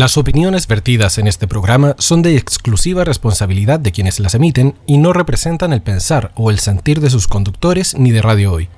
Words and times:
Las 0.00 0.16
opiniones 0.16 0.66
vertidas 0.66 1.18
en 1.18 1.26
este 1.26 1.46
programa 1.46 1.94
son 1.98 2.22
de 2.22 2.34
exclusiva 2.34 3.04
responsabilidad 3.04 3.78
de 3.78 3.92
quienes 3.92 4.18
las 4.18 4.34
emiten 4.34 4.74
y 4.86 4.96
no 4.96 5.12
representan 5.12 5.74
el 5.74 5.82
pensar 5.82 6.32
o 6.36 6.50
el 6.50 6.58
sentir 6.58 7.00
de 7.00 7.10
sus 7.10 7.28
conductores 7.28 7.94
ni 7.98 8.10
de 8.10 8.22
Radio 8.22 8.54
Hoy. 8.54 8.70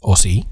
¿O 0.00 0.16
sí? 0.16 0.46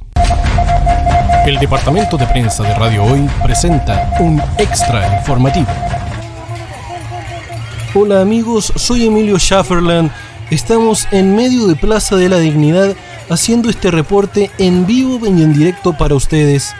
El 1.46 1.58
departamento 1.58 2.18
de 2.18 2.26
prensa 2.26 2.64
de 2.64 2.74
Radio 2.74 3.02
Hoy 3.02 3.26
presenta 3.42 4.12
un 4.20 4.42
extra 4.58 5.20
informativo. 5.20 5.68
Hola 7.94 8.20
amigos, 8.20 8.74
soy 8.76 9.06
Emilio 9.06 9.38
Schafferland. 9.38 10.10
Estamos 10.50 11.08
en 11.12 11.34
medio 11.34 11.66
de 11.66 11.76
Plaza 11.76 12.16
de 12.16 12.28
la 12.28 12.36
Dignidad 12.40 12.94
haciendo 13.30 13.70
este 13.70 13.90
reporte 13.90 14.50
en 14.58 14.86
vivo 14.86 15.26
y 15.26 15.42
en 15.42 15.54
directo 15.54 15.96
para 15.96 16.14
ustedes 16.14 16.74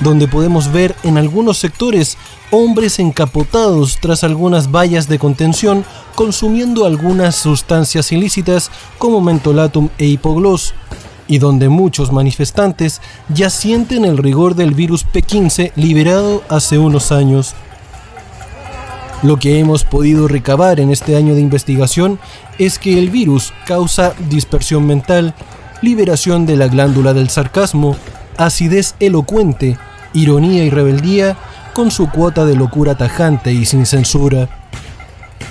donde 0.00 0.28
podemos 0.28 0.72
ver 0.72 0.94
en 1.02 1.18
algunos 1.18 1.58
sectores 1.58 2.16
hombres 2.50 2.98
encapotados 2.98 3.98
tras 4.00 4.24
algunas 4.24 4.70
vallas 4.70 5.08
de 5.08 5.18
contención 5.18 5.84
consumiendo 6.14 6.84
algunas 6.84 7.36
sustancias 7.36 8.12
ilícitas 8.12 8.70
como 8.98 9.20
mentolatum 9.20 9.88
e 9.98 10.06
hipogloss, 10.06 10.74
y 11.28 11.38
donde 11.38 11.68
muchos 11.68 12.12
manifestantes 12.12 13.00
ya 13.28 13.50
sienten 13.50 14.04
el 14.04 14.18
rigor 14.18 14.54
del 14.54 14.74
virus 14.74 15.04
P15 15.04 15.72
liberado 15.74 16.42
hace 16.48 16.78
unos 16.78 17.12
años. 17.12 17.54
Lo 19.22 19.38
que 19.38 19.58
hemos 19.58 19.84
podido 19.84 20.28
recabar 20.28 20.78
en 20.78 20.90
este 20.90 21.16
año 21.16 21.34
de 21.34 21.40
investigación 21.40 22.18
es 22.58 22.78
que 22.78 22.98
el 22.98 23.10
virus 23.10 23.52
causa 23.64 24.14
dispersión 24.28 24.86
mental, 24.86 25.34
liberación 25.82 26.46
de 26.46 26.56
la 26.56 26.68
glándula 26.68 27.12
del 27.14 27.30
sarcasmo, 27.30 27.96
acidez 28.36 28.94
elocuente, 29.00 29.78
ironía 30.16 30.64
y 30.64 30.70
rebeldía 30.70 31.36
con 31.74 31.90
su 31.90 32.10
cuota 32.10 32.44
de 32.44 32.56
locura 32.56 32.96
tajante 32.96 33.52
y 33.52 33.66
sin 33.66 33.86
censura. 33.86 34.48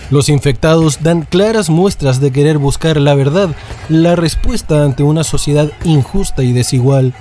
Los 0.10 0.30
infectados 0.30 1.02
dan 1.02 1.24
claras 1.24 1.70
muestras 1.70 2.20
de 2.20 2.32
querer 2.32 2.57
buscar 2.57 2.98
la 2.98 3.16
verdad, 3.16 3.55
la 3.90 4.16
respuesta 4.16 4.84
ante 4.84 5.04
una 5.04 5.24
sociedad 5.24 5.72
injusta 5.84 6.44
y 6.44 6.54
desigual. 6.54 7.13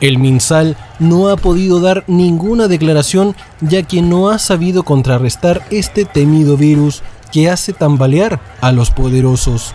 El 0.00 0.18
MinSal 0.18 0.76
no 0.98 1.28
ha 1.28 1.36
podido 1.36 1.80
dar 1.80 2.02
ninguna 2.08 2.66
declaración 2.66 3.36
ya 3.60 3.84
que 3.84 4.02
no 4.02 4.30
ha 4.30 4.38
sabido 4.38 4.82
contrarrestar 4.82 5.62
este 5.70 6.04
temido 6.04 6.56
virus 6.56 7.02
que 7.30 7.48
hace 7.48 7.72
tambalear 7.72 8.40
a 8.60 8.72
los 8.72 8.90
poderosos. 8.90 9.74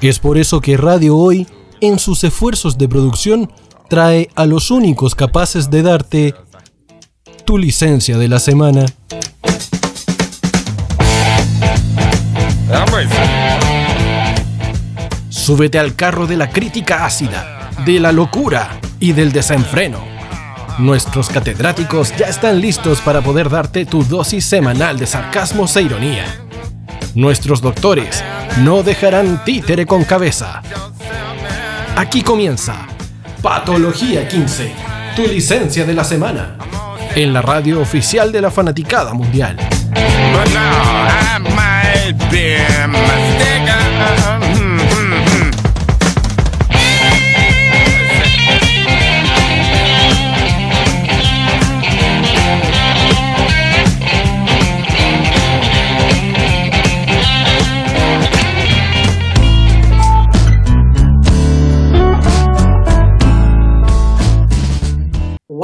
Es 0.00 0.18
por 0.18 0.36
eso 0.36 0.60
que 0.60 0.76
Radio 0.76 1.16
Hoy, 1.16 1.46
en 1.80 1.98
sus 1.98 2.24
esfuerzos 2.24 2.76
de 2.76 2.88
producción, 2.88 3.50
trae 3.94 4.28
a 4.34 4.44
los 4.44 4.72
únicos 4.72 5.14
capaces 5.14 5.70
de 5.70 5.82
darte 5.82 6.34
tu 7.44 7.56
licencia 7.56 8.18
de 8.18 8.26
la 8.26 8.40
semana. 8.40 8.86
Súbete 15.28 15.78
al 15.78 15.94
carro 15.94 16.26
de 16.26 16.36
la 16.36 16.50
crítica 16.50 17.06
ácida, 17.06 17.70
de 17.86 18.00
la 18.00 18.10
locura 18.10 18.80
y 18.98 19.12
del 19.12 19.30
desenfreno. 19.30 20.00
Nuestros 20.78 21.28
catedráticos 21.28 22.16
ya 22.16 22.26
están 22.26 22.60
listos 22.60 23.00
para 23.00 23.20
poder 23.20 23.48
darte 23.48 23.86
tu 23.86 24.02
dosis 24.02 24.44
semanal 24.44 24.98
de 24.98 25.06
sarcasmo 25.06 25.66
e 25.72 25.82
ironía. 25.82 26.24
Nuestros 27.14 27.60
doctores 27.60 28.24
no 28.58 28.82
dejarán 28.82 29.44
títere 29.44 29.86
con 29.86 30.02
cabeza. 30.02 30.62
Aquí 31.94 32.22
comienza 32.22 32.88
Patología 33.44 34.26
15, 34.26 34.72
tu 35.14 35.26
licencia 35.26 35.84
de 35.84 35.92
la 35.92 36.02
semana, 36.02 36.56
en 37.14 37.34
la 37.34 37.42
radio 37.42 37.78
oficial 37.78 38.32
de 38.32 38.40
la 38.40 38.50
fanaticada 38.50 39.12
mundial. 39.12 39.58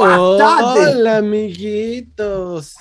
Hola 0.03 1.17
amiguitos, 1.17 2.73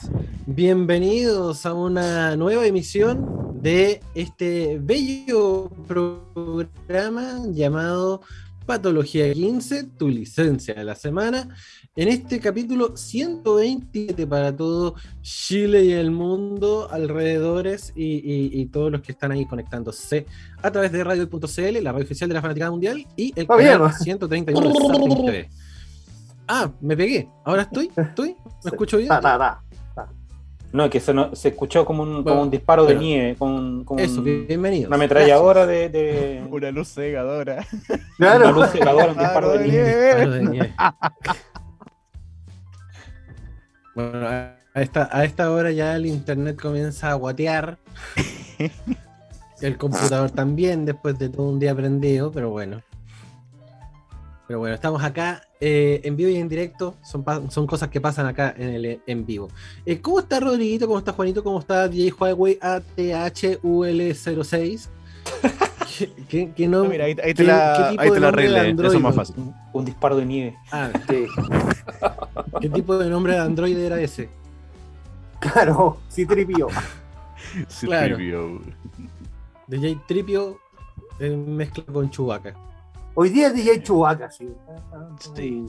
bienvenidos 0.46 1.66
a 1.66 1.74
una 1.74 2.34
nueva 2.34 2.64
emisión 2.64 3.60
de 3.60 4.00
este 4.14 4.78
bello 4.80 5.68
programa 5.86 7.42
llamado 7.50 8.22
Patología 8.64 9.30
15, 9.34 9.84
tu 9.98 10.08
licencia 10.08 10.72
de 10.72 10.82
la 10.82 10.94
semana. 10.94 11.54
En 11.94 12.08
este 12.08 12.40
capítulo 12.40 12.96
127 12.96 14.26
para 14.26 14.56
todo 14.56 14.94
Chile 15.20 15.84
y 15.84 15.92
el 15.92 16.10
mundo, 16.12 16.88
alrededores 16.90 17.92
y, 17.94 18.64
todos 18.72 18.90
los 18.90 19.02
que 19.02 19.12
están 19.12 19.32
ahí 19.32 19.44
conectándose 19.44 20.24
a 20.62 20.70
través 20.70 20.90
de 20.90 21.04
radio.cl, 21.04 21.82
la 21.82 21.92
radio 21.92 22.04
oficial 22.06 22.30
de 22.30 22.34
la 22.34 22.40
Fanaticada 22.40 22.70
Mundial 22.70 23.06
y 23.14 23.34
el 23.36 23.46
canal 23.46 23.92
131 23.92 25.30
de 25.30 25.50
Ah, 26.52 26.68
me 26.80 26.96
pegué. 26.96 27.28
Ahora 27.44 27.62
estoy, 27.62 27.92
estoy. 27.96 28.36
¿Me 28.64 28.70
escucho 28.72 28.96
bien? 28.96 29.08
No, 30.72 30.90
que 30.90 30.98
se, 30.98 31.14
no, 31.14 31.34
se 31.34 31.48
escuchó 31.50 31.84
como 31.84 32.02
un, 32.02 32.24
como 32.24 32.42
un 32.42 32.50
disparo 32.50 32.86
de 32.86 32.96
nieve. 32.96 33.36
Con, 33.36 33.84
eso, 33.98 34.20
bienvenido. 34.20 34.88
Una 34.88 34.96
ametralladora 34.96 35.64
de, 35.64 35.88
de, 35.88 36.42
Una 36.50 36.72
luz 36.72 36.88
cegadora. 36.88 37.64
Una 38.18 38.50
luz 38.50 38.68
cegadora, 38.70 39.12
un 39.12 39.18
disparo 39.18 39.50
de, 39.52 39.68
nieve. 39.68 40.74
bueno, 43.94 44.26
a 44.26 44.56
esta, 44.74 45.08
a 45.12 45.24
esta 45.24 45.52
hora 45.52 45.70
ya 45.70 45.94
el 45.94 46.06
internet 46.06 46.60
comienza 46.60 47.12
a 47.12 47.14
guatear. 47.14 47.78
el 49.60 49.78
computador 49.78 50.32
también, 50.32 50.84
después 50.84 51.16
de 51.16 51.28
todo 51.28 51.48
un 51.48 51.60
día 51.60 51.76
prendido, 51.76 52.32
pero 52.32 52.50
bueno. 52.50 52.82
Pero 54.50 54.58
bueno, 54.58 54.74
estamos 54.74 55.00
acá 55.04 55.46
eh, 55.60 56.00
en 56.02 56.16
vivo 56.16 56.28
y 56.28 56.34
en 56.34 56.48
directo. 56.48 56.96
Son, 57.02 57.24
son 57.52 57.68
cosas 57.68 57.88
que 57.88 58.00
pasan 58.00 58.26
acá 58.26 58.52
en 58.58 58.70
el 58.70 59.00
en 59.06 59.24
vivo. 59.24 59.46
Eh, 59.86 60.00
¿Cómo 60.00 60.18
está 60.18 60.40
Rodriguito? 60.40 60.88
¿Cómo 60.88 60.98
está 60.98 61.12
Juanito? 61.12 61.44
¿Cómo 61.44 61.60
está 61.60 61.86
DJ 61.86 62.12
Huawei 62.18 62.58
ATHUL06? 62.58 64.88
¿Qué, 66.28 66.50
qué, 66.52 66.66
no, 66.66 66.84
mira, 66.86 67.04
ahí, 67.04 67.14
te 67.14 67.44
la, 67.44 67.90
ahí 67.90 68.10
te 68.10 68.18
la 68.18 68.26
arreglé. 68.26 68.70
Eso 68.70 68.94
es 68.94 69.00
más 69.00 69.14
fácil. 69.14 69.36
Un, 69.72 69.84
disparo 69.84 70.16
de 70.16 70.26
nieve. 70.26 70.56
Ah, 70.72 70.90
sí. 71.08 71.26
¿Qué 72.60 72.68
tipo 72.70 72.98
de 72.98 73.08
nombre 73.08 73.34
de 73.34 73.38
Android 73.38 73.78
era 73.78 74.00
ese? 74.00 74.30
Claro, 75.38 75.98
Citripio. 76.10 76.66
Citripio. 77.68 78.62
DJ 79.68 80.00
Tripio 80.08 80.58
mezcla 81.20 81.84
con 81.84 82.10
Chewbacca. 82.10 82.69
Hoy 83.14 83.28
día 83.30 83.48
es 83.48 83.54
DJ 83.54 83.82
Chubaca, 83.82 84.30
sí. 84.30 84.48
Sí. 85.34 85.66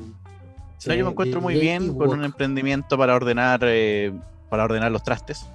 yo 0.97 1.05
me 1.05 1.11
encuentro 1.11 1.41
muy 1.41 1.59
bien 1.59 1.95
con 1.97 2.09
un 2.09 2.23
emprendimiento 2.23 2.97
para 2.97 3.15
ordenar 3.15 3.61
eh, 3.63 4.13
para 4.49 4.63
ordenar 4.65 4.91
los 4.91 5.03
trastes. 5.03 5.47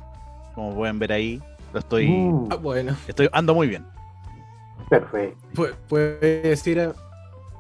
Como 0.55 0.75
pueden 0.75 0.99
ver 0.99 1.13
ahí, 1.13 1.43
lo 1.73 1.81
estoy. 1.81 2.09
Mm. 2.09 2.49
Ah, 2.51 2.57
bueno. 2.57 2.97
Estoy 3.07 3.29
ando 3.33 3.55
muy 3.55 3.69
bien. 3.69 3.87
Perfecto. 4.89 5.39
¿Puede 5.89 6.43
decir, 6.43 6.93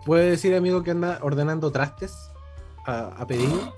puede 0.05 0.31
decir 0.31 0.55
amigo 0.55 0.83
que 0.83 0.93
anda 0.93 1.19
ordenando 1.23 1.71
trastes 1.71 2.31
a, 2.87 3.25
pedido? 3.27 3.75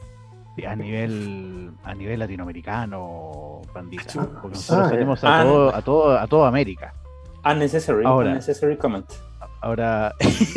a 0.66 0.74
nivel 0.74 1.70
a 1.84 1.94
nivel 1.94 2.18
latinoamericano, 2.18 3.62
pandita. 3.72 4.26
Porque 4.42 4.56
nosotros 4.56 4.90
tenemos 4.90 5.24
a, 5.24 5.42
todo, 5.42 5.74
a, 5.74 5.82
todo, 5.82 6.18
a 6.18 6.26
toda 6.26 6.48
América. 6.48 6.94
Unnecessary, 7.44 8.04
Ahora, 8.04 8.30
unnecessary 8.30 8.76
comment. 8.76 9.06
Ahora. 9.60 10.14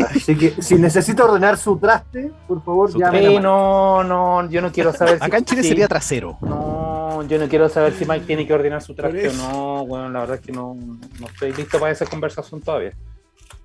Así 0.09 0.36
que 0.38 0.62
si 0.62 0.75
necesita 0.75 1.25
ordenar 1.25 1.57
su 1.57 1.77
traste, 1.77 2.31
por 2.48 2.63
favor, 2.63 2.98
ya. 2.98 3.12
no, 3.39 4.03
no, 4.03 4.50
yo 4.50 4.62
no 4.62 4.71
quiero 4.71 4.94
saber. 4.94 5.18
Acá 5.19 5.38
en 5.38 5.45
Chile 5.45 5.63
sería 5.63 5.88
trasero. 5.88 6.38
No, 6.42 7.24
yo 7.27 7.39
no 7.39 7.48
quiero 7.48 7.68
saber 7.69 7.94
si 7.94 8.06
Mike 8.06 8.25
tiene 8.25 8.45
que 8.45 8.53
ordenar 8.53 8.81
su 8.81 8.94
traste 8.94 9.30
o 9.30 9.33
no. 9.33 9.86
Bueno, 9.86 10.09
la 10.09 10.19
verdad 10.21 10.36
es 10.38 10.42
que 10.42 10.51
no, 10.51 10.75
no 10.75 11.27
estoy 11.27 11.53
listo 11.53 11.80
para 11.80 11.92
esa 11.92 12.06
conversación 12.06 12.62
todavía. 12.62 12.94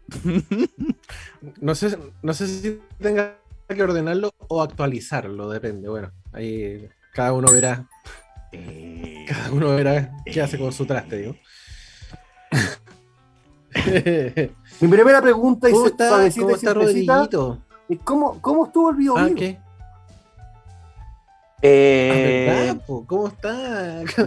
no 1.60 1.74
sé, 1.74 1.98
no 2.22 2.32
sé 2.32 2.46
si 2.46 2.80
tenga 3.00 3.36
que 3.68 3.82
ordenarlo 3.82 4.32
o 4.48 4.62
actualizarlo, 4.62 5.48
depende. 5.50 5.88
Bueno, 5.88 6.12
ahí 6.32 6.88
cada 7.12 7.32
uno 7.32 7.52
verá. 7.52 7.88
Eh, 8.52 9.24
cada 9.28 9.50
uno 9.50 9.74
verá 9.74 10.12
qué 10.24 10.40
hace 10.40 10.58
con 10.58 10.72
su 10.72 10.86
traste, 10.86 11.18
digo. 11.18 11.36
Mi 14.80 14.88
primera 14.88 15.22
pregunta 15.22 15.70
¿Cómo 15.70 15.86
está, 15.86 16.08
¿cómo, 16.38 16.50
está 16.50 16.74
¿cómo, 18.04 18.40
¿Cómo 18.40 18.66
estuvo 18.66 18.90
el 18.90 18.96
video? 18.96 19.16
Ah, 19.16 19.28
Eh, 21.62 22.74
¿Cómo 23.06 23.28
está? 23.28 24.02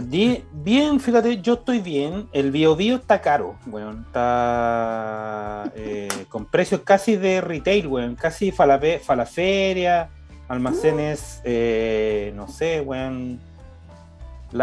Bien, 0.52 0.98
fíjate, 0.98 1.40
yo 1.40 1.54
estoy 1.54 1.80
bien. 1.80 2.28
El 2.32 2.50
bio 2.50 2.74
bio 2.74 2.96
está 2.96 3.20
caro, 3.20 3.54
weón. 3.66 4.04
Está 4.06 5.70
eh, 5.76 6.08
con 6.28 6.46
precios 6.46 6.80
casi 6.80 7.16
de 7.16 7.40
retail, 7.40 7.86
weón. 7.86 8.16
Casi 8.16 8.50
falaferia, 8.50 10.10
almacenes, 10.48 11.40
eh, 11.44 12.32
no 12.34 12.48
sé, 12.48 12.80
weón. 12.80 13.40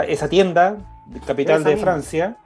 esa 0.08 0.28
tienda, 0.28 0.78
capital 1.26 1.64
de 1.64 1.78
Francia, 1.78 2.38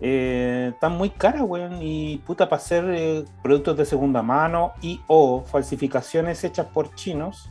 eh, 0.00 0.70
están 0.74 0.92
muy 0.92 1.10
caras, 1.10 1.42
weón. 1.42 1.78
Y 1.80 2.18
puta, 2.18 2.48
para 2.48 2.60
hacer 2.60 3.24
productos 3.42 3.76
de 3.76 3.84
segunda 3.84 4.22
mano 4.22 4.72
y 4.82 5.00
o 5.06 5.42
falsificaciones 5.42 6.42
hechas 6.44 6.66
por 6.66 6.94
chinos 6.94 7.48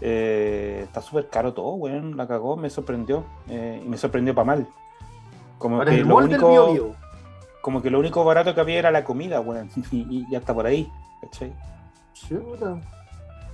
eh, 0.00 0.80
está 0.84 1.02
súper 1.02 1.28
caro 1.28 1.52
todo, 1.52 1.72
weón. 1.74 2.16
La 2.16 2.26
cagó, 2.26 2.56
me 2.56 2.70
sorprendió. 2.70 3.24
Eh, 3.48 3.82
y 3.84 3.88
me 3.88 3.96
sorprendió 3.96 4.34
para 4.34 4.44
mal. 4.46 4.68
Como 5.58 5.84
que, 5.84 5.98
lo 5.98 6.16
único, 6.16 6.94
como 7.60 7.82
que 7.82 7.90
lo 7.90 7.98
único 7.98 8.24
barato 8.24 8.54
que 8.54 8.60
había 8.60 8.78
era 8.78 8.90
la 8.90 9.04
comida, 9.04 9.40
weón. 9.40 9.70
Y, 9.92 10.26
ya 10.30 10.38
está 10.38 10.54
por 10.54 10.66
ahí, 10.66 10.90
¿cachai? 11.20 11.52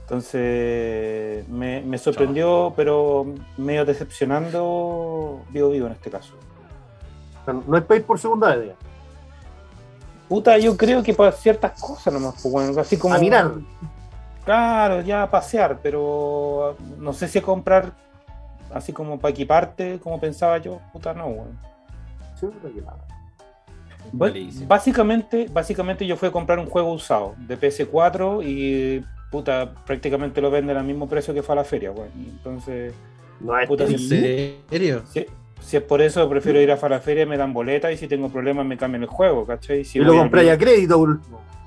Entonces 0.02 1.49
me, 1.49 1.99
sorprendió, 1.99 2.72
pero 2.76 3.26
medio 3.56 3.84
decepcionando 3.84 5.42
vivo 5.50 5.70
vivo 5.70 5.87
en 5.87 5.94
este 5.94 6.10
caso. 6.10 6.34
No 7.52 7.76
es 7.76 7.84
país 7.84 8.02
por 8.02 8.19
segunda 8.19 8.54
vez. 8.54 8.75
Puta, 10.28 10.58
yo 10.58 10.76
creo 10.76 11.02
que 11.02 11.14
para 11.14 11.32
ciertas 11.32 11.81
cosas 11.81 12.12
nomás, 12.12 12.34
pues, 12.43 12.52
bueno, 12.52 12.81
así 12.81 12.96
como. 12.96 13.14
A 13.14 13.19
mirar. 13.19 13.52
Claro, 14.44 15.00
ya 15.00 15.22
a 15.22 15.31
pasear, 15.31 15.81
pero 15.82 16.76
no 16.98 17.12
sé 17.12 17.26
si 17.26 17.38
a 17.38 17.43
comprar 17.43 17.93
así 18.72 18.93
como 18.93 19.19
para 19.19 19.32
equiparte, 19.32 19.98
como 20.00 20.20
pensaba 20.20 20.58
yo, 20.58 20.81
puta 20.93 21.12
no, 21.14 21.26
weón. 21.26 21.58
Básicamente, 24.66 25.49
básicamente 25.52 26.06
yo 26.06 26.16
fui 26.16 26.28
a 26.28 26.32
comprar 26.32 26.58
un 26.58 26.66
juego 26.66 26.92
usado 26.92 27.34
de 27.38 27.58
PS4 27.58 28.44
y 28.44 29.04
puta, 29.31 29.75
prácticamente 29.84 30.40
lo 30.40 30.50
venden 30.50 30.76
al 30.76 30.84
mismo 30.84 31.08
precio 31.08 31.34
que 31.34 31.42
fue 31.42 31.54
a 31.54 31.56
la 31.56 31.64
feria, 31.64 31.90
weón. 31.90 32.10
Entonces, 32.14 32.94
no 33.40 33.58
¿en 33.58 33.99
serio? 33.99 35.02
Si, 35.61 35.76
es 35.76 35.82
por 35.82 36.00
eso, 36.00 36.29
prefiero 36.29 36.61
ir 36.61 36.70
a 36.70 36.88
la 36.88 37.00
feria, 37.00 37.26
me 37.26 37.37
dan 37.37 37.53
boleta 37.53 37.91
y 37.91 37.97
si 37.97 38.06
tengo 38.06 38.29
problemas 38.29 38.64
me 38.64 38.76
cambian 38.76 39.03
el 39.03 39.08
juego, 39.08 39.44
¿cachai? 39.47 39.82
y 39.93 39.99
lo 39.99 40.17
compré 40.17 40.50
a 40.50 40.56
crédito, 40.56 41.05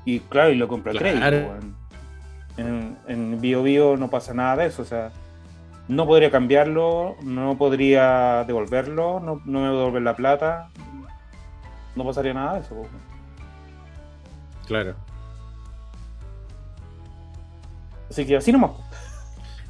Y 0.05 0.21
claro, 0.21 0.51
y 0.51 0.55
lo 0.55 0.67
compré 0.67 0.93
a 0.93 0.99
crédito, 0.99 1.27
weón 1.27 1.79
en, 2.59 2.97
en 3.07 3.41
Bio 3.41 3.63
Bio 3.63 3.97
no 3.97 4.09
pasa 4.09 4.33
nada 4.33 4.57
de 4.57 4.65
eso, 4.67 4.81
o 4.81 4.85
sea, 4.85 5.11
no 5.87 6.05
podría 6.05 6.29
cambiarlo, 6.29 7.15
no 7.23 7.57
podría 7.57 8.43
devolverlo, 8.45 9.19
no, 9.19 9.41
no 9.45 9.61
me 9.61 9.67
devolver 9.67 10.01
la 10.01 10.15
plata, 10.15 10.69
no 11.95 12.03
pasaría 12.03 12.33
nada 12.33 12.55
de 12.55 12.59
eso. 12.61 12.75
Claro. 14.67 14.95
Así 18.09 18.25
que 18.25 18.37
así 18.37 18.51
nomás. 18.51 18.71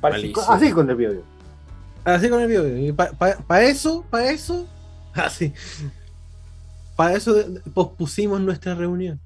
Así 0.01 0.71
con 0.71 0.89
el 0.89 0.95
Bio 0.95 1.11
Bio. 1.11 1.23
Así 2.15 2.29
con 2.29 2.41
el 2.41 2.47
Bio. 2.47 2.95
Para 2.95 3.63
eso, 3.63 4.05
para 4.09 4.31
eso, 4.31 4.67
así. 5.13 5.53
Para 6.95 7.13
eso 7.13 7.35
pospusimos 7.73 8.41
nuestra 8.41 8.75
reunión. 8.75 9.19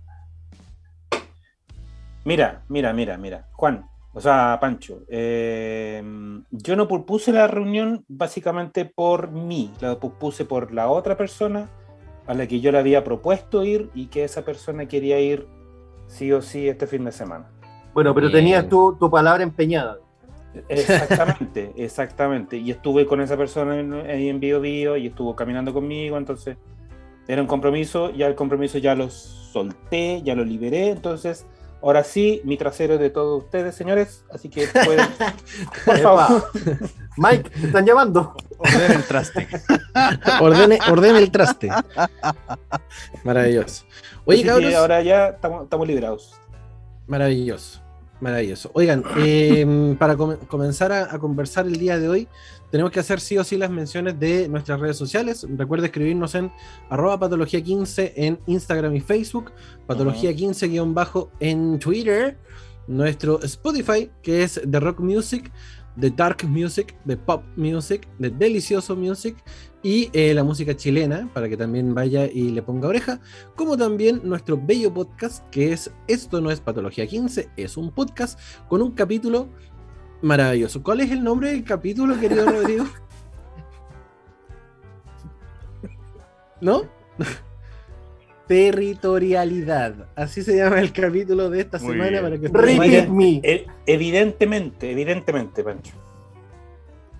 Mira, 2.26 2.62
mira, 2.70 2.94
mira, 2.94 3.18
mira. 3.18 3.48
Juan, 3.54 3.86
o 4.14 4.22
sea, 4.22 4.58
Pancho, 4.62 5.02
eh, 5.08 6.04
yo 6.52 6.76
no 6.76 6.88
propuse 6.88 7.32
la 7.32 7.48
reunión 7.48 8.06
básicamente 8.08 8.86
por 8.86 9.32
mí, 9.32 9.74
la 9.82 10.00
propuse 10.00 10.46
por 10.46 10.72
la 10.72 10.88
otra 10.88 11.18
persona 11.18 11.68
a 12.28 12.34
la 12.34 12.48
que 12.48 12.62
yo 12.62 12.72
le 12.72 12.78
había 12.78 13.04
propuesto 13.04 13.64
ir 13.64 13.90
y 13.94 14.06
que 14.08 14.24
esa 14.24 14.46
persona 14.46 14.88
quería 14.88 15.20
ir 15.20 15.48
sí 16.08 16.32
o 16.32 16.42
sí 16.42 16.70
este 16.70 16.88
fin 16.88 17.04
de 17.06 17.12
semana. 17.12 17.48
Bueno, 17.94 18.14
pero 18.14 18.32
tenías 18.32 18.70
tu, 18.70 18.96
tu 18.98 19.10
palabra 19.10 19.44
empeñada. 19.44 19.98
Exactamente, 20.70 21.74
exactamente. 21.78 22.58
Y 22.58 22.72
estuve 22.72 23.06
con 23.06 23.22
esa 23.22 23.38
persona 23.38 23.74
ahí 24.08 24.30
en 24.30 24.40
Bio 24.40 24.62
Bio 24.62 24.98
y 24.98 25.08
estuvo 25.08 25.36
caminando 25.36 25.74
conmigo, 25.74 26.18
entonces 26.18 26.58
era 27.28 27.42
un 27.42 27.48
compromiso, 27.48 28.12
ya 28.12 28.28
el 28.28 28.36
compromiso 28.36 28.78
ya 28.78 28.96
lo 28.96 29.10
solté, 29.10 30.22
ya 30.24 30.36
lo 30.36 30.44
liberé, 30.44 30.90
entonces 30.90 31.46
Ahora 31.84 32.06
sí, 32.06 32.42
mi 32.46 32.56
trasero 32.56 32.94
es 32.94 33.02
de 33.02 33.10
todos 33.10 33.44
ustedes, 33.44 33.76
señores, 33.76 34.24
así 34.32 34.48
que 34.48 34.68
pueden. 34.68 35.06
Por 35.86 36.00
favor. 36.00 36.50
Mike, 37.18 37.50
te 37.50 37.68
están 37.68 37.86
llamando. 37.86 38.34
Ordene 38.58 38.96
el 38.96 39.04
traste. 39.04 39.48
ordene, 40.40 40.80
ordene 40.90 41.20
el 41.20 41.30
traste. 41.30 41.70
Maravilloso. 43.26 43.84
Oye, 44.24 44.46
cabros. 44.46 44.74
ahora 44.76 45.02
ya 45.02 45.28
estamos, 45.28 45.86
liberados. 45.86 46.34
Maravilloso. 47.06 47.83
Maravilloso. 48.22 48.72
Oigan, 48.74 49.04
em, 49.18 49.96
para 49.96 50.16
comenzar 50.16 50.92
a, 50.92 51.20
conversar 51.20 51.68
el 51.68 51.78
día 51.78 52.00
de 52.00 52.10
hoy, 52.10 52.28
tenemos 52.72 52.92
que 52.92 53.00
hacer 53.00 53.20
sí 53.20 53.38
o 53.38 53.44
sí 53.44 53.58
las 53.58 53.70
menciones 53.70 54.20
de 54.20 54.48
nuestras 54.48 54.80
redes 54.80 54.98
sociales. 54.98 55.46
Recuerda 55.58 55.88
escribirnos 55.88 56.34
en 56.36 56.52
arroba 56.90 57.20
patología15 57.20 58.14
en 58.16 58.40
Instagram 58.48 58.96
y 58.96 59.02
Facebook, 59.02 59.52
patología15- 59.88 61.30
en 61.40 61.80
Twitter, 61.80 62.38
nuestro 62.88 63.42
Spotify, 63.44 64.10
que 64.22 64.44
es 64.44 64.62
de 64.66 64.80
Rock 64.80 65.00
Music, 65.00 65.52
de 65.96 66.10
Dark 66.10 66.44
Music, 66.48 66.96
de 67.06 67.18
Pop 67.18 67.44
Music, 67.56 68.08
de 68.20 68.30
Delicioso 68.30 68.96
Music 68.96 69.38
y 69.84 70.10
eh, 70.14 70.34
la 70.34 70.44
música 70.44 70.76
chilena, 70.76 71.30
para 71.34 71.50
que 71.50 71.58
también 71.58 71.94
vaya 71.94 72.26
y 72.26 72.50
le 72.50 72.62
ponga 72.62 72.88
oreja, 72.88 73.20
como 73.56 73.78
también 73.78 74.22
nuestro 74.24 74.58
bello 74.58 74.94
podcast, 74.94 75.48
que 75.50 75.72
es 75.74 75.92
Esto 76.08 76.42
no 76.42 76.52
es 76.52 76.62
Patología 76.62 77.06
15, 77.06 77.50
es 77.58 77.78
un 77.78 77.92
podcast 77.92 78.40
con 78.68 78.82
un 78.82 78.92
capítulo 78.92 79.50
Maravilloso. 80.22 80.82
¿Cuál 80.82 81.02
es 81.02 81.12
el 81.12 81.22
nombre 81.22 81.52
del 81.52 81.64
capítulo, 81.66 82.18
querido 82.18 82.46
Rodrigo? 82.50 82.86
¿No? 86.62 86.84
Territorialidad. 88.48 90.10
Así 90.16 90.44
se 90.44 90.58
llama 90.58 90.80
el 90.80 90.92
capítulo 90.92 91.50
de 91.50 91.62
esta 91.62 91.80
semana 91.80 92.22
para 92.22 92.38
que 92.38 92.50
me. 93.10 93.42
E, 93.44 93.66
evidentemente, 93.86 94.92
evidentemente, 94.92 95.64
Pancho. 95.64 95.94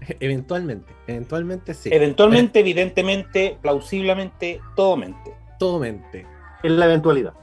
Eventualmente, 0.20 0.94
eventualmente 1.08 1.74
sí. 1.74 1.90
Eventualmente, 1.92 2.60
evidentemente, 2.60 3.58
plausiblemente, 3.62 4.60
todo 4.76 4.98
mente. 4.98 5.34
Todo 5.60 5.80
mente. 5.80 6.26
En 6.62 6.78
la 6.78 6.86
eventualidad. 6.86 7.34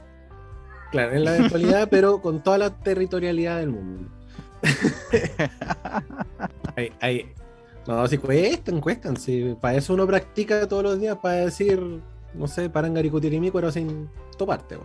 Claro, 0.91 1.13
en 1.13 1.23
la 1.23 1.37
eventualidad, 1.37 1.87
pero 1.91 2.21
con 2.21 2.43
toda 2.43 2.57
la 2.57 2.69
territorialidad 2.69 3.59
del 3.59 3.69
mundo. 3.69 4.09
No, 7.87 8.07
si 8.07 8.19
cuestan, 8.19 8.79
cuestan. 8.79 9.17
Si 9.17 9.55
para 9.59 9.77
eso 9.77 9.95
uno 9.95 10.05
practica 10.05 10.67
todos 10.67 10.83
los 10.83 10.99
días, 10.99 11.17
para 11.17 11.37
decir, 11.37 11.81
no 12.33 12.47
sé, 12.47 12.69
parangaricutirimícuaro 12.69 13.71
sin 13.71 14.09
toparte. 14.37 14.77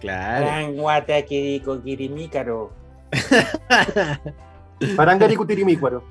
claro. 0.00 0.46
Paranguataquiricoquirimícaro. 0.46 2.70
Parangaricutirimícuaro. 4.96 6.02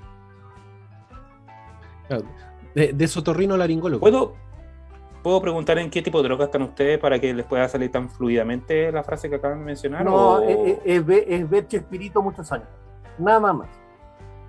De, 2.73 2.93
de 2.93 3.07
sotorrino 3.07 3.57
laringólogo. 3.57 3.99
¿Puedo, 3.99 4.35
¿Puedo 5.23 5.41
preguntar 5.41 5.77
en 5.79 5.89
qué 5.89 6.01
tipo 6.01 6.21
de 6.21 6.29
drogas 6.29 6.47
están 6.47 6.61
ustedes 6.61 6.99
para 6.99 7.19
que 7.19 7.33
les 7.33 7.45
pueda 7.45 7.67
salir 7.67 7.91
tan 7.91 8.09
fluidamente 8.09 8.91
la 8.91 9.03
frase 9.03 9.29
que 9.29 9.35
acaban 9.35 9.59
de 9.59 9.65
mencionar? 9.65 10.05
No, 10.05 10.41
es, 10.41 10.79
es, 10.85 11.05
ver 11.05 11.67
Chespirito 11.67 12.21
muchos 12.21 12.51
años. 12.51 12.67
Nada 13.17 13.53
más. 13.53 13.69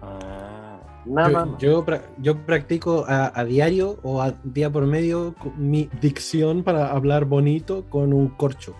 Ah. 0.03 0.58
Nada 1.05 1.47
más. 1.47 1.59
Yo, 1.59 1.85
yo 2.19 2.37
practico 2.45 3.05
a, 3.09 3.45
diario 3.45 3.99
o 4.03 4.21
a 4.21 4.35
día 4.45 4.71
por 4.71 4.87
medio 4.87 5.35
mi 5.57 5.89
dicción 6.01 6.63
para 6.63 6.91
hablar 6.91 7.25
bonito 7.25 7.85
con 7.89 8.13
un 8.13 8.29
corcho. 8.29 8.75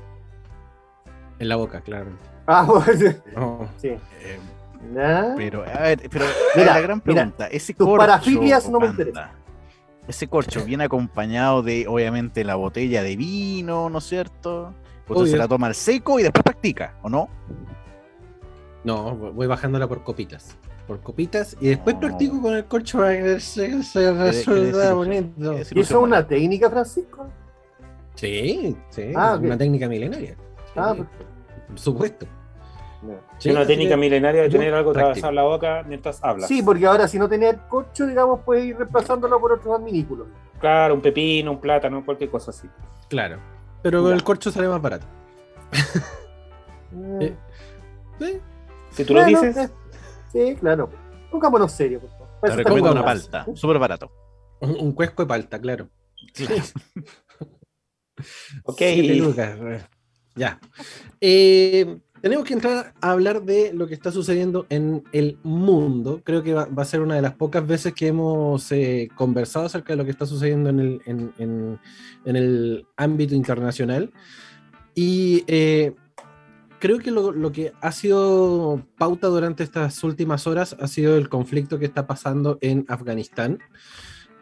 En 1.39 1.49
la 1.49 1.57
boca, 1.57 1.81
claro. 1.81 2.11
Ah, 2.47 2.67
pues, 2.67 2.99
sí. 3.77 3.89
Eh, 3.89 4.39
pero, 5.37 5.65
a 5.65 5.83
ver, 5.83 6.09
pero 6.11 6.25
la 6.57 6.81
gran 6.81 7.01
pregunta, 7.01 7.47
ese 7.49 7.75
tus 7.75 7.97
parafilias 7.97 8.69
no 8.69 8.81
me 8.81 8.87
interesan. 8.89 9.31
Ese 10.07 10.27
corcho 10.27 10.65
viene 10.65 10.85
acompañado 10.85 11.63
de, 11.63 11.87
obviamente, 11.87 12.43
la 12.43 12.55
botella 12.55 13.03
de 13.03 13.15
vino, 13.17 13.91
¿no 13.91 13.99
es 13.99 14.05
cierto? 14.05 14.73
Entonces 15.01 15.33
se 15.33 15.37
la 15.37 15.47
toma 15.47 15.67
al 15.67 15.75
seco 15.75 16.19
y 16.19 16.23
después 16.23 16.43
practica, 16.43 16.95
¿o 17.03 17.11
no? 17.11 17.29
No, 18.85 19.15
voy 19.15 19.47
bajándola 19.47 19.87
por 19.87 20.03
copitas. 20.03 20.57
Por 20.89 21.01
copitas 21.03 21.57
y 21.61 21.69
después 21.69 21.95
practico 21.97 22.41
con 22.43 22.55
el 22.57 22.65
corcho 22.65 22.99
para 22.99 23.15
que 23.17 23.39
se, 23.41 23.83
se 23.85 24.11
resuelva 24.13 24.95
bonito. 24.95 25.53
¿Y 25.53 25.61
eso 25.61 25.75
es 25.81 25.91
una 25.93 26.27
técnica, 26.27 26.69
Francisco? 26.71 27.29
Sí, 28.17 28.77
sí, 28.89 29.13
ah, 29.15 29.39
una 29.41 29.57
técnica 29.57 29.87
milenaria. 29.87 30.35
Ah, 30.75 30.97
Por 31.69 31.79
supuesto. 31.79 32.27
Sí, 33.39 33.51
una 33.51 33.65
técnica 33.65 33.97
milenaria 33.97 34.43
de 34.43 34.49
tener 34.49 34.75
algo 34.75 34.91
atravesado 34.91 35.29
en 35.29 35.35
la 35.37 35.43
boca 35.45 35.85
mientras 35.87 36.19
hablas. 36.25 36.49
Sí, 36.49 36.63
porque 36.63 36.85
ahora 36.87 37.07
si 37.07 37.17
no 37.19 37.29
tenía 37.29 37.51
el 37.51 37.59
corcho, 37.69 38.07
digamos, 38.07 38.41
puedes 38.45 38.65
ir 38.65 38.77
reemplazándolo 38.77 39.39
por 39.41 39.53
otros 39.53 39.79
adminículos. 39.79 40.27
Claro, 40.59 40.95
un 40.95 41.01
pepino, 41.01 41.53
un 41.53 41.61
plátano, 41.61 42.05
cualquier 42.05 42.31
cosa 42.31 42.51
así. 42.51 42.67
Claro. 43.09 43.39
Pero 43.83 44.01
con 44.01 44.11
Ya. 44.11 44.17
el 44.17 44.25
corcho 44.25 44.51
sale 44.51 44.67
más 44.69 44.81
barato. 44.83 45.07
Eh, 47.21 47.37
Eh, 48.21 48.41
Si 48.91 49.05
tú 49.05 49.13
lo 49.15 49.25
dices, 49.27 49.57
eh, 49.57 49.69
sí, 50.33 50.57
claro. 50.59 50.91
Pongámonos 51.31 51.73
serio, 51.73 52.01
por 52.01 52.11
favor. 52.11 52.29
Te 52.43 52.57
recomiendo 52.57 52.93
una 52.93 53.05
palta, 53.05 53.47
súper 53.55 53.79
barato. 53.79 54.11
un, 54.61 54.71
un 54.79 54.93
cuesco 54.93 55.23
de 55.23 55.27
palta, 55.29 55.61
claro. 55.61 55.89
ok. 58.65 58.77
Siete 58.79 59.15
lucas. 59.17 59.59
Ya. 60.35 60.59
Eh, 61.21 61.99
tenemos 62.21 62.45
que 62.45 62.55
entrar 62.55 62.95
a 63.01 63.11
hablar 63.13 63.43
de 63.43 63.73
lo 63.73 63.87
que 63.87 63.95
está 63.95 64.11
sucediendo 64.13 64.67
en 64.71 65.05
el 65.13 65.39
mundo. 65.43 66.21
Creo 66.25 66.43
que 66.43 66.55
va, 66.55 66.67
va 66.67 66.83
a 66.83 66.87
ser 66.87 67.01
una 67.01 67.15
de 67.17 67.23
las 67.23 67.35
pocas 67.35 67.67
veces 67.67 67.93
que 67.95 68.09
hemos 68.09 68.71
eh, 68.73 69.09
conversado 69.17 69.67
acerca 69.67 69.93
de 69.93 69.97
lo 69.99 70.05
que 70.05 70.11
está 70.11 70.27
sucediendo 70.27 70.71
en 70.71 70.81
el, 70.81 71.01
en- 71.07 71.33
en- 71.39 71.81
en 72.25 72.37
el 72.37 72.87
ámbito 72.97 73.35
internacional. 73.35 74.13
Y 74.95 75.45
eh, 75.47 75.95
creo 76.79 76.99
que 76.99 77.11
lo, 77.11 77.33
lo 77.33 77.53
que 77.53 77.73
ha 77.81 77.93
sido 77.93 78.87
pauta 78.97 79.29
durante 79.29 79.63
estas 79.63 80.03
últimas 80.05 80.47
horas 80.47 80.77
ha 80.81 80.89
sido 80.89 81.17
el 81.17 81.29
conflicto 81.29 81.79
que 81.79 81.87
está 81.87 82.07
pasando 82.07 82.59
en 82.61 82.85
Afganistán. 82.89 83.59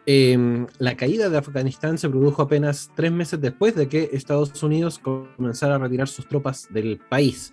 Eh, 0.05 0.65
la 0.79 0.95
caída 0.95 1.29
de 1.29 1.37
Afganistán 1.37 1.97
se 1.97 2.09
produjo 2.09 2.41
apenas 2.41 2.91
tres 2.95 3.11
meses 3.11 3.41
después 3.41 3.75
de 3.75 3.89
que 3.89 4.09
Estados 4.13 4.63
Unidos 4.63 4.99
comenzara 4.99 5.75
a 5.75 5.79
retirar 5.79 6.07
sus 6.07 6.27
tropas 6.27 6.67
del 6.71 6.99
país. 7.09 7.51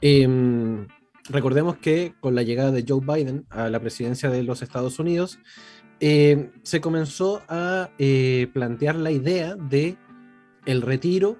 Eh, 0.00 0.86
recordemos 1.30 1.78
que 1.78 2.14
con 2.20 2.34
la 2.34 2.42
llegada 2.42 2.70
de 2.72 2.84
Joe 2.86 3.00
Biden 3.00 3.46
a 3.50 3.68
la 3.68 3.80
presidencia 3.80 4.30
de 4.30 4.42
los 4.42 4.62
Estados 4.62 4.98
Unidos, 4.98 5.38
eh, 6.00 6.50
se 6.62 6.80
comenzó 6.80 7.42
a 7.48 7.90
eh, 7.98 8.48
plantear 8.52 8.94
la 8.94 9.10
idea 9.10 9.56
de 9.56 9.96
el 10.64 10.82
retiro 10.82 11.36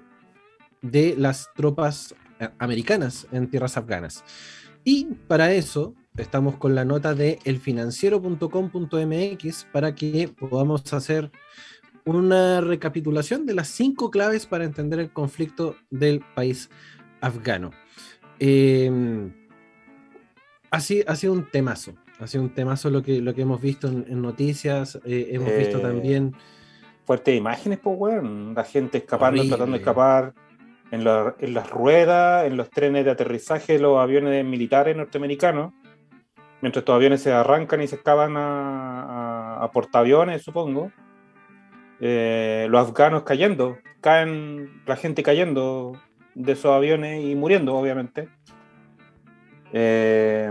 de 0.81 1.15
las 1.17 1.49
tropas 1.55 2.15
americanas 2.57 3.27
en 3.31 3.49
tierras 3.49 3.77
afganas. 3.77 4.23
Y 4.83 5.05
para 5.27 5.53
eso 5.53 5.93
estamos 6.17 6.57
con 6.57 6.75
la 6.75 6.85
nota 6.85 7.13
de 7.13 7.39
elfinanciero.com.mx 7.45 9.67
para 9.71 9.93
que 9.95 10.29
podamos 10.39 10.91
hacer 10.93 11.31
una 12.05 12.61
recapitulación 12.61 13.45
de 13.45 13.53
las 13.53 13.67
cinco 13.67 14.09
claves 14.09 14.45
para 14.45 14.63
entender 14.63 14.99
el 14.99 15.11
conflicto 15.11 15.75
del 15.89 16.21
país 16.35 16.69
afgano. 17.21 17.71
Eh, 18.39 19.29
ha, 20.71 20.79
sido, 20.79 21.03
ha 21.07 21.15
sido 21.15 21.33
un 21.33 21.49
temazo, 21.51 21.93
ha 22.19 22.27
sido 22.27 22.43
un 22.43 22.53
temazo 22.53 22.89
lo 22.89 23.03
que, 23.03 23.21
lo 23.21 23.33
que 23.35 23.41
hemos 23.41 23.61
visto 23.61 23.87
en, 23.87 24.05
en 24.07 24.21
noticias, 24.21 24.99
eh, 25.05 25.27
hemos 25.31 25.55
visto 25.55 25.79
Eh, 25.79 25.81
también... 25.81 26.33
Fuertes 27.05 27.35
imágenes, 27.35 27.79
pues, 27.79 27.95
weón. 27.99 28.53
La 28.53 28.63
gente 28.63 28.99
escapando, 28.99 29.39
Horrible. 29.41 29.49
tratando 29.49 29.73
de 29.73 29.79
escapar. 29.79 30.33
En, 30.91 31.03
la- 31.03 31.35
en 31.39 31.53
las 31.53 31.69
ruedas, 31.69 32.45
en 32.45 32.57
los 32.57 32.69
trenes 32.69 33.05
de 33.05 33.11
aterrizaje 33.11 33.73
de 33.73 33.79
los 33.79 33.99
aviones 33.99 34.43
militares 34.43 34.95
norteamericanos. 34.97 35.73
Mientras 36.61 36.81
estos 36.81 36.95
aviones 36.95 37.21
se 37.21 37.31
arrancan 37.31 37.81
y 37.81 37.87
se 37.87 37.95
escapan 37.95 38.35
a, 38.35 39.03
a, 39.59 39.63
a 39.63 39.71
portaaviones, 39.71 40.43
supongo. 40.43 40.91
Eh, 42.01 42.67
los 42.69 42.87
afganos 42.87 43.23
cayendo. 43.23 43.77
Caen 44.01 44.81
la 44.85 44.95
gente 44.95 45.21
cayendo 45.23 45.93
de 46.33 46.53
esos 46.53 46.71
aviones 46.71 47.23
y 47.23 47.35
muriendo, 47.35 47.75
obviamente. 47.75 48.29
Eh, 49.71 50.49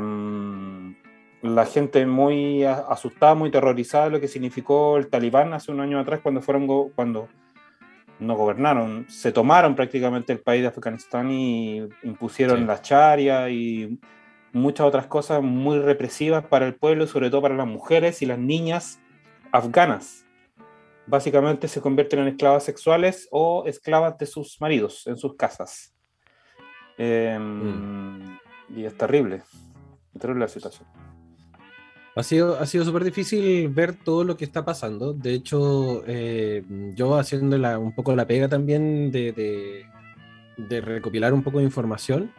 la 1.42 1.66
gente 1.66 2.04
muy 2.07 2.64
asustada, 2.64 3.35
muy 3.35 3.50
terrorizada 3.50 4.04
de 4.04 4.11
lo 4.11 4.21
que 4.21 4.28
significó 4.28 4.97
el 4.97 5.09
talibán 5.09 5.52
hace 5.52 5.73
un 5.73 5.80
año 5.80 5.99
atrás 5.99 6.21
cuando 6.23 6.40
fueron 6.42 6.66
cuando 6.95 7.28
no 8.21 8.35
gobernaron, 8.37 9.07
se 9.09 9.33
tomaron 9.33 9.75
prácticamente 9.75 10.33
el 10.33 10.41
país 10.41 10.63
de 10.63 10.69
Afganistán 10.69 11.31
y 11.31 11.81
impusieron 12.03 12.59
Sí. 12.61 12.65
la 12.65 12.83
charia 12.83 13.49
y 13.51 13.99
muchas 14.53 14.87
otras 14.87 15.07
cosas 15.07 15.43
muy 15.43 15.79
represivas 15.79 16.45
para 16.45 16.67
el 16.67 16.75
pueblo, 16.75 17.07
sobre 17.07 17.31
todo 17.31 17.43
para 17.43 17.55
las 17.57 17.67
mujeres 17.67 18.23
y 18.23 18.27
las 18.27 18.39
niñas 18.39 19.01
afganas. 19.53 20.25
Básicamente 21.07 21.69
se 21.69 21.81
convierten 21.81 22.19
en 22.21 22.29
esclavas 22.29 22.65
sexuales 22.65 23.29
o 23.31 23.65
esclavas 23.67 24.19
de 24.19 24.27
sus 24.27 24.61
maridos 24.61 25.07
en 25.07 25.17
sus 25.17 25.37
casas. 25.37 25.95
Em, 26.99 28.39
Y 28.71 28.85
es 28.85 28.95
terrible, 28.99 29.43
terrible 30.19 30.41
la 30.41 30.49
situación. 30.49 30.87
Ha 32.17 32.23
sido, 32.23 32.59
ha 32.59 32.67
sido 32.67 32.85
súper 32.85 33.05
difícil 33.05 33.69
ver 33.69 33.95
todo 33.95 34.25
lo 34.25 34.37
que 34.37 34.45
está 34.45 34.65
pasando. 34.65 35.12
De 35.12 35.35
hecho, 35.35 36.03
eh, 36.07 36.65
yo 36.97 37.17
haciendo 37.17 37.57
la- 37.59 37.79
un 37.79 37.93
poco 37.95 38.15
la 38.17 38.27
pega 38.27 38.49
también 38.49 39.12
de, 39.12 39.33
de- 39.33 39.85
de 40.57 40.81
recopilar 40.81 41.33
un 41.33 41.45
poco 41.45 41.59
de 41.59 41.65
información, 41.65 42.33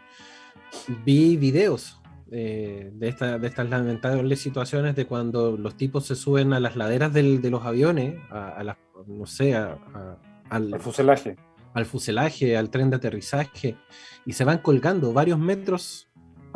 vi 1.05 1.37
videos 1.37 1.95
eh, 2.31 2.91
de, 2.93 3.07
esta- 3.07 3.39
de 3.39 3.47
estas 3.47 3.67
lamentables 3.69 4.39
situaciones 4.39 4.95
de 4.95 5.05
cuando 5.07 5.57
los 5.57 5.75
tipos 5.75 6.05
se 6.05 6.15
suben 6.15 6.53
a 6.53 6.59
las 6.59 6.75
laderas 6.75 7.11
del- 7.13 7.41
de 7.41 7.49
los 7.49 7.65
aviones, 7.65 8.19
a, 8.29 8.49
a 8.49 8.63
las, 8.63 8.77
no 9.07 9.25
sé, 9.25 9.55
a- 9.55 9.77
a- 9.95 10.17
al, 10.49 10.73
El 10.73 10.79
fuselaje. 10.79 11.37
al 11.73 11.85
fuselaje, 11.85 12.55
al 12.57 12.69
tren 12.69 12.89
de 12.89 12.97
aterrizaje, 12.97 13.77
y 14.25 14.33
se 14.33 14.43
van 14.43 14.57
colgando 14.59 15.11
varios 15.13 15.39
metros 15.39 16.08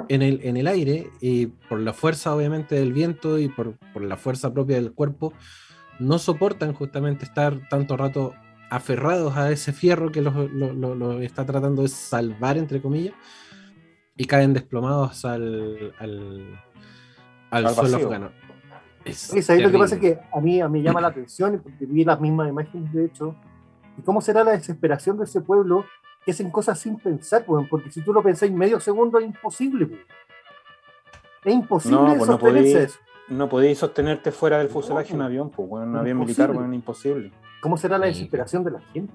en 0.09 0.21
el, 0.21 0.39
en 0.43 0.57
el 0.57 0.67
aire, 0.67 1.09
y 1.21 1.47
por 1.47 1.79
la 1.79 1.93
fuerza 1.93 2.35
obviamente 2.35 2.75
del 2.75 2.93
viento 2.93 3.39
y 3.39 3.47
por, 3.49 3.77
por 3.93 4.01
la 4.03 4.17
fuerza 4.17 4.53
propia 4.53 4.75
del 4.77 4.93
cuerpo, 4.93 5.33
no 5.99 6.19
soportan 6.19 6.73
justamente 6.73 7.25
estar 7.25 7.67
tanto 7.69 7.95
rato 7.97 8.33
aferrados 8.69 9.37
a 9.37 9.51
ese 9.51 9.71
fierro 9.73 10.11
que 10.11 10.21
los, 10.21 10.33
lo- 10.51 10.73
lo- 10.73 10.95
lo 10.95 11.21
está 11.21 11.45
tratando 11.45 11.83
de 11.83 11.87
salvar, 11.89 12.57
entre 12.57 12.81
comillas, 12.81 13.13
y 14.17 14.25
caen 14.25 14.53
desplomados 14.53 15.25
al, 15.25 15.93
al, 15.99 16.59
al 17.51 17.65
Al 17.67 17.75
suelo 17.75 17.97
afgano. 17.97 18.31
Es 19.05 19.49
ahí 19.49 19.61
lo 19.61 19.69
que 19.69 19.77
pasa 19.77 19.95
es 19.95 20.01
que 20.01 20.19
a 20.33 20.39
mí, 20.39 20.61
a 20.61 20.67
mí 20.69 20.81
llama 20.81 21.01
la 21.01 21.09
atención, 21.09 21.59
porque 21.61 21.85
vi 21.85 22.03
las 22.05 22.19
mismas 22.21 22.49
imágenes 22.49 22.91
de 22.93 23.05
hecho, 23.05 23.35
y 23.97 24.01
cómo 24.01 24.21
será 24.21 24.43
la 24.43 24.51
desesperación 24.51 25.17
de 25.17 25.25
ese 25.25 25.41
pueblo 25.41 25.85
que 26.25 26.31
hacen 26.31 26.49
cosas 26.51 26.79
sin 26.79 26.97
pensar, 26.97 27.43
weón, 27.47 27.67
porque 27.67 27.91
si 27.91 28.01
tú 28.01 28.13
lo 28.13 28.21
pensás 28.23 28.49
en 28.49 28.57
medio 28.57 28.79
segundo 28.79 29.19
es 29.19 29.25
imposible. 29.25 29.85
weón. 29.85 29.99
Es 31.43 31.53
imposible 31.53 31.97
No, 31.97 32.05
pues 32.15 32.19
no 32.19 32.25
sostenerse 32.25 32.73
podí- 32.77 32.83
eso. 32.85 32.99
No 33.29 33.49
podéis 33.49 33.77
sostenerte 33.77 34.31
fuera 34.31 34.57
del 34.59 34.67
fuselaje 34.69 35.11
No, 35.13 35.15
un 35.17 35.21
avión, 35.23 35.49
pues, 35.49 35.67
bueno, 35.67 35.85
un 35.85 35.91
imposible. 35.91 36.11
avión 36.11 36.19
militar, 36.19 36.53
bueno, 36.53 36.73
imposible. 36.73 37.31
¿Cómo 37.61 37.77
será 37.77 37.97
la 37.97 38.05
desesperación 38.07 38.63
de 38.63 38.71
la 38.71 38.79
gente? 38.93 39.13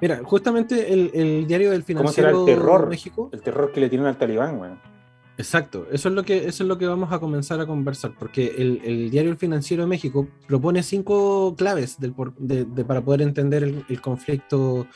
Mira, 0.00 0.20
justamente 0.24 0.92
el, 0.92 1.10
el 1.14 1.46
diario 1.46 1.70
del 1.70 1.84
¿Cómo 1.84 2.08
será 2.08 2.30
el 2.30 2.34
financiero 2.36 2.44
terror? 2.44 2.88
México. 2.88 3.30
El 3.32 3.40
terror 3.42 3.72
que 3.72 3.80
le 3.80 3.88
tienen 3.88 4.06
al 4.06 4.16
talibán, 4.16 4.60
weón. 4.60 4.78
Exacto, 5.36 5.86
eso 5.92 6.08
es 6.08 6.14
lo 6.16 6.24
que, 6.24 6.38
eso 6.48 6.64
es 6.64 6.68
lo 6.68 6.78
que 6.78 6.86
vamos 6.86 7.12
a 7.12 7.20
comenzar 7.20 7.60
a 7.60 7.66
conversar, 7.66 8.12
porque 8.18 8.54
el, 8.58 8.80
el 8.84 9.08
diario 9.10 9.30
El 9.30 9.36
Financiero 9.36 9.84
de 9.84 9.88
México 9.88 10.26
propone 10.48 10.82
cinco 10.82 11.54
claves 11.56 11.98
del 12.00 12.12
de- 12.38 12.64
de- 12.64 12.84
para 12.84 13.00
poder 13.00 13.22
entender 13.22 13.62
el, 13.62 13.84
el 13.88 14.00
conflicto 14.00 14.88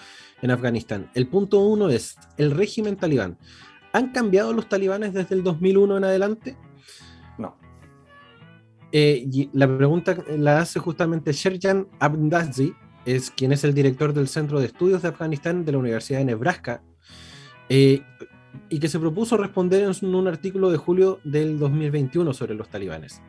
en 0.42 0.50
Afganistán. 0.50 1.11
El 1.14 1.28
punto 1.28 1.61
uno 1.61 1.88
es 1.88 2.16
el 2.37 2.50
régimen 2.50 2.96
talibán. 2.96 3.38
¿Han 3.92 4.12
cambiado 4.12 4.52
los 4.52 4.68
talibanes 4.68 5.14
desde 5.14 5.34
el 5.34 5.42
2001 5.42 5.96
en 5.99 6.04
adelante? 6.04 6.56
No. 7.38 7.56
Eh, 8.90 9.25
y 9.30 9.49
la 9.52 9.66
pregunta 9.66 10.16
la 10.37 10.61
hace 10.61 10.80
justamente 10.80 11.32
Sherjan 11.32 11.87
Abdazi, 11.99 12.75
es 13.04 13.30
quien 13.30 13.52
es 13.52 13.64
el 13.64 13.75
director 13.75 14.12
del 14.12 14.28
Centro 14.28 14.61
de 14.61 14.66
Estudios 14.66 15.02
de 15.02 15.08
Afganistán 15.08 15.64
de 15.64 15.72
la 15.72 15.78
Universidad 15.78 16.18
de 16.18 16.26
Nebraska, 16.26 16.82
eh, 17.68 18.02
y 18.68 18.78
que 18.78 18.88
se 18.88 18.99
propuso 18.99 19.37
responder 19.37 19.82
en 19.82 20.14
un 20.14 20.28
artículo 20.28 20.70
de 20.70 20.76
julio 20.76 21.20
del 21.25 21.58
2021 21.58 22.32
sobre 22.32 22.54
los 22.54 22.68
talibanes. 22.68 23.22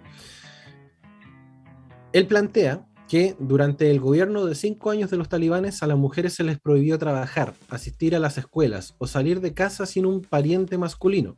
Él 2.12 2.28
plantea 2.28 2.86
que 3.14 3.36
durante 3.38 3.92
el 3.92 4.00
gobierno 4.00 4.44
de 4.44 4.56
cinco 4.56 4.90
años 4.90 5.12
de 5.12 5.18
los 5.18 5.30
talibanes 5.30 5.84
a 5.84 5.86
las 5.86 6.00
mujeres 6.00 6.34
se 6.34 6.44
les 6.44 6.60
prohibió 6.60 6.98
trabajar, 6.98 7.54
asistir 7.70 8.16
a 8.16 8.20
las 8.20 8.40
escuelas 8.40 8.96
o 8.98 9.06
salir 9.06 9.40
de 9.40 9.54
casa 9.54 9.86
sin 9.86 10.08
un 10.08 10.22
pariente 10.24 10.80
masculino. 10.80 11.38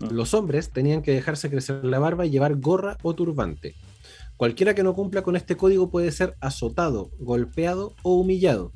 Mm. 0.00 0.14
Los 0.14 0.32
hombres 0.32 0.70
tenían 0.70 1.02
que 1.02 1.12
dejarse 1.12 1.50
crecer 1.50 1.84
la 1.84 1.98
barba 1.98 2.24
y 2.24 2.30
llevar 2.30 2.56
gorra 2.56 2.96
o 3.02 3.14
turbante. 3.14 3.74
Cualquiera 4.38 4.74
que 4.74 4.82
no 4.82 4.94
cumpla 4.94 5.20
con 5.20 5.36
este 5.36 5.58
código 5.58 5.90
puede 5.90 6.10
ser 6.10 6.36
azotado, 6.40 7.10
golpeado 7.18 7.92
o 8.02 8.14
humillado. 8.14 8.72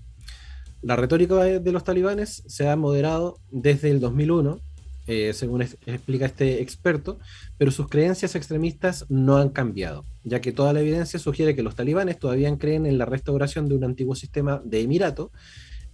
La 0.83 0.97
retórica 0.97 1.37
de 1.37 1.61
de 1.61 1.73
los 1.73 1.83
talibanes 1.83 2.43
se 2.47 2.69
ha 2.69 2.77
moderado 2.77 3.39
desde 3.53 3.91
el 3.91 4.01
2001, 4.01 4.61
eh, 5.07 5.33
según 5.35 5.63
explica 5.63 6.27
este 6.27 6.63
experto, 6.63 7.19
pero 7.59 7.71
sus 7.71 7.89
creencias 7.89 8.35
extremistas 8.35 9.05
no 9.11 9.37
han 9.37 9.51
cambiado, 9.51 10.05
ya 10.23 10.41
que 10.41 10.53
toda 10.53 10.73
la 10.73 10.81
evidencia 10.81 11.19
sugiere 11.19 11.55
que 11.55 11.63
los 11.63 11.75
talibanes 11.75 12.19
todavía 12.19 12.57
creen 12.57 12.87
en 12.87 12.97
la 12.97 13.05
restauración 13.05 13.69
de 13.69 13.75
un 13.75 13.85
antiguo 13.85 14.15
sistema 14.15 14.63
de 14.65 14.81
emirato, 14.81 15.31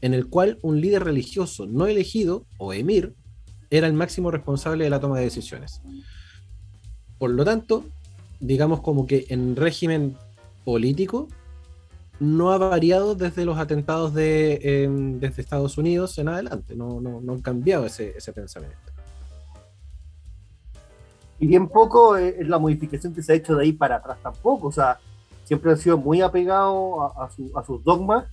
en 0.01 0.15
el 0.15 0.29
cual 0.29 0.59
un 0.63 0.81
líder 0.81 1.05
religioso 1.05 1.67
no 1.67 1.87
elegido, 1.87 2.47
o 2.59 2.73
emir, 2.73 3.15
era 3.71 3.87
el 3.87 3.95
máximo 3.95 4.31
responsable 4.31 4.85
de 4.85 4.91
la 4.91 5.01
toma 5.01 5.19
de 5.19 5.25
decisiones. 5.25 5.81
Por 7.19 7.31
lo 7.31 7.45
tanto, 7.45 7.85
digamos 8.39 8.81
como 8.81 9.07
que 9.07 9.27
en 9.29 9.57
régimen 9.57 10.17
político 10.65 11.29
no 12.21 12.53
ha 12.53 12.59
variado 12.59 13.15
desde 13.15 13.45
los 13.45 13.59
atentados 13.59 14.15
de, 14.15 14.61
em, 14.63 15.19
desde 15.19 15.43
Estados 15.43 15.79
Unidos 15.79 16.19
en 16.19 16.29
adelante, 16.29 16.77
no, 16.77 17.01
no, 17.01 17.21
no 17.21 17.33
han 17.33 17.41
cambiado 17.41 17.87
ese, 17.87 18.15
ese 18.17 18.33
pensamiento. 18.33 18.90
Y 21.41 21.47
bien 21.47 21.69
poco 21.69 22.17
es 22.17 22.47
la 22.47 22.59
modificación 22.59 23.15
que 23.15 23.23
se 23.23 23.33
ha 23.33 23.37
hecho 23.37 23.57
de 23.57 23.65
ahí 23.65 23.73
para 23.73 23.97
atrás 23.97 24.19
tampoco, 24.23 24.69
o 24.69 24.73
sea, 24.73 25.01
siempre 25.45 25.73
han 25.73 25.79
sido 25.79 25.99
muy 25.99 26.21
apegados 26.21 27.13
a, 27.17 27.65
sus 27.65 27.83
dogmas 27.83 28.27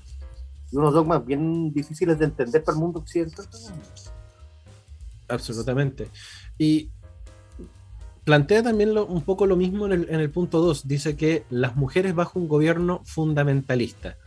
y 0.72 0.78
unos 0.78 0.94
dogmas 0.94 1.26
bien 1.26 1.74
difíciles 1.74 2.20
de 2.20 2.26
entender 2.26 2.64
para 2.64 2.76
el 2.76 2.82
mundo 2.82 3.00
occidental. 3.00 3.46
Absolutamente. 5.30 6.10
Y 6.58 6.92
plantea 8.24 8.62
también 8.62 8.96
un 8.98 9.22
poco 9.22 9.48
lo 9.48 9.56
mismo 9.56 9.88
en 9.88 9.94
el, 9.94 10.30
punto 10.30 10.60
2. 10.60 10.88
Dice 10.88 11.16
que 11.16 11.44
las 11.50 11.76
mujeres 11.76 12.14
bajo 12.14 12.40
un 12.40 12.48
gobierno 12.48 13.02
fundamentalista. 13.06 14.18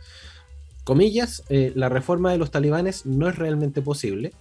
Comillas, 0.83 1.43
eh, 1.49 1.71
la 1.75 1.87
reforma 1.87 2.31
de 2.31 2.39
los 2.39 2.49
talibanes 2.49 3.05
no 3.05 3.29
es 3.29 3.37
realmente 3.37 3.81
posible. 3.81 4.33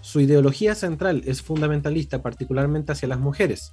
Su 0.00 0.20
ideología 0.20 0.74
central 0.74 1.22
es 1.24 1.42
fundamentalista, 1.42 2.22
particularmente 2.22 2.92
hacia 2.92 3.08
las 3.08 3.18
mujeres. 3.18 3.72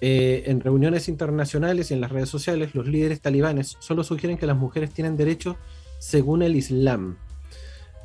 Eh, 0.00 0.44
en 0.46 0.60
reuniones 0.60 1.08
internacionales 1.08 1.90
y 1.90 1.94
en 1.94 2.00
las 2.00 2.12
redes 2.12 2.28
sociales, 2.28 2.74
los 2.74 2.86
líderes 2.86 3.20
talibanes 3.20 3.76
solo 3.80 4.04
sugieren 4.04 4.38
que 4.38 4.46
las 4.46 4.56
mujeres 4.56 4.90
tienen 4.90 5.16
derecho 5.16 5.56
según 5.98 6.42
el 6.42 6.56
Islam. 6.56 7.16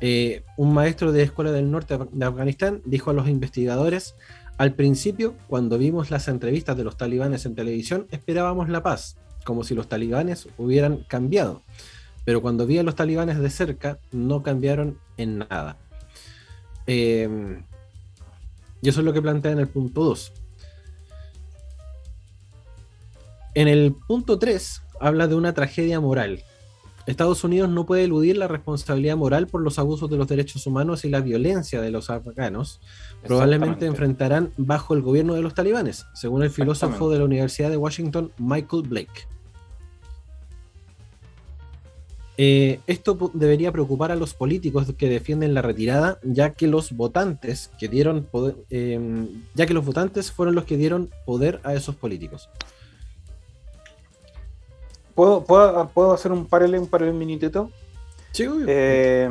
Eh, 0.00 0.42
un 0.56 0.72
maestro 0.72 1.12
de 1.12 1.22
Escuela 1.22 1.52
del 1.52 1.70
Norte 1.70 1.98
de 2.10 2.24
Afganistán 2.24 2.80
dijo 2.86 3.10
a 3.10 3.14
los 3.14 3.28
investigadores 3.28 4.14
al 4.60 4.74
principio, 4.74 5.36
cuando 5.46 5.78
vimos 5.78 6.10
las 6.10 6.28
entrevistas 6.28 6.76
de 6.76 6.84
los 6.84 6.98
talibanes 6.98 7.46
en 7.46 7.54
televisión, 7.54 8.06
esperábamos 8.10 8.68
la 8.68 8.82
paz, 8.82 9.16
como 9.44 9.64
si 9.64 9.74
los 9.74 9.88
talibanes 9.88 10.48
hubieran 10.58 11.04
cambiado. 11.08 11.62
Pero 12.26 12.42
cuando 12.42 12.66
vi 12.66 12.76
a 12.76 12.82
los 12.82 12.94
talibanes 12.94 13.38
de 13.38 13.48
cerca, 13.48 13.98
no 14.12 14.42
cambiaron 14.42 14.98
en 15.16 15.38
nada. 15.38 15.78
Em, 16.86 17.62
y 18.82 18.88
eso 18.90 19.00
es 19.00 19.06
lo 19.06 19.14
que 19.14 19.22
plantea 19.22 19.52
en 19.52 19.60
el 19.60 19.68
punto 19.68 20.04
2. 20.04 20.32
En 23.54 23.68
el 23.68 23.94
punto 24.06 24.38
3 24.38 24.82
habla 25.00 25.26
de 25.26 25.34
una 25.34 25.54
tragedia 25.54 26.00
moral. 26.00 26.42
Estados 27.06 27.42
Unidos 27.42 27.68
no 27.70 27.86
puede 27.86 28.04
eludir 28.04 28.36
la 28.36 28.46
responsabilidad 28.46 29.16
moral 29.16 29.48
por 29.48 29.62
los 29.62 29.78
abusos 29.78 30.08
de 30.10 30.16
los 30.16 30.28
derechos 30.28 30.66
humanos 30.66 31.04
y 31.04 31.08
la 31.08 31.20
violencia 31.20 31.80
de 31.80 31.90
los 31.90 32.10
afganos. 32.10 32.80
Probablemente 33.24 33.86
enfrentarán 33.86 34.52
bajo 34.56 34.94
el 34.94 35.02
gobierno 35.02 35.34
de 35.34 35.42
los 35.42 35.54
talibanes, 35.54 36.06
según 36.14 36.42
el 36.42 36.50
filósofo 36.50 37.10
de 37.10 37.18
la 37.18 37.24
Universidad 37.24 37.70
de 37.70 37.76
Washington, 37.76 38.30
Michael 38.38 38.82
Blake. 38.82 39.26
Eh, 42.42 42.80
esto 42.86 43.30
debería 43.34 43.70
preocupar 43.70 44.12
a 44.12 44.16
los 44.16 44.32
políticos 44.32 44.86
que 44.96 45.10
defienden 45.10 45.52
la 45.52 45.60
retirada, 45.60 46.18
ya 46.22 46.54
que 46.54 46.68
los 46.68 46.92
votantes 46.92 47.70
que 47.78 47.88
dieron 47.88 48.28
em, 48.70 49.28
ya 49.54 49.66
que 49.66 49.74
los 49.74 49.84
votantes 49.84 50.32
fueron 50.32 50.54
los 50.54 50.64
que 50.64 50.78
dieron 50.78 51.10
poder 51.26 51.60
a 51.64 51.74
esos 51.74 51.96
políticos. 51.96 52.48
¿Puedo, 55.14 56.12
hacer 56.12 56.32
un 56.32 56.46
paralelo, 56.46 56.82
un 56.82 56.88
paralelo 56.88 57.16
minutito? 57.16 57.70
Sí, 58.32 58.46
eh, 58.66 59.28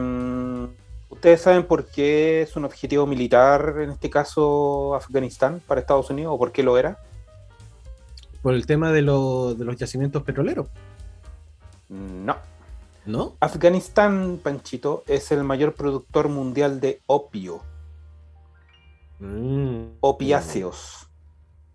¿Ustedes 1.09 1.41
saben 1.41 1.65
por 1.65 1.85
qué 1.85 2.43
es 2.43 2.55
un 2.55 2.65
objetivo 2.65 3.07
militar, 3.07 3.75
en 3.79 3.89
este 3.89 4.09
caso 4.09 4.93
Afganistán, 4.95 5.61
para 5.67 5.81
Estados 5.81 6.09
Unidos, 6.11 6.33
o 6.35 6.37
por 6.37 6.51
qué 6.51 6.61
lo 6.61 6.77
era? 6.77 6.99
Por 8.43 8.53
el 8.53 8.65
tema 8.65 8.91
de, 8.91 9.01
los 9.01 9.75
yacimientos 9.75 10.23
petroleros. 10.23 10.69
No. 11.89 12.37
¿No? 13.05 13.35
Afganistán, 13.39 14.39
Panchito, 14.41 15.03
es 15.07 15.31
el 15.31 15.43
mayor 15.43 15.73
productor 15.73 16.29
mundial 16.29 16.79
de 16.79 17.01
opio. 17.07 17.61
Mm. 19.19 19.97
Opiáceos. 20.01 21.09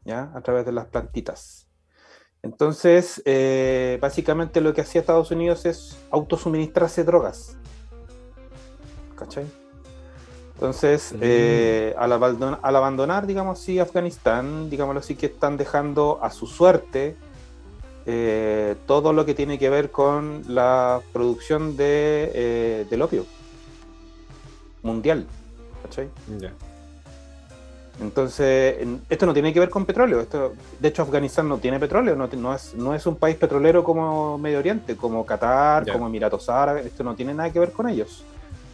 ¿Ya? 0.05 0.31
A 0.35 0.41
través 0.43 0.65
de 0.65 0.73
las 0.73 0.87
plantitas. 0.87 1.64
Entonces, 2.45 3.23
eh, 3.25 3.97
básicamente 4.03 4.61
lo 4.61 4.75
que 4.75 4.83
hacía 4.83 5.01
Estados 5.01 5.31
Unidos 5.31 5.65
es 5.65 5.97
autosuministrarse 6.11 7.03
drogas. 7.03 7.57
¿Cachai? 9.17 9.47
Entonces, 10.53 11.15
eh, 11.23 11.95
al, 11.97 12.13
abandonar, 12.13 13.27
digamos 13.27 13.59
así, 13.59 13.79
Afganistán, 13.79 14.69
digámoslo 14.69 15.01
así, 15.01 15.15
que 15.17 15.27
están 15.27 15.57
dejando 15.57 16.19
a 16.23 16.31
su 16.31 16.47
suerte 16.47 17.17
eh, 18.05 18.77
todo 18.87 19.15
lo 19.15 19.25
que 19.25 19.33
tiene 19.33 19.59
que 19.59 19.71
ver 19.71 19.91
con 19.91 20.43
la 20.47 21.01
producción 21.15 21.79
de, 21.79 22.87
del 22.91 23.01
opio 23.01 23.25
mundial. 24.83 25.27
¿Cachai? 25.83 26.11
Entonces, 28.01 28.77
esto 29.09 29.27
no 29.27 29.33
tiene 29.33 29.53
que 29.53 29.61
ver 29.61 29.71
con 29.71 29.85
petróleo. 29.85 30.21
Esto, 30.21 30.55
de 30.81 30.89
hecho, 30.89 31.03
Afganistán 31.03 31.49
no 31.49 31.59
tiene 31.59 31.79
petróleo, 31.79 32.17
no, 32.17 32.55
es, 32.55 32.75
no 32.75 32.95
es 32.95 33.07
un 33.07 33.17
país 33.17 33.37
petrolero 33.37 33.85
como 33.85 34.37
Medio 34.37 34.59
Oriente, 34.59 34.97
como 34.97 35.25
Qatar, 35.25 35.91
como 35.91 36.07
Emiratos 36.07 36.49
Árabes. 36.49 36.87
Esto 36.87 37.05
no 37.05 37.15
tiene 37.15 37.35
nada 37.35 37.51
que 37.51 37.61
ver 37.61 37.73
con 37.73 37.89
ellos. 37.89 38.25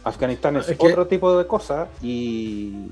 Afganistán 0.03 0.57
es, 0.57 0.75
otro 0.79 1.05
tipo 1.05 1.37
de 1.37 1.45
cosa 1.45 1.87
y, 2.01 2.87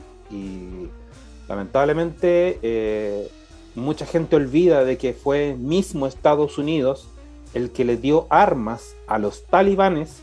lamentablemente 1.48 2.60
eh, 2.62 3.28
mucha 3.74 4.06
gente 4.06 4.36
olvida 4.36 4.84
de 4.86 5.00
que 5.00 5.13
fue 5.13 5.56
mismo 5.58 6.06
Estados 6.06 6.60
Unidos 6.60 7.08
el 7.56 7.72
que 7.72 7.84
le 7.84 7.98
dio 7.98 8.28
armas 8.30 8.96
a 9.08 9.18
los 9.18 9.48
talibanes 9.48 10.22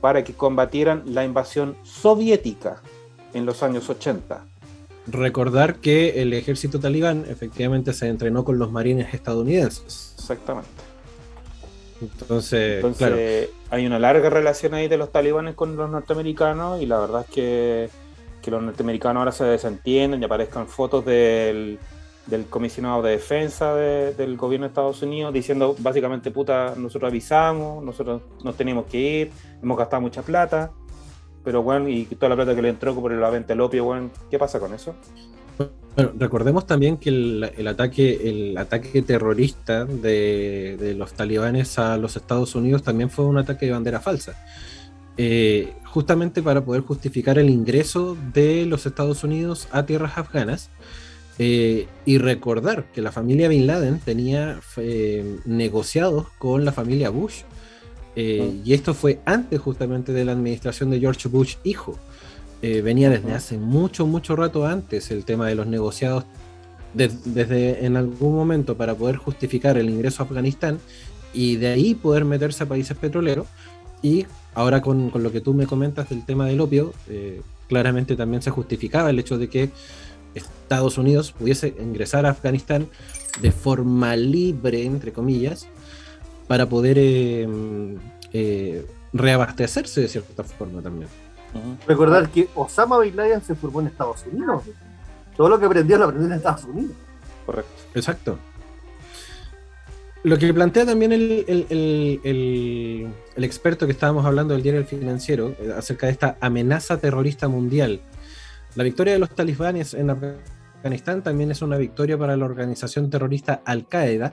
para 0.00 0.22
que 0.22 0.34
combatieran 0.34 1.02
la 1.06 1.24
invasión 1.24 1.76
soviética 1.82 2.80
en 3.34 3.44
los 3.44 3.64
años 3.64 3.90
80 3.90 4.44
recordar 5.12 5.76
que 5.76 6.22
el 6.22 6.32
ejército 6.32 6.80
talibán 6.80 7.24
efectivamente 7.28 7.92
se 7.92 8.08
entrenó 8.08 8.44
con 8.44 8.58
los 8.58 8.70
marines 8.70 9.12
estadounidenses. 9.14 10.14
Exactamente. 10.18 10.68
Entonces, 12.00 13.50
hay 13.70 13.86
una 13.86 13.98
larga 13.98 14.30
relación 14.30 14.74
ahí 14.74 14.88
de 14.88 14.96
los 14.96 15.12
talibanes 15.12 15.54
con 15.54 15.76
los 15.76 15.90
norteamericanos 15.90 16.80
y 16.80 16.86
la 16.86 16.98
verdad 16.98 17.26
es 17.28 17.34
que, 17.34 17.90
los 18.50 18.62
norteamericanos 18.62 19.20
ahora 19.20 19.32
se 19.32 19.44
desentienden 19.44 20.22
y 20.22 20.24
aparezcan 20.24 20.66
fotos 20.66 21.04
del, 21.04 21.78
comisionado 22.48 23.02
de 23.02 23.12
defensa 23.12 23.74
del 23.74 24.36
gobierno 24.36 24.66
de 24.66 24.68
Estados 24.68 25.02
Unidos 25.02 25.32
diciendo 25.34 25.76
básicamente, 25.78 26.30
puta, 26.30 26.74
nosotros 26.76 27.10
avisamos, 27.10 27.84
nosotros 27.84 28.22
nos 28.42 28.56
tenemos 28.56 28.86
que 28.86 28.98
ir, 28.98 29.30
hemos 29.62 29.76
gastado 29.76 30.00
mucha 30.00 30.22
plata 30.22 30.72
pero 31.44 31.62
bueno, 31.62 31.88
y 31.88 32.04
toda 32.04 32.30
la 32.30 32.36
plata 32.36 32.54
que 32.54 32.62
le 32.62 32.68
entró 32.68 32.94
por 32.94 33.12
la 33.12 33.30
venta 33.30 33.48
del 33.48 33.60
opio, 33.60 33.84
bueno, 33.84 34.10
¿qué 34.30 34.38
pasa 34.38 34.60
con 34.60 34.74
eso? 34.74 34.94
Recordemos 35.96 36.66
también 36.66 36.96
que 36.96 37.10
el, 37.10 37.66
ataque, 37.66 38.20
el 38.24 38.56
ataque 38.56 39.02
terrorista 39.02 39.84
de, 39.84 40.94
los 40.96 41.12
talibanes 41.12 41.78
a 41.78 41.96
los 41.96 42.16
Estados 42.16 42.54
Unidos 42.54 42.82
también 42.82 43.10
fue 43.10 43.24
un 43.26 43.38
ataque 43.38 43.66
de 43.66 43.72
bandera 43.72 44.00
falsa. 44.00 44.36
Eh, 45.16 45.74
justamente 45.84 46.42
para 46.42 46.64
poder 46.64 46.82
justificar 46.82 47.38
el 47.38 47.50
ingreso 47.50 48.16
de 48.32 48.64
los 48.64 48.86
Estados 48.86 49.24
Unidos 49.24 49.68
a 49.72 49.84
tierras 49.84 50.16
afganas. 50.16 50.70
Eh, 51.42 51.88
y 52.04 52.18
recordar 52.18 52.84
que 52.92 53.00
la 53.00 53.12
familia 53.12 53.48
Bin 53.48 53.66
Laden 53.66 53.98
tenía 53.98 54.60
eh, 54.76 55.38
negociados 55.46 56.26
con 56.38 56.66
la 56.66 56.72
familia 56.72 57.08
Bush 57.08 57.44
eh, 58.22 58.60
y 58.66 58.74
esto 58.74 58.92
fue 58.92 59.18
antes 59.24 59.58
justamente 59.58 60.12
de 60.12 60.26
la 60.26 60.32
administración 60.32 60.90
de 60.90 61.00
George 61.00 61.26
Bush 61.26 61.54
hijo. 61.64 61.98
Eh, 62.60 62.82
venía 62.82 63.08
desde 63.08 63.32
hace 63.32 63.56
mucho, 63.56 64.06
mucho 64.06 64.36
rato 64.36 64.66
antes 64.66 65.10
el 65.10 65.24
tema 65.24 65.48
de 65.48 65.54
los 65.54 65.66
negociados, 65.66 66.26
desde 66.92 67.86
en 67.86 67.96
algún 67.96 68.34
momento 68.34 68.76
para 68.76 68.94
poder 68.94 69.16
justificar 69.16 69.78
el 69.78 69.88
ingreso 69.88 70.22
a 70.22 70.26
Afganistán 70.26 70.80
y 71.32 71.56
de 71.56 71.68
ahí 71.68 71.94
poder 71.94 72.26
meterse 72.26 72.64
a 72.64 72.68
países 72.68 72.94
petroleros. 72.94 73.46
Y 74.02 74.26
ahora 74.52 74.82
con, 74.82 75.10
lo 75.14 75.32
que 75.32 75.40
tú 75.40 75.54
me 75.54 75.66
comentas 75.66 76.10
del 76.10 76.26
tema 76.26 76.44
del 76.44 76.60
opio, 76.60 76.92
eh, 77.08 77.40
claramente 77.68 78.16
también 78.16 78.42
se 78.42 78.50
justificaba 78.50 79.08
el 79.08 79.18
hecho 79.18 79.38
de 79.38 79.48
que 79.48 79.70
Estados 80.34 80.98
Unidos 80.98 81.32
pudiese 81.32 81.74
ingresar 81.80 82.26
a 82.26 82.30
Afganistán 82.30 82.86
de 83.40 83.50
forma 83.50 84.14
libre, 84.14 84.84
entre 84.84 85.10
comillas, 85.10 85.68
para 86.50 86.66
poder 86.68 86.98
eh, 86.98 87.46
eh, 88.32 88.84
reabastecerse 89.12 90.00
de 90.00 90.08
cierta 90.08 90.42
forma 90.42 90.82
también. 90.82 91.08
Recordar 91.86 92.28
que 92.28 92.48
Osama 92.56 92.98
Bin 92.98 93.14
Laden 93.14 93.40
se 93.40 93.54
formó 93.54 93.80
en 93.80 93.86
Estados 93.86 94.24
Unidos. 94.26 94.64
Todo 95.36 95.48
lo 95.48 95.60
que 95.60 95.66
aprendió 95.66 95.96
lo 95.96 96.06
aprendió 96.06 96.26
en 96.26 96.32
Estados 96.32 96.64
Unidos. 96.64 96.96
Correcto. 97.46 97.70
Exacto. 97.94 98.38
Lo 100.24 100.38
que 100.38 100.52
plantea 100.52 100.86
también 100.86 101.12
el, 101.12 101.44
experto 103.36 103.86
que 103.86 103.92
estábamos 103.92 104.26
hablando 104.26 104.54
del 104.54 104.64
diario 104.64 104.80
El 104.80 104.88
Financiero 104.88 105.54
eh, 105.60 105.72
acerca 105.78 106.06
de 106.08 106.12
esta 106.14 106.36
amenaza 106.40 106.98
terrorista 106.98 107.46
mundial 107.46 108.00
La 108.74 108.82
victoria 108.82 109.12
de 109.12 109.20
los 109.20 109.30
talibanes 109.36 109.94
en 109.94 110.10
Afganistán 110.10 111.22
también 111.22 111.52
es 111.52 111.62
una 111.62 111.76
victoria 111.76 112.18
para 112.18 112.36
la 112.36 112.44
organización 112.44 113.08
terrorista 113.08 113.62
Al-Qaeda, 113.64 114.32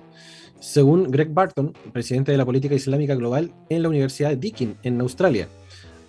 según 0.59 1.11
Greg 1.11 1.33
Barton, 1.33 1.73
presidente 1.93 2.31
de 2.31 2.37
la 2.37 2.45
política 2.45 2.75
islámica 2.75 3.15
global 3.15 3.51
en 3.69 3.83
la 3.83 3.89
Universidad 3.89 4.29
de 4.29 4.37
Deakin, 4.37 4.77
en 4.83 5.01
Australia. 5.01 5.47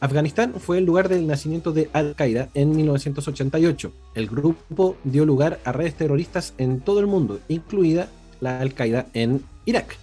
Afganistán 0.01 0.55
fue 0.59 0.79
el 0.79 0.85
lugar 0.85 1.09
del 1.09 1.27
nacimiento 1.27 1.73
de 1.73 1.91
Al-Qaeda 1.93 2.51
en 2.55 2.75
1988. 2.77 3.93
El 4.15 4.29
grupo 4.29 4.97
dio 5.03 5.27
lugar 5.27 5.59
a 5.65 5.73
redes 5.73 5.95
terroristas 5.95 6.55
en 6.59 6.81
todo 6.81 7.01
el 7.01 7.07
mundo, 7.07 7.41
incluida 7.49 8.09
la 8.41 8.61
Al-Qaeda 8.61 9.07
en 9.13 9.43
Irak, 9.67 9.97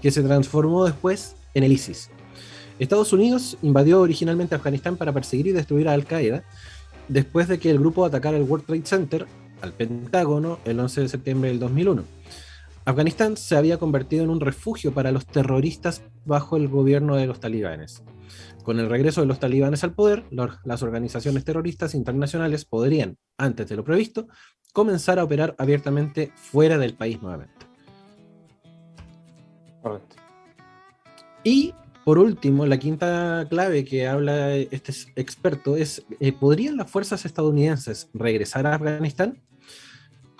que 0.00 0.10
se 0.10 0.22
transformó 0.22 0.86
después 0.86 1.36
en 1.52 1.64
el 1.64 1.72
ISIS. 1.72 2.10
Estados 2.78 3.12
Unidos 3.12 3.58
invadió 3.60 4.00
originalmente 4.00 4.54
Afganistán 4.54 4.96
para 4.96 5.12
perseguir 5.12 5.48
y 5.48 5.52
destruir 5.52 5.86
a 5.86 5.92
Al-Qaeda, 5.92 6.44
después 7.08 7.46
de 7.46 7.58
que 7.58 7.70
el 7.70 7.78
grupo 7.78 8.06
atacara 8.06 8.38
el 8.38 8.44
World 8.44 8.64
Trade 8.64 8.86
Center, 8.86 9.26
al 9.60 9.74
Pentágono, 9.74 10.58
el 10.64 10.80
11 10.80 11.02
de 11.02 11.08
septiembre 11.08 11.50
del 11.50 11.58
2001. 11.58 12.04
Afganistán 12.84 13.36
se 13.36 13.56
había 13.56 13.78
convertido 13.78 14.24
en 14.24 14.30
un 14.30 14.40
refugio 14.40 14.92
para 14.92 15.12
los 15.12 15.26
terroristas 15.26 16.02
bajo 16.24 16.56
el 16.56 16.68
gobierno 16.68 17.16
de 17.16 17.26
los 17.26 17.40
talibanes. 17.40 18.02
Con 18.62 18.78
el 18.78 18.88
regreso 18.88 19.20
de 19.20 19.26
los 19.26 19.38
talibanes 19.38 19.84
al 19.84 19.94
poder, 19.94 20.24
las 20.64 20.82
organizaciones 20.82 21.44
terroristas 21.44 21.94
internacionales 21.94 22.64
podrían, 22.64 23.16
antes 23.36 23.68
de 23.68 23.76
lo 23.76 23.84
previsto, 23.84 24.28
comenzar 24.72 25.18
a 25.18 25.24
operar 25.24 25.54
abiertamente 25.58 26.32
fuera 26.36 26.78
del 26.78 26.94
país 26.94 27.20
nuevamente. 27.20 27.66
Correcto. 29.82 30.16
Y 31.42 31.74
por 32.04 32.18
último, 32.18 32.66
la 32.66 32.78
quinta 32.78 33.46
clave 33.48 33.84
que 33.84 34.06
habla 34.06 34.54
este 34.54 34.92
experto 35.16 35.76
es, 35.76 36.04
eh, 36.18 36.32
¿podrían 36.32 36.76
las 36.76 36.90
fuerzas 36.90 37.24
estadounidenses 37.24 38.08
regresar 38.14 38.66
a 38.66 38.74
Afganistán? 38.74 39.42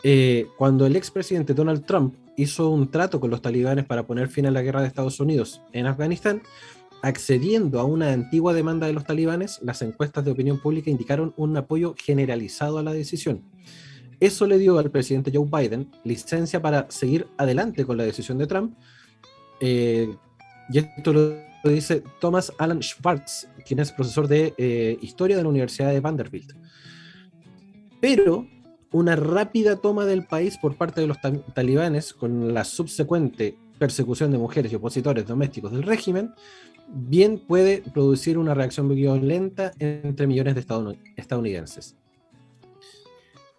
Eh, 0.03 0.47
cuando 0.57 0.87
el 0.87 0.97
expresidente 0.97 1.53
Donald 1.53 1.85
Trump 1.85 2.15
hizo 2.41 2.71
un 2.71 2.91
trato 2.91 3.21
con 3.21 3.31
los 3.31 3.43
talibanes 3.43 3.85
para 3.85 4.07
poner 4.07 4.29
fin 4.29 4.47
a 4.47 4.51
la 4.51 4.63
guerra 4.63 4.81
de 4.81 4.87
Estados 4.87 5.21
Unidos 5.21 5.61
en 5.73 5.87
Afganistán, 5.87 6.43
accediendo 7.03 7.81
a 7.81 7.85
una 7.85 8.13
antigua 8.13 8.55
demanda 8.55 8.87
de 8.87 8.93
los 8.93 9.05
talibanes, 9.05 9.61
las 9.63 9.83
encuestas 9.83 10.25
de 10.25 10.31
opinión 10.31 10.59
pública 10.59 10.91
indicaron 10.91 11.35
un 11.37 11.57
apoyo 11.57 11.95
generalizado 11.99 12.79
a 12.79 12.83
la 12.83 12.93
decisión. 12.93 13.43
Eso 14.21 14.47
le 14.47 14.59
dio 14.59 14.79
al 14.79 14.91
presidente 14.91 15.31
Joe 15.35 15.49
Biden 15.51 15.91
licencia 16.05 16.61
para 16.61 16.87
seguir 16.91 17.27
adelante 17.39 17.85
con 17.85 17.97
la 17.97 18.05
decisión 18.05 18.39
de 18.39 18.47
Trump. 18.47 18.75
Eh, 19.61 20.15
y 20.71 20.79
esto 20.79 21.13
lo 21.13 21.71
dice 21.71 22.03
Thomas 22.21 22.53
Alan 22.59 22.83
Schwartz, 22.83 23.49
quien 23.67 23.81
es 23.81 23.93
profesor 23.93 24.29
de 24.29 24.55
eh, 24.57 24.99
historia 25.01 25.37
de 25.37 25.43
la 25.43 25.49
Universidad 25.49 25.91
de 25.91 26.01
Vanderbilt. 26.01 26.53
Pero 28.01 28.47
una 28.93 29.17
rápida 29.17 29.77
toma 29.77 30.05
del 30.05 30.25
país 30.25 30.59
por 30.59 30.77
parte 30.77 31.01
de 31.01 31.07
los 31.07 31.19
talibanes, 31.55 32.13
con 32.13 32.53
la 32.55 32.65
subsecuente 32.65 33.57
persecución 33.79 34.31
de 34.31 34.39
mujeres 34.39 34.73
y 34.73 34.77
opositores 34.77 35.27
domésticos 35.27 35.73
del 35.73 35.85
régimen, 35.85 36.35
bien 36.89 37.39
puede 37.39 37.83
producir 37.95 38.37
una 38.37 38.55
reacción 38.55 38.89
violenta 38.95 39.73
entre 39.79 40.27
millones 40.27 40.55
de 40.55 40.61
estadounidenses. 41.17 41.97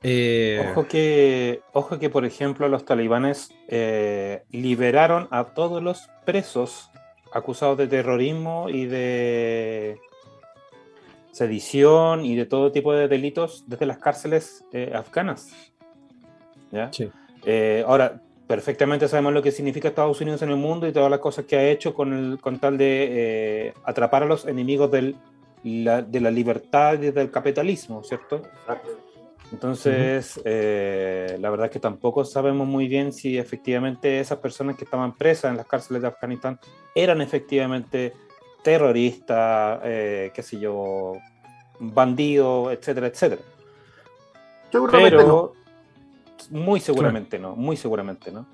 Eh, 0.04 0.66
ojo, 0.72 0.88
que, 0.88 1.62
ojo 1.74 2.00
que, 2.00 2.10
por 2.10 2.26
ejemplo, 2.26 2.68
los 2.68 2.86
talibanes 2.86 3.52
eh, 3.68 4.44
liberaron 4.52 5.28
a 5.32 5.46
todos 5.54 5.82
los 5.82 6.10
presos 6.26 6.90
acusados 7.32 7.78
de 7.78 7.88
terrorismo 7.88 8.68
y 8.68 8.86
de 8.86 10.00
sedición 11.32 12.26
y 12.26 12.36
de 12.36 12.46
todo 12.46 12.72
tipo 12.72 12.94
de 12.94 13.08
delitos 13.08 13.64
desde 13.68 13.86
las 13.86 13.98
cárceles 13.98 14.66
eh, 14.72 14.92
afganas. 14.94 15.52
¿ya? 16.72 16.92
Eh, 17.46 17.84
ahora, 17.88 18.22
perfectamente 18.48 19.08
sabemos 19.08 19.34
lo 19.34 19.42
que 19.42 19.52
significa 19.52 19.88
Estados 19.88 20.20
Unidos 20.22 20.42
en 20.42 20.50
el 20.50 20.58
mundo 20.58 20.88
y 20.88 20.92
todas 20.92 21.10
las 21.10 21.20
cosas 21.20 21.46
que 21.46 21.56
ha 21.56 21.70
hecho 21.70 21.94
con, 21.94 22.14
el, 22.14 22.40
con 22.40 22.60
tal 22.60 22.78
de 22.78 23.08
eh, 23.68 23.74
atrapar 23.86 24.24
a 24.24 24.26
los 24.26 24.46
enemigos 24.46 24.92
del, 24.92 25.16
de 25.64 26.20
la 26.20 26.32
libertad 26.32 27.02
y 27.02 27.12
del 27.12 27.32
capitalismo, 27.32 28.04
¿cierto? 28.04 28.42
Entonces, 29.52 30.40
eh, 30.46 31.38
la 31.40 31.50
verdad 31.50 31.66
es 31.68 31.74
que 31.74 31.80
tampoco 31.80 32.24
sabemos 32.24 32.68
muy 32.68 32.88
bien 32.88 33.12
si 33.12 33.38
efectivamente 33.38 34.20
esas 34.20 34.40
personas 34.40 34.78
que 34.78 34.86
estaban 34.86 35.16
presas 35.18 35.52
en 35.52 35.58
las 35.58 35.68
cárceles 35.68 36.02
de 36.02 36.08
Afganistán 36.08 36.60
eran 36.96 37.22
efectivamente 37.22 38.14
terroristas, 38.64 39.80
eh, 39.84 40.32
qué 40.34 40.44
sé 40.44 40.60
yo, 40.60 41.14
bandidos, 41.80 42.74
etcétera, 42.74 43.08
etcétera. 43.08 43.42
Seguramente 44.72 45.18
Pero, 45.18 45.54
Muy 46.50 46.80
seguramente 46.80 47.40
no, 47.40 47.56
muy 47.56 47.78
seguramente 47.78 48.32
no. 48.32 48.46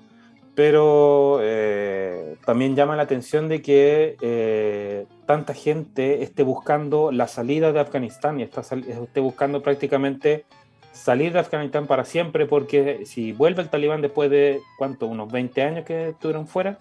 Pero 0.54 1.38
eh, 1.40 2.36
también 2.44 2.74
llama 2.74 2.96
la 2.96 3.04
atención 3.04 3.48
de 3.48 3.62
que 3.62 5.06
tanta 5.24 5.54
gente 5.54 6.24
esté 6.24 6.42
buscando 6.42 7.12
la 7.12 7.28
salida 7.28 7.70
de 7.72 7.78
Afganistán 7.78 8.40
y 8.40 8.42
está, 8.42 8.62
esté 8.62 9.20
buscando 9.20 9.62
prácticamente 9.62 10.44
salir 10.98 11.32
de 11.32 11.38
Afganistán 11.38 11.86
para 11.86 12.04
siempre, 12.04 12.46
porque 12.46 13.06
si 13.06 13.32
vuelve 13.32 13.62
el 13.62 13.68
talibán 13.68 14.02
después 14.02 14.30
de, 14.30 14.60
¿cuánto? 14.76 15.06
Unos 15.06 15.30
20 15.30 15.62
años 15.62 15.84
que 15.84 16.08
estuvieron 16.10 16.46
fuera, 16.46 16.78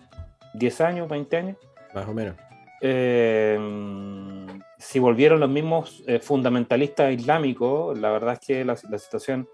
10 0.56 0.82
años, 0.82 1.08
20 1.08 1.38
años. 1.38 1.58
Más 1.94 2.08
o 2.08 2.14
menos. 2.14 2.36
Eh, 2.82 3.58
si 4.78 5.00
volvieron 5.00 5.40
los 5.40 5.50
mismos 5.50 6.04
eh, 6.08 6.20
fundamentalistas 6.20 7.14
islámicos, 7.14 7.98
la 7.98 8.12
verdad 8.12 8.34
es 8.34 8.40
que 8.40 8.66
la, 8.66 8.76
situación 8.76 9.48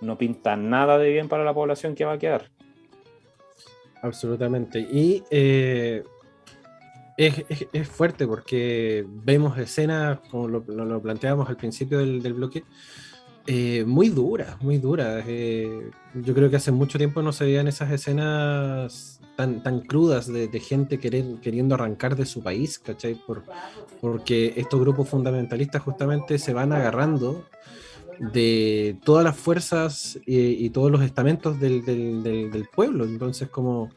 no 0.00 0.16
pinta 0.16 0.56
nada 0.56 0.98
de 0.98 1.10
bien 1.10 1.28
para 1.28 1.44
la 1.44 1.52
población 1.52 1.94
que 1.94 2.04
va 2.04 2.12
a 2.14 2.18
quedar. 2.18 2.50
Absolutamente. 4.02 4.80
Y 4.80 5.22
eh, 5.30 6.02
es, 7.16 7.88
fuerte 7.88 8.26
porque 8.26 9.04
vemos 9.06 9.58
escenas, 9.58 10.20
como 10.30 10.48
lo, 10.48 11.02
planteábamos 11.02 11.48
al 11.50 11.56
principio 11.56 11.98
del, 11.98 12.22
del 12.22 12.32
bloque, 12.32 12.64
muy 13.86 14.08
dura, 14.08 14.56
muy 14.60 14.78
dura. 14.78 15.22
Eh, 15.26 15.90
yo 16.14 16.34
creo 16.34 16.50
que 16.50 16.56
hace 16.56 16.72
mucho 16.72 16.98
tiempo 16.98 17.22
no 17.22 17.32
se 17.32 17.44
veían 17.44 17.68
esas 17.68 17.90
escenas 17.90 19.19
tan, 19.40 19.62
tan 19.62 19.80
crudas 19.80 20.26
de, 20.26 20.60
gente 20.60 20.98
queriendo 20.98 21.74
arrancar 21.74 22.14
de 22.14 22.26
su 22.26 22.42
país, 22.42 22.78
¿cachai? 22.78 23.14
Por, 23.14 23.42
porque 24.02 24.52
estos 24.56 24.78
grupos 24.78 25.08
fundamentalistas 25.08 25.80
justamente 25.80 26.38
se 26.38 26.52
van 26.52 26.74
agarrando 26.74 27.46
de 28.18 28.98
todas 29.02 29.24
las 29.24 29.34
fuerzas 29.34 30.18
y, 30.26 30.68
todos 30.68 30.90
los 30.90 31.00
estamentos 31.00 31.58
del, 31.58 31.84
del, 31.86 32.68
pueblo. 32.74 33.04
Entonces, 33.04 33.48
como 33.48 33.88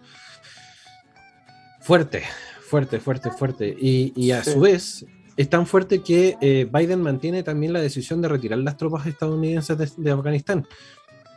fuerte, 1.82 2.24
fuerte, 2.62 3.02
fuerte, 3.02 3.32
fuerte. 3.32 3.76
Y, 3.78 4.14
y 4.16 4.32
a 4.32 4.46
su 4.46 4.62
vez, 4.62 5.06
es 5.36 5.50
tan 5.50 5.68
fuerte 5.68 6.02
que 6.02 6.38
eh, 6.40 6.70
Biden 6.72 7.02
mantiene 7.02 7.44
también 7.44 7.74
la 7.74 7.82
decisión 7.82 8.22
de 8.22 8.30
retirar 8.30 8.60
las 8.60 8.78
tropas 8.78 9.06
estadounidenses 9.08 9.98
de, 9.98 10.12
Afganistán 10.12 10.66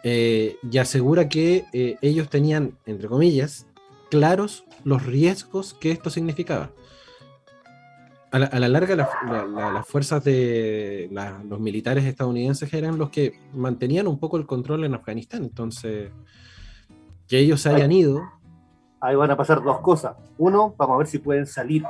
eh, 0.05 0.57
y 0.71 0.79
asegura 0.79 1.29
que 1.29 1.65
eh, 1.73 1.97
ellos 2.01 2.29
tenían, 2.29 2.79
entre 2.87 3.09
comillas, 3.09 3.67
claros 4.11 4.65
los 4.85 5.05
riesgos 5.05 5.75
que 5.75 5.91
esto 5.91 6.11
significaba. 6.11 6.71
A 8.33 8.39
la, 8.39 8.69
larga, 8.69 8.97
las 8.97 9.87
fuerzas 9.87 10.23
de 10.23 11.09
los 11.49 11.59
militares 11.59 12.05
estadounidenses 12.05 12.73
eran 12.75 12.99
los 12.99 13.09
que 13.09 13.41
mantenían 13.55 14.07
un 14.07 14.19
poco 14.19 14.37
el 14.37 14.45
control 14.45 14.85
en 14.85 14.95
Afganistán. 14.95 15.43
Entonces, 15.45 16.11
que 17.27 17.39
ellos 17.39 17.63
se 17.63 17.71
hayan 17.71 17.93
ido. 17.93 18.23
Ahí 19.01 19.17
van 19.17 19.31
a 19.31 19.37
pasar 19.39 19.63
dos 19.63 19.81
cosas. 19.81 20.17
Uno, 20.37 20.75
vamos 20.77 20.97
a 20.97 20.99
ver 20.99 21.07
si 21.07 21.19
pueden 21.19 21.47
salir. 21.47 21.85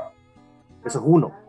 Eso 0.84 1.00
es 1.00 1.04
uno 1.04 1.46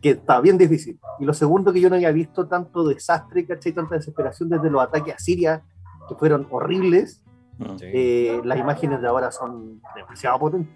que 0.00 0.10
está 0.10 0.40
bien 0.40 0.58
difícil. 0.58 0.98
Y 1.18 1.24
lo 1.24 1.34
segundo, 1.34 1.72
que 1.72 1.80
yo 1.80 1.90
no 1.90 1.96
había 1.96 2.12
visto 2.12 2.46
tanto 2.46 2.86
desastre, 2.86 3.44
¿cachai? 3.46 3.72
Tanta 3.72 3.96
desesperación 3.96 4.48
desde 4.48 4.70
los 4.70 4.82
ataques 4.82 5.14
a 5.14 5.18
Siria, 5.18 5.62
que 6.08 6.14
fueron 6.14 6.46
horribles. 6.50 7.22
Eh, 7.80 8.40
las 8.44 8.58
imágenes 8.58 9.00
de 9.00 9.08
ahora 9.08 9.32
son 9.32 9.80
demasiado 9.94 10.38
potentes. 10.38 10.72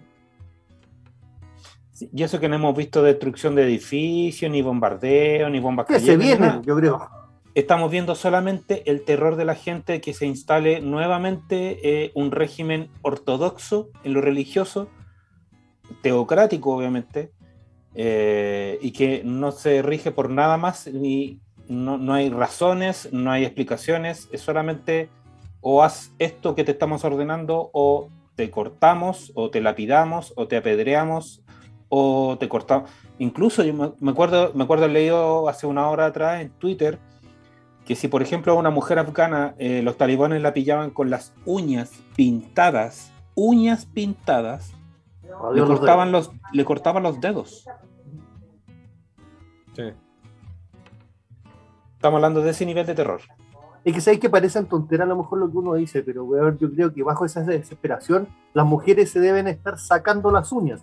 y 2.01 2.23
eso 2.23 2.41
que 2.41 2.49
no 2.49 2.57
hemos 2.57 2.77
visto 2.77 3.03
destrucción 3.03 3.55
de 3.55 3.65
edificios, 3.65 4.51
ni 4.51 4.63
bombardeo, 4.63 5.49
ni 5.49 5.61
bombas 5.61 5.87
Que 5.87 6.01
se 6.01 6.17
viene, 6.17 6.61
yo 6.65 6.77
creo. 6.77 7.09
Estamos 7.55 7.91
viendo 7.91 8.15
solamente 8.15 8.91
el 8.91 9.05
terror 9.05 9.37
de 9.37 9.45
la 9.45 9.55
gente 9.55 10.01
que 10.01 10.15
se 10.15 10.27
instale 10.27 10.81
nuevamente 10.81 12.05
eh, 12.05 12.13
un 12.15 12.31
régimen 12.31 12.89
ortodoxo 13.03 13.91
en 14.05 14.15
lo 14.15 14.23
religioso, 14.23 14.89
teocrático 16.01 16.75
obviamente, 16.75 17.31
eh, 17.95 18.79
y 18.81 18.93
que 18.93 19.23
no 19.23 19.53
se 19.53 19.83
rige 19.83 20.13
por 20.13 20.31
nada 20.31 20.57
más, 20.57 20.87
ni 20.87 21.43
no, 21.69 22.15
hay 22.15 22.31
razones, 22.31 23.13
no 23.13 23.31
hay 23.31 23.45
explicaciones, 23.45 24.29
es 24.33 24.41
solamente 24.41 25.11
o 25.63 25.83
haz 25.83 26.13
esto 26.19 26.55
que 26.55 26.65
te 26.65 26.73
estamos 26.73 27.05
ordenando 27.05 27.71
o 27.73 28.09
te 28.35 28.51
cortamos 28.51 29.33
o 29.35 29.51
te 29.51 29.61
lapidamos 29.61 30.35
o 30.37 30.49
te 30.49 30.57
apedreamos 30.57 31.43
o 31.89 32.37
te 32.39 32.49
cortamos. 32.49 32.91
Incluso 33.19 33.63
yo 33.63 33.95
me 33.99 34.11
acuerdo, 34.11 34.53
me 34.55 34.65
acuerdo 34.65 34.89
leído 34.89 35.49
hace 35.49 35.67
una 35.67 35.89
hora 35.89 36.07
atrás 36.07 36.43
en 36.43 36.51
Twitter 36.51 36.99
que 37.87 37.95
si 37.95 38.09
por 38.09 38.23
ejemplo 38.23 38.53
a 38.53 38.57
una 38.57 38.71
mujer 38.71 38.99
afgana 38.99 39.55
eh, 39.59 39.83
los 39.83 39.97
talibanes 39.97 40.43
la 40.43 40.53
pillaban 40.53 40.91
con 40.91 41.11
las 41.11 41.33
uñas 41.47 41.93
pintadas, 42.17 43.13
uñas 43.35 43.87
pintadas, 43.87 44.73
le 45.55 45.65
cortaban, 45.65 46.13
los, 46.13 46.31
le 46.53 46.65
cortaban 46.65 47.03
los 47.03 47.21
dedos. 47.21 47.67
Sí. 49.75 49.85
Estamos 51.95 52.19
hablando 52.19 52.43
de 52.43 52.51
ese 52.51 52.67
nivel 52.67 52.85
de 52.85 52.95
terror. 52.95 53.21
Es 53.85 53.93
que 53.95 54.01
sabéis 54.01 54.21
que 54.21 54.31
parecen 54.31 54.67
tonteras 54.67 55.07
a 55.07 55.09
lo 55.09 55.17
mejor 55.17 55.39
lo 55.41 55.51
que 55.51 55.57
uno 55.59 55.75
dice, 55.75 56.03
pero 56.03 56.25
weón, 56.25 56.57
yo 56.59 56.71
creo 56.71 56.93
que 56.95 57.03
bajo 57.03 57.25
esa 57.25 57.43
desesperación 57.43 58.29
las 58.55 58.65
mujeres 58.65 59.11
se 59.11 59.19
deben 59.21 59.49
estar 59.49 59.79
sacando 59.79 60.31
las 60.31 60.53
uñas. 60.53 60.81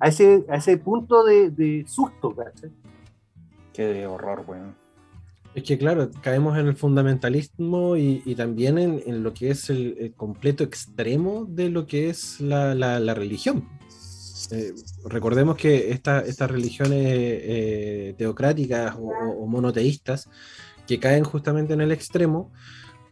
A 0.00 0.08
ese, 0.08 0.44
a 0.48 0.56
ese 0.56 0.76
punto 0.76 1.24
de, 1.24 1.50
de 1.50 1.84
susto, 1.88 2.34
¿cachai? 2.34 2.70
Qué 3.72 4.06
horror, 4.06 4.44
weón. 4.46 4.74
Es 5.54 5.62
que 5.64 5.78
claro, 5.78 6.10
caemos 6.22 6.56
en 6.58 6.66
el 6.68 6.76
fundamentalismo 6.76 7.96
y, 7.96 8.22
y 8.24 8.34
también 8.34 8.78
en, 8.78 9.02
en 9.06 9.22
lo 9.22 9.32
que 9.34 9.50
es 9.50 9.70
el, 9.70 9.96
el 9.98 10.14
completo 10.14 10.62
extremo 10.64 11.46
de 11.48 11.70
lo 11.70 11.86
que 11.86 12.10
es 12.10 12.40
la, 12.40 12.74
la- 12.74 13.00
la 13.00 13.14
religión. 13.14 13.68
Eh, 14.52 14.72
recordemos 15.04 15.56
que 15.56 15.90
esta- 15.90 16.20
estas 16.20 16.50
religiones 16.50 17.02
eh, 17.04 18.14
teocráticas 18.16 18.94
o, 18.96 19.08
o- 19.08 19.42
o 19.42 19.46
monoteístas 19.46 20.28
que 20.88 20.98
caen 20.98 21.22
justamente 21.22 21.74
en 21.74 21.80
el 21.82 21.92
extremo 21.92 22.50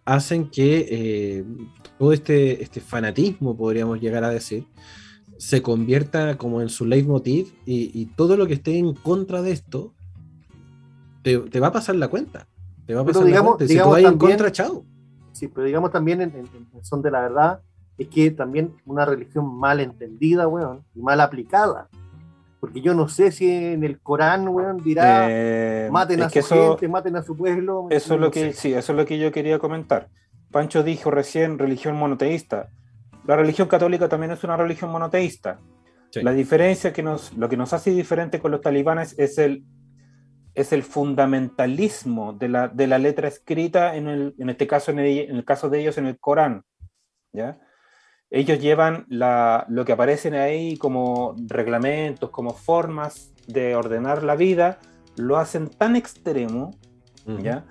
hacen 0.05 0.51
que 0.51 0.87
eh, 0.91 1.45
todo 1.99 2.13
este, 2.13 2.63
este 2.63 2.81
fanatismo, 2.81 3.57
podríamos 3.57 4.01
llegar 4.01 4.25
a 4.25 4.31
decir, 4.31 4.67
se 5.39 5.61
convierta 5.63 6.39
como 6.39 6.63
en 6.63 6.69
su 6.71 6.87
leitmotiv 6.87 7.53
y, 7.67 7.91
y 7.93 8.07
todo 8.07 8.37
lo 8.37 8.47
que 8.47 8.55
esté 8.55 8.79
en 8.79 8.95
contra 8.95 9.43
de 9.43 9.53
esto 9.53 9.93
te, 11.23 11.39
te 11.39 11.61
va 11.61 11.69
a 11.69 11.73
pasar 11.73 11.97
la 11.97 12.09
cuenta. 12.09 12.49
Te 12.87 12.95
va 12.95 13.01
a 13.03 13.05
Pero 13.05 13.15
pasar 13.21 13.27
digamos- 13.27 13.53
la 13.53 13.57
cuenta. 13.57 13.65
Si 13.65 13.69
tú 13.69 13.73
digamos 13.73 13.93
vas 13.93 13.99
en 14.01 14.05
también- 14.19 14.31
contra, 14.39 14.53
chao. 14.53 14.85
Sí, 15.33 15.49
pero 15.49 15.67
digamos 15.67 15.91
también 15.93 16.21
en, 16.23 16.31
en- 16.31 16.47
en 16.73 16.85
son 16.85 17.03
de 17.03 17.11
la 17.11 17.21
verdad, 17.21 17.61
es 17.99 18.09
que 18.09 18.31
también 18.31 18.75
una 18.87 19.05
religión 19.05 19.59
mal 19.59 19.81
entendida, 19.81 20.49
weón, 20.49 20.83
y 20.95 21.01
mal 21.03 21.21
aplicada. 21.21 21.89
Porque 22.67 22.81
yo 22.81 22.95
no 22.95 23.09
sé 23.09 23.31
si 23.31 23.49
en 23.49 23.85
el 23.85 24.01
Corán, 24.01 24.49
weón, 24.49 24.83
dirá, 24.83 25.29
Eh, 25.31 25.89
maten 25.93 26.21
a 26.23 26.29
su 26.29 26.39
eso, 26.41 26.71
gente, 26.71 26.89
maten 26.89 27.15
a 27.15 27.23
su 27.23 27.37
pueblo. 27.37 27.87
eso 27.91 28.15
es 28.15 28.21
no 28.21 28.27
lo 28.27 28.31
que, 28.33 28.53
sé. 28.53 28.53
sí, 28.55 28.75
eso 28.75 28.93
es 28.93 28.99
lo 28.99 29.07
que 29.07 29.19
yo 29.21 29.31
quería 29.31 29.61
comentar. 29.61 30.09
Pancho 30.51 30.83
dijo 30.83 31.13
recién 31.13 31.61
religión 31.61 31.95
monoteísta. 31.97 32.71
La 33.25 33.37
religión 33.37 33.69
católica 33.69 34.09
también 34.09 34.33
es 34.33 34.43
una 34.43 34.57
religión 34.57 34.91
monoteísta. 34.91 35.61
Sí. 36.11 36.23
La 36.23 36.33
diferencia 36.33 36.93
que 36.93 37.05
nos, 37.05 37.33
lo 37.35 37.49
que 37.49 37.57
nos 37.57 37.73
hace 37.73 37.93
diferente 37.93 38.41
con 38.41 38.51
los 38.51 38.61
talibanes 38.63 39.17
es 39.17 39.39
el, 39.39 39.63
es 40.55 40.73
el 40.73 40.83
fundamentalismo 40.83 42.33
de 42.33 42.49
la, 42.49 42.67
de 42.67 42.89
la 42.89 42.99
letra 42.99 43.29
escrita, 43.29 43.95
en, 43.95 44.09
el, 44.09 44.35
en 44.39 44.51
este 44.51 44.67
caso, 44.67 44.91
en 44.91 44.99
el, 44.99 45.19
en 45.31 45.37
el 45.37 45.45
caso 45.45 45.69
de 45.71 45.81
ellos, 45.83 45.99
en 45.99 46.07
el 46.07 46.19
Corán. 46.19 46.63
¿ya? 47.33 47.61
Ellos 48.31 48.59
llevan 48.61 49.07
la, 49.09 49.65
lo 49.69 49.85
que 49.85 49.93
aparecen 49.93 50.35
ahí 50.35 50.77
como 50.77 51.35
reglamentos, 51.47 52.31
como 52.31 52.53
formas 52.53 53.33
de 53.47 53.77
ordenar 53.77 54.23
la 54.25 54.35
vida, 54.35 54.79
lo 55.17 55.37
hacen 55.37 55.69
tan 55.69 55.95
extremo, 55.97 56.73
¿ya? 57.43 57.65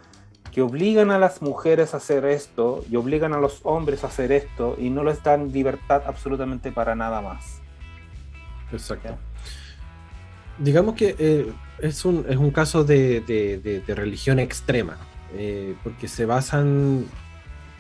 que 0.52 0.62
obligan 0.62 1.12
a 1.12 1.20
las 1.20 1.42
mujeres 1.42 1.94
a 1.94 1.98
hacer 1.98 2.24
esto 2.26 2.86
y 2.90 2.96
obligan 2.96 3.34
a 3.34 3.40
los 3.40 3.60
hombres 3.64 4.04
a 4.06 4.08
hacer 4.08 4.32
esto 4.32 4.78
y 4.80 4.90
no 4.90 5.04
les 5.04 5.22
dan 5.22 5.52
libertad 5.52 6.04
absolutamente 6.06 6.72
para 6.72 6.96
nada 6.96 7.20
más. 7.22 7.62
Exacto. 8.72 9.10
Ya. 9.10 9.18
Digamos 10.58 10.96
que 10.96 11.16
eh, 11.20 11.52
es, 11.80 12.06
un, 12.06 12.26
es 12.30 12.38
un 12.38 12.52
caso 12.52 12.86
de, 12.86 13.20
de- 13.20 13.58
de- 13.60 13.82
de 13.82 13.96
religión 13.96 14.40
extrema, 14.40 14.98
eh, 15.34 15.76
porque 15.84 16.08
se 16.08 16.26
basan 16.26 17.06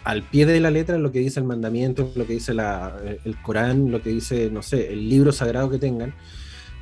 al 0.06 0.24
pie 0.24 0.46
de 0.46 0.60
la 0.60 0.72
letra 0.72 0.98
lo 0.98 1.12
que 1.12 1.20
dice 1.20 1.40
el 1.40 1.46
mandamiento, 1.46 2.12
lo 2.16 2.26
que 2.26 2.34
dice 2.34 2.54
la- 2.54 2.96
el 3.26 3.36
Corán, 3.42 3.92
lo 3.92 4.02
que 4.02 4.12
dice, 4.12 4.50
no 4.52 4.62
sé, 4.62 4.94
el 4.94 5.10
libro 5.10 5.32
sagrado 5.32 5.70
que 5.70 5.80
tengan, 5.80 6.14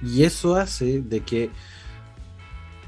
y 0.04 0.24
eso 0.24 0.56
hace 0.56 1.02
de 1.02 1.22
que 1.22 1.50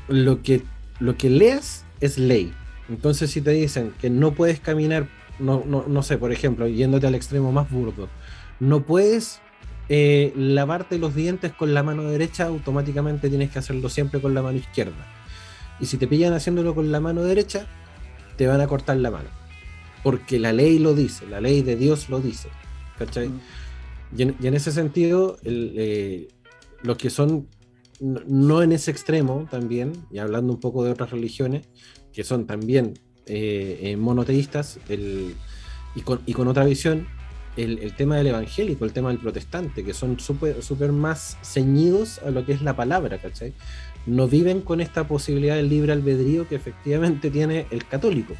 lo 0.07 0.41
que, 0.43 0.61
lo 0.99 1.17
que 1.17 1.29
leas 1.29 1.85
es 2.01 2.17
ley. 2.17 2.53
Entonces 2.89 3.31
si 3.31 3.41
te 3.41 3.51
dicen 3.51 3.93
que 3.99 4.09
no 4.09 4.33
puedes 4.33 4.59
caminar, 4.59 5.07
no, 5.39 5.63
no, 5.65 5.85
no 5.87 6.03
sé, 6.03 6.17
por 6.17 6.31
ejemplo, 6.31 6.67
yéndote 6.67 7.07
al 7.07 7.15
extremo 7.15 7.51
más 7.51 7.71
burdo, 7.71 8.09
no 8.59 8.81
puedes 8.83 9.39
eh, 9.87 10.33
lavarte 10.35 10.97
los 10.97 11.15
dientes 11.15 11.53
con 11.53 11.73
la 11.73 11.83
mano 11.83 12.03
derecha, 12.03 12.45
automáticamente 12.47 13.29
tienes 13.29 13.51
que 13.51 13.59
hacerlo 13.59 13.87
siempre 13.87 14.19
con 14.19 14.33
la 14.33 14.41
mano 14.41 14.57
izquierda. 14.57 15.05
Y 15.79 15.85
si 15.85 15.97
te 15.97 16.07
pillan 16.07 16.33
haciéndolo 16.33 16.73
con 16.75 16.91
la 16.91 16.99
mano 16.99 17.23
derecha, 17.23 17.67
te 18.35 18.47
van 18.47 18.61
a 18.61 18.67
cortar 18.67 18.97
la 18.97 19.11
mano. 19.11 19.44
Porque 20.05 20.37
la 20.37 20.53
ley 20.53 20.77
lo 20.77 20.93
dice, 20.93 21.25
la 21.27 21.41
ley 21.41 21.63
de 21.63 21.75
Dios 21.75 22.09
lo 22.09 22.19
dice. 22.21 22.49
¿Cachai? 22.99 23.29
Y 24.15 24.21
en, 24.21 24.35
y 24.39 24.45
en 24.47 24.53
ese 24.53 24.71
sentido, 24.71 25.37
el, 25.43 25.73
eh, 25.75 26.27
los 26.83 26.95
que 26.97 27.09
son 27.09 27.47
no, 27.99 28.21
no 28.27 28.61
en 28.61 28.71
ese 28.71 28.91
extremo 28.91 29.47
también, 29.49 29.93
y 30.11 30.19
hablando 30.19 30.53
un 30.53 30.59
poco 30.59 30.83
de 30.83 30.91
otras 30.91 31.09
religiones, 31.09 31.67
que 32.13 32.23
son 32.23 32.45
también 32.45 32.93
eh, 33.25 33.79
eh, 33.81 33.97
monoteístas, 33.97 34.79
el- 34.89 35.33
y, 35.95 36.01
con, 36.01 36.21
y 36.27 36.33
con 36.33 36.47
otra 36.47 36.65
visión, 36.65 37.07
el, 37.57 37.79
el 37.79 37.95
tema 37.95 38.17
del 38.17 38.27
evangélico, 38.27 38.85
el 38.85 38.93
tema 38.93 39.09
del 39.09 39.17
protestante, 39.17 39.83
que 39.83 39.93
son 39.93 40.19
súper 40.19 40.61
súper 40.61 40.91
más 40.91 41.37
ceñidos 41.41 42.19
a 42.19 42.29
lo 42.29 42.45
que 42.45 42.51
es 42.53 42.61
la 42.61 42.75
palabra, 42.75 43.17
¿cachai? 43.17 43.53
No 44.05 44.27
viven 44.27 44.61
con 44.61 44.81
esta 44.81 45.07
posibilidad 45.07 45.55
del 45.55 45.69
libre 45.69 45.93
albedrío 45.93 46.47
que 46.47 46.55
efectivamente 46.55 47.31
tiene 47.31 47.65
el 47.71 47.85
católico. 47.87 48.35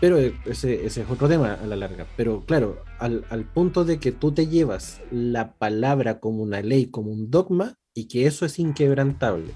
Pero 0.00 0.16
ese, 0.18 0.86
ese 0.86 1.02
es 1.02 1.10
otro 1.10 1.28
tema 1.28 1.54
a 1.54 1.66
la 1.66 1.76
larga. 1.76 2.06
Pero 2.16 2.44
claro, 2.44 2.82
al, 2.98 3.44
punto 3.52 3.84
de 3.84 3.98
que 3.98 4.12
tú 4.12 4.32
te 4.32 4.46
llevas 4.46 5.00
la 5.10 5.54
palabra 5.54 6.20
como 6.20 6.42
una 6.42 6.60
ley, 6.62 6.86
como 6.86 7.10
un 7.10 7.30
dogma, 7.30 7.74
y 7.94 8.06
que 8.06 8.26
eso 8.26 8.46
es 8.46 8.58
inquebrantable. 8.58 9.52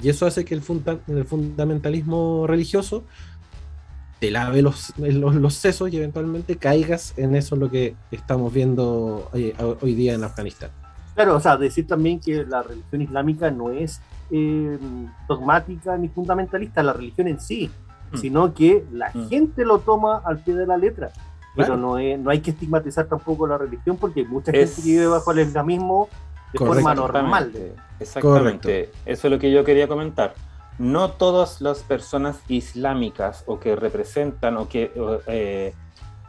Y 0.00 0.08
eso 0.08 0.24
hace 0.26 0.44
que 0.44 0.54
el, 0.54 0.62
funda- 0.62 1.00
fundamentalismo 1.26 2.46
religioso 2.46 3.04
te 4.20 4.30
lave 4.30 4.62
los, 4.62 4.94
sesos 5.52 5.92
y 5.92 5.96
eventualmente 5.96 6.56
caigas 6.56 7.12
en 7.18 7.34
eso 7.34 7.56
lo 7.56 7.68
que 7.68 7.96
estamos 8.12 8.52
viendo 8.52 9.28
hoy, 9.32 9.52
hoy 9.80 9.94
día 9.94 10.14
en 10.14 10.22
Afganistán. 10.22 10.70
Claro, 11.14 11.36
o 11.36 11.40
sea, 11.40 11.56
decir 11.56 11.86
también 11.88 12.20
que 12.20 12.44
la 12.44 12.62
religión 12.62 13.02
islámica 13.02 13.50
no 13.50 13.70
es 13.70 14.00
eh, 14.30 14.78
dogmática 15.28 15.96
ni 15.98 16.08
fundamentalista, 16.08 16.82
la 16.82 16.92
religión 16.92 17.28
en 17.28 17.40
sí, 17.40 17.68
Mm. 18.12 18.16
sino 18.18 18.54
que 18.54 18.84
la 18.92 19.10
Mm. 19.14 19.28
gente 19.28 19.64
lo 19.64 19.78
toma 19.78 20.22
al 20.24 20.38
pie 20.38 20.54
de 20.54 20.66
la 20.66 20.76
letra. 20.76 21.10
Pero 21.54 21.66
Claro. 21.66 21.76
no, 21.80 21.98
es- 21.98 22.18
no 22.18 22.30
hay 22.30 22.40
que 22.40 22.50
estigmatizar 22.52 23.06
tampoco 23.06 23.46
la 23.46 23.58
religión 23.58 23.96
porque 23.96 24.20
hay 24.20 24.26
mucha 24.26 24.52
Es- 24.52 24.70
gente 24.76 24.82
que 24.82 24.88
vive 24.94 25.06
bajo 25.06 25.32
el 25.32 25.40
islamismo 25.40 26.08
de 26.52 26.58
Correcto. 26.58 26.74
forma 26.74 26.94
normal. 26.94 27.52
Exactamente, 28.00 28.00
Exactamente. 28.00 28.90
Eso 29.06 29.26
es 29.26 29.30
lo 29.32 29.38
que 29.38 29.50
yo 29.50 29.64
quería 29.64 29.86
comentar. 29.88 30.34
No 30.78 31.10
todas 31.10 31.60
las 31.60 31.80
personas 31.82 32.40
islámicas 32.48 33.44
o 33.46 33.60
que 33.60 33.76
representan 33.76 34.56
o 34.56 34.68
que 34.68 34.90
o, 34.98 35.18
eh, 35.26 35.74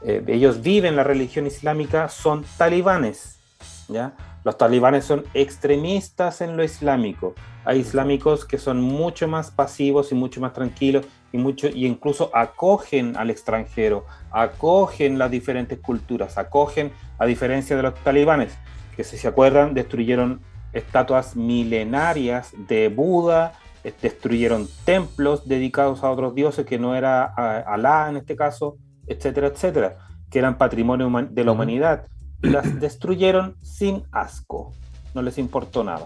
eh, 0.04 0.24
ellos 0.28 0.62
viven 0.62 0.96
la 0.98 1.04
religión 1.04 1.48
islámica 1.48 2.10
son 2.10 2.44
talibanes. 2.58 3.40
¿ya? 3.88 4.14
Los 4.44 4.58
talibanes 4.58 5.06
son 5.06 5.24
extremistas 5.34 6.42
en 6.42 6.58
lo 6.58 6.64
islámico. 6.64 7.34
Hay 7.66 7.80
islámicos 7.80 8.44
que 8.46 8.58
son 8.58 8.82
mucho 8.82 9.28
más 9.30 9.50
pasivos 9.52 10.12
y 10.12 10.16
mucho 10.16 10.42
más 10.42 10.52
tranquilos 10.54 11.06
y, 11.34 11.38
mucho, 11.40 11.68
y 11.68 11.86
incluso 11.88 12.30
acogen 12.34 13.18
al 13.18 13.32
extranjero, 13.32 14.06
acogen 14.32 15.18
las 15.18 15.32
diferentes 15.32 15.80
culturas, 15.80 16.38
acogen 16.38 16.94
a 17.18 17.26
diferencia 17.26 17.76
de 17.76 17.82
los 17.82 17.96
talibanes, 17.96 18.56
que 18.96 19.04
si 19.04 19.18
se 19.18 19.28
acuerdan 19.28 19.74
destruyeron 19.74 20.42
estatuas 20.72 21.36
milenarias 21.36 22.54
de 22.68 22.88
Buda, 22.88 23.54
eh, 23.84 23.94
destruyeron 24.00 24.68
templos 24.86 25.48
dedicados 25.48 26.04
a 26.04 26.12
otros 26.12 26.36
dioses 26.36 26.68
que 26.68 26.78
no 26.78 26.96
era 26.96 27.26
Alá 27.26 28.10
en 28.10 28.18
este 28.18 28.36
caso, 28.36 28.78
etcétera, 29.08 29.48
etcétera, 29.48 29.98
que 30.30 30.38
eran 30.38 30.60
patrimonio 30.60 31.12
de 31.32 31.44
la 31.44 31.52
humanidad. 31.52 32.08
Y 32.44 32.50
las 32.50 32.80
destruyeron 32.80 33.58
sin 33.64 34.04
asco, 34.12 34.72
no 35.16 35.24
les 35.24 35.40
importó 35.40 35.84
nada. 35.84 36.06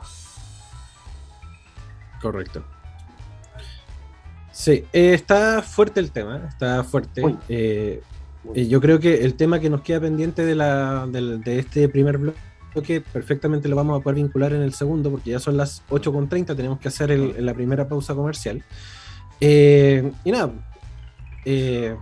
Correcto. 2.22 2.64
Sí, 4.58 4.84
eh, 4.92 5.14
está 5.14 5.62
fuerte 5.62 6.00
el 6.00 6.10
tema, 6.10 6.48
está 6.50 6.84
fuerte. 6.84 7.24
Uy. 7.24 7.38
Eh, 7.48 8.02
eh, 8.56 8.68
yo 8.68 8.82
creo 8.82 9.00
que 9.00 9.24
el 9.24 9.36
tema 9.36 9.60
que 9.60 9.70
nos 9.70 9.82
queda 9.82 10.00
pendiente 10.02 10.44
de, 10.46 10.56
la, 10.56 11.06
de 11.06 11.60
este 11.60 11.88
primer 11.90 12.18
bloque, 12.18 13.02
perfectamente 13.14 13.68
lo 13.70 13.76
vamos 13.76 14.00
a 14.00 14.04
poder 14.04 14.16
vincular 14.16 14.54
en 14.54 14.64
el 14.64 14.74
segundo, 14.74 15.12
porque 15.12 15.30
ya 15.30 15.38
son 15.40 15.58
las 15.58 15.84
8.30, 15.92 16.56
tenemos 16.56 16.80
que 16.80 16.88
hacer 16.88 17.12
el- 17.12 17.46
la 17.46 17.54
primera 17.54 17.88
pausa 17.88 18.16
comercial. 18.16 18.64
Eh, 19.40 20.12
y 20.26 20.32
nada, 20.32 20.50
eh, 21.46 21.96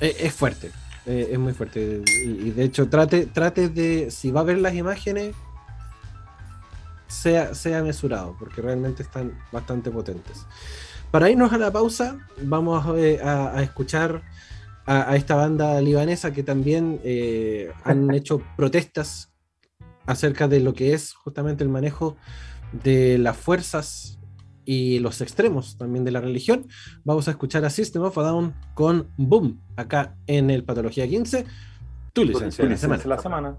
es, 0.00 0.20
es 0.20 0.32
fuerte, 0.32 0.70
eh, 1.04 1.28
es 1.32 1.38
muy 1.38 1.52
fuerte. 1.52 2.02
Y, 2.24 2.28
y 2.48 2.50
de 2.52 2.64
hecho, 2.64 2.88
trate, 2.88 3.26
trate 3.26 3.68
de, 3.68 4.10
si 4.10 4.30
va 4.30 4.40
a 4.40 4.44
ver 4.44 4.56
las 4.56 4.72
imágenes, 4.74 5.34
sea, 7.08 7.54
sea 7.54 7.82
mesurado, 7.82 8.36
porque 8.38 8.62
realmente 8.62 9.02
están 9.02 9.32
bastante 9.52 9.90
potentes. 9.90 10.46
Para 11.10 11.30
irnos 11.30 11.52
a 11.52 11.58
la 11.58 11.70
pausa, 11.72 12.18
vamos 12.42 12.84
a, 12.86 12.98
eh, 12.98 13.20
a- 13.22 13.56
a 13.58 13.62
escuchar 13.62 14.22
a, 14.86 15.10
a 15.10 15.16
esta 15.16 15.34
banda 15.34 15.80
libanesa 15.80 16.32
que 16.32 16.42
también 16.42 17.00
eh, 17.04 17.70
han 17.84 18.10
hecho 18.14 18.42
protestas 18.56 19.32
acerca 20.06 20.48
de 20.48 20.60
lo 20.60 20.72
que 20.74 20.94
es 20.94 21.12
justamente 21.14 21.62
el 21.64 21.70
manejo 21.70 22.16
de 22.72 23.18
las 23.18 23.36
fuerzas 23.36 24.18
y 24.64 24.98
los 25.00 25.20
extremos 25.20 25.76
también 25.76 26.04
de 26.04 26.10
la 26.12 26.20
religión. 26.20 26.66
Vamos 27.04 27.26
a 27.28 27.32
escuchar 27.32 27.64
a 27.64 27.70
System 27.70 28.02
of 28.02 28.16
a 28.18 28.22
Down 28.22 28.54
con 28.74 29.08
Boom 29.16 29.60
acá 29.76 30.16
en 30.26 30.50
el 30.50 30.64
Patología 30.64 31.08
15. 31.08 31.44
Tu 32.12 32.24
licencia 32.24 32.64
de 32.64 32.70
la 32.70 32.76
semana. 32.76 33.02
la 33.06 33.18
semana. 33.18 33.56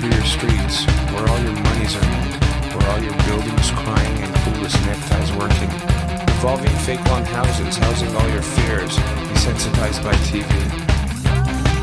Through 0.00 0.16
your 0.16 0.24
streets, 0.24 0.84
where 1.12 1.28
all 1.28 1.40
your 1.44 1.52
money's 1.52 1.94
earned, 1.94 2.32
where 2.72 2.88
all 2.88 3.00
your 3.04 3.12
buildings 3.28 3.68
crying 3.84 4.16
and 4.24 4.32
clueless 4.40 4.72
neckties 4.88 5.30
working. 5.36 5.68
Revolving 6.40 6.72
fake 6.88 7.04
long 7.12 7.24
houses, 7.24 7.76
housing 7.76 8.08
all 8.16 8.28
your 8.30 8.40
fears, 8.40 8.96
desensitized 9.28 10.02
by 10.02 10.14
TV. 10.24 10.48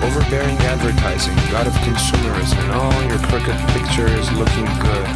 Overbearing 0.01 0.58
advertising, 0.65 1.36
god 1.53 1.67
of 1.67 1.73
consumerism, 1.86 2.58
and 2.58 2.71
all 2.73 3.01
your 3.06 3.21
crooked 3.30 3.58
pictures 3.77 4.25
looking 4.34 4.65
good. 4.82 5.08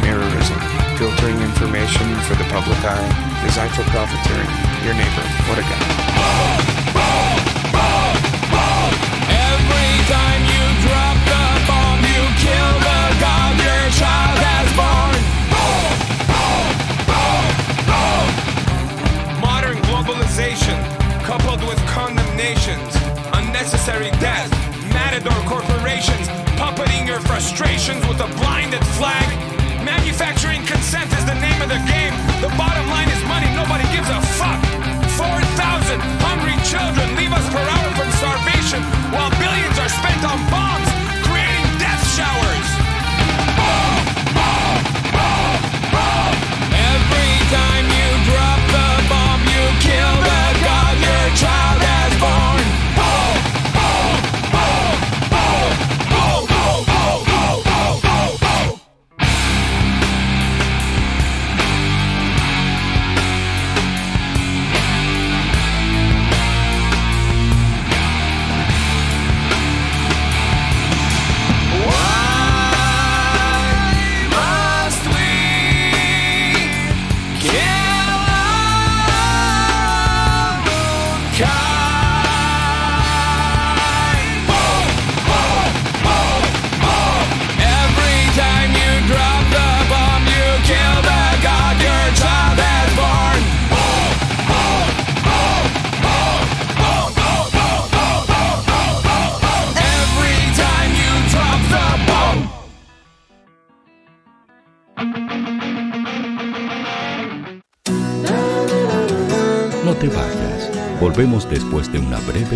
Mirrorism, 0.00 0.56
filtering 0.96 1.36
information 1.42 2.08
for 2.24 2.36
the 2.40 2.48
public 2.48 2.80
eye, 2.88 3.44
designed 3.44 3.72
for 3.76 3.84
profiteering. 3.92 4.52
Your 4.80 4.94
neighbor, 4.94 5.26
what 5.44 5.58
a 5.58 5.62
guy. 5.62 6.75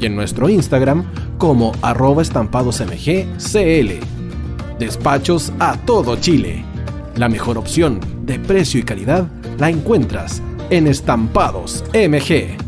y 0.00 0.06
en 0.06 0.16
nuestro 0.16 0.48
Instagram 0.48 1.04
como 1.38 1.72
arroba 1.82 2.22
estampadosmgcl. 2.22 3.90
Despachos 4.78 5.52
a 5.58 5.76
todo 5.76 6.16
Chile. 6.16 6.64
La 7.16 7.28
mejor 7.28 7.58
opción 7.58 8.00
de 8.22 8.38
precio 8.38 8.78
y 8.80 8.84
calidad 8.84 9.26
la 9.58 9.70
encuentras 9.70 10.42
en 10.70 10.86
Estampados 10.86 11.84
MG. 11.92 12.67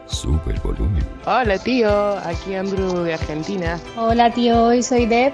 sube 0.11 0.53
el 0.53 0.59
volumen. 0.59 1.03
Hola 1.25 1.57
tío, 1.57 2.17
aquí 2.19 2.55
Andrew 2.55 3.03
de 3.03 3.13
Argentina. 3.13 3.79
Hola 3.95 4.31
tío, 4.31 4.65
hoy 4.65 4.83
soy 4.83 5.05
Deb. 5.05 5.33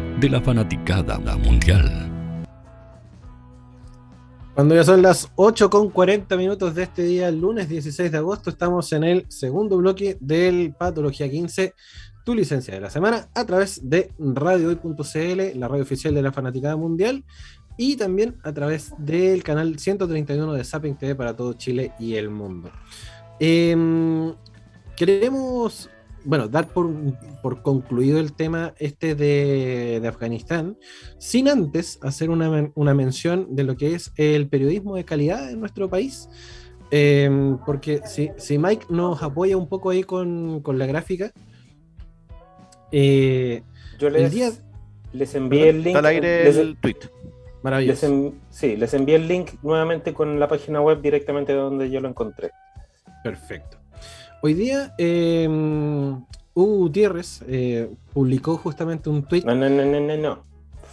de 0.21 0.29
la 0.29 0.39
fanaticada 0.39 1.17
mundial. 1.37 1.89
Cuando 4.53 4.75
ya 4.75 4.83
son 4.83 5.01
las 5.01 5.31
8 5.35 5.71
con 5.71 5.89
40 5.89 6.37
minutos 6.37 6.75
de 6.75 6.83
este 6.83 7.01
día, 7.01 7.31
lunes 7.31 7.67
16 7.67 8.11
de 8.11 8.17
agosto, 8.19 8.51
estamos 8.51 8.93
en 8.93 9.03
el 9.03 9.25
segundo 9.29 9.77
bloque 9.77 10.17
del 10.19 10.75
Patología 10.77 11.27
15, 11.27 11.73
tu 12.23 12.35
licencia 12.35 12.75
de 12.75 12.81
la 12.81 12.91
semana, 12.91 13.29
a 13.33 13.45
través 13.45 13.89
de 13.89 14.11
radiohoy.cl, 14.19 15.57
la 15.59 15.67
radio 15.67 15.81
oficial 15.81 16.13
de 16.13 16.21
la 16.21 16.31
fanaticada 16.31 16.75
mundial, 16.75 17.23
y 17.75 17.95
también 17.95 18.37
a 18.43 18.53
través 18.53 18.93
del 18.99 19.41
canal 19.41 19.79
131 19.79 20.53
de 20.53 20.63
Zapping 20.63 20.97
TV 20.97 21.15
para 21.15 21.35
todo 21.35 21.53
Chile 21.53 21.93
y 21.97 22.13
el 22.13 22.29
mundo. 22.29 22.69
Eh, 23.39 23.75
queremos, 24.95 25.89
bueno, 26.23 26.47
dar 26.47 26.67
por, 26.67 26.89
por, 27.41 27.61
concluido 27.61 28.19
el 28.19 28.33
tema 28.33 28.73
este 28.77 29.15
de, 29.15 29.99
de 30.01 30.07
Afganistán, 30.07 30.77
sin 31.17 31.47
antes 31.47 31.99
hacer 32.01 32.29
una, 32.29 32.71
una, 32.75 32.93
mención 32.93 33.55
de 33.55 33.63
lo 33.63 33.75
que 33.75 33.95
es 33.95 34.11
el 34.17 34.47
periodismo 34.47 34.95
de 34.95 35.05
calidad 35.05 35.49
en 35.49 35.59
nuestro 35.59 35.89
país. 35.89 36.29
Eh, 36.91 37.55
porque 37.65 38.01
si, 38.05 38.31
si, 38.37 38.57
Mike 38.57 38.87
nos 38.89 39.23
apoya 39.23 39.55
un 39.55 39.67
poco 39.67 39.91
ahí 39.91 40.03
con, 40.03 40.61
con 40.61 40.77
la 40.77 40.85
gráfica, 40.85 41.31
eh, 42.91 43.63
yo 43.97 44.09
les, 44.09 44.23
el 44.23 44.31
día, 44.31 44.51
les 45.13 45.35
envié 45.35 45.69
el 45.69 45.83
link. 45.83 45.95
Al 45.95 46.05
aire 46.05 46.43
les, 46.43 46.57
el 46.57 46.77
tweet. 46.77 46.97
Maravilloso. 47.63 48.33
sí, 48.49 48.75
les 48.75 48.93
envié 48.93 49.15
el 49.15 49.27
link 49.27 49.51
nuevamente 49.61 50.13
con 50.13 50.39
la 50.39 50.47
página 50.47 50.81
web 50.81 51.01
directamente 51.01 51.53
donde 51.53 51.89
yo 51.89 52.01
lo 52.01 52.09
encontré. 52.09 52.51
Perfecto. 53.23 53.80
Hoy 54.43 54.55
día, 54.55 54.93
eh, 54.97 55.47
Hugo 55.47 56.77
Gutiérrez 56.77 57.43
eh, 57.47 57.93
publicó 58.11 58.57
justamente 58.57 59.09
un 59.09 59.23
tweet. 59.23 59.43
No, 59.45 59.53
no, 59.53 59.69
no, 59.69 59.85
no, 59.85 60.17
no. 60.17 60.43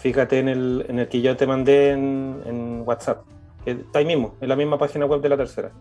Fíjate 0.00 0.38
en 0.38 0.48
el, 0.48 0.84
en 0.88 0.98
el 0.98 1.08
que 1.08 1.22
yo 1.22 1.36
te 1.36 1.46
mandé 1.46 1.90
en, 1.90 2.82
WhatsApp. 2.84 3.24
está 3.64 4.00
ahí 4.00 4.04
mismo, 4.04 4.36
en 4.40 4.48
la 4.48 4.56
misma 4.56 4.78
página 4.78 5.06
web 5.06 5.22
de 5.22 5.28
la 5.30 5.36
tercera. 5.36 5.72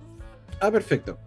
Ah, 0.62 0.72
perfecto. 0.72 1.18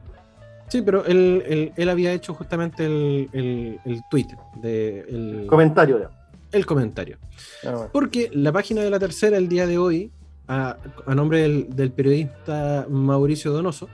Sí, 0.69 0.83
pero 0.83 1.05
él, 1.05 1.73
había 1.91 2.13
hecho 2.13 2.33
justamente 2.33 2.87
el, 2.87 3.79
el, 3.85 4.01
tweet. 4.11 4.29
De, 4.63 5.01
el 5.01 5.47
comentario. 5.47 6.09
El 6.53 6.65
comentario. 6.65 7.19
Ah, 7.67 7.89
Porque 7.93 8.31
la 8.33 8.51
página 8.51 8.83
de 8.83 8.91
la 8.91 8.99
tercera 8.99 9.37
el 9.37 9.49
día 9.49 9.67
de 9.67 9.79
hoy, 9.79 10.11
a, 10.49 10.77
nombre 11.07 11.43
del, 11.43 11.93
periodista 11.93 12.87
Mauricio 12.89 13.53
Donoso, 13.53 13.89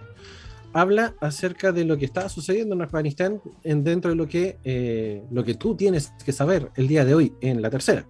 habla 0.76 1.14
acerca 1.20 1.72
de 1.72 1.86
lo 1.86 1.96
que 1.96 2.04
está 2.04 2.28
sucediendo 2.28 2.74
en 2.74 2.82
Afganistán 2.82 3.40
en, 3.64 3.82
dentro 3.82 4.10
de 4.10 4.16
lo 4.16 4.28
que, 4.28 4.58
eh, 4.62 5.24
lo 5.30 5.42
que 5.42 5.54
tú 5.54 5.74
tienes 5.74 6.12
que 6.22 6.32
saber 6.32 6.70
el 6.76 6.86
día 6.86 7.06
de 7.06 7.14
hoy 7.14 7.32
en 7.40 7.62
la 7.62 7.70
tercera. 7.70 8.06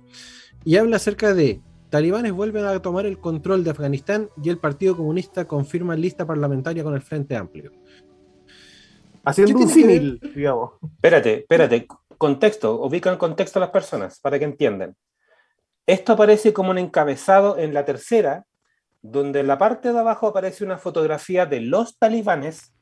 Y 0.64 0.76
habla 0.76 0.96
acerca 0.96 1.32
de 1.32 1.60
talibanes 1.90 2.32
vuelven 2.32 2.64
a 2.64 2.82
tomar 2.82 3.06
el 3.06 3.18
control 3.18 3.62
de 3.62 3.70
Afganistán 3.70 4.30
y 4.42 4.48
el 4.48 4.58
Partido 4.58 4.96
Comunista 4.96 5.44
confirma 5.44 5.94
lista 5.94 6.26
parlamentaria 6.26 6.82
con 6.82 6.94
el 6.94 7.02
Frente 7.02 7.36
Amplio. 7.36 7.70
Haciendo 9.24 9.58
un 9.58 9.68
símil, 9.68 10.20
digamos. 10.34 10.72
Espérate, 10.82 11.34
espérate. 11.38 11.86
Contexto, 12.18 12.82
ubica 12.82 13.12
en 13.12 13.18
contexto 13.18 13.60
a 13.60 13.60
las 13.60 13.70
personas 13.70 14.18
para 14.18 14.40
que 14.40 14.44
entiendan. 14.44 14.96
Esto 15.86 16.14
aparece 16.14 16.52
como 16.52 16.70
un 16.70 16.78
encabezado 16.78 17.58
en 17.58 17.72
la 17.72 17.84
tercera, 17.84 18.44
donde 19.10 19.40
en 19.40 19.46
la 19.46 19.58
parte 19.58 19.92
de 19.92 19.98
abajo 19.98 20.28
aparece 20.28 20.64
una 20.64 20.78
fotografía 20.78 21.46
de 21.46 21.60
los 21.60 21.98
talibanes, 21.98 22.74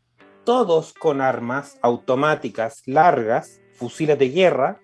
todos 0.45 0.93
con 0.93 1.21
armas 1.21 1.79
automáticas 1.83 2.83
largas, 2.87 3.61
fusiles 3.73 4.19
de 4.19 4.29
guerra, 4.31 4.81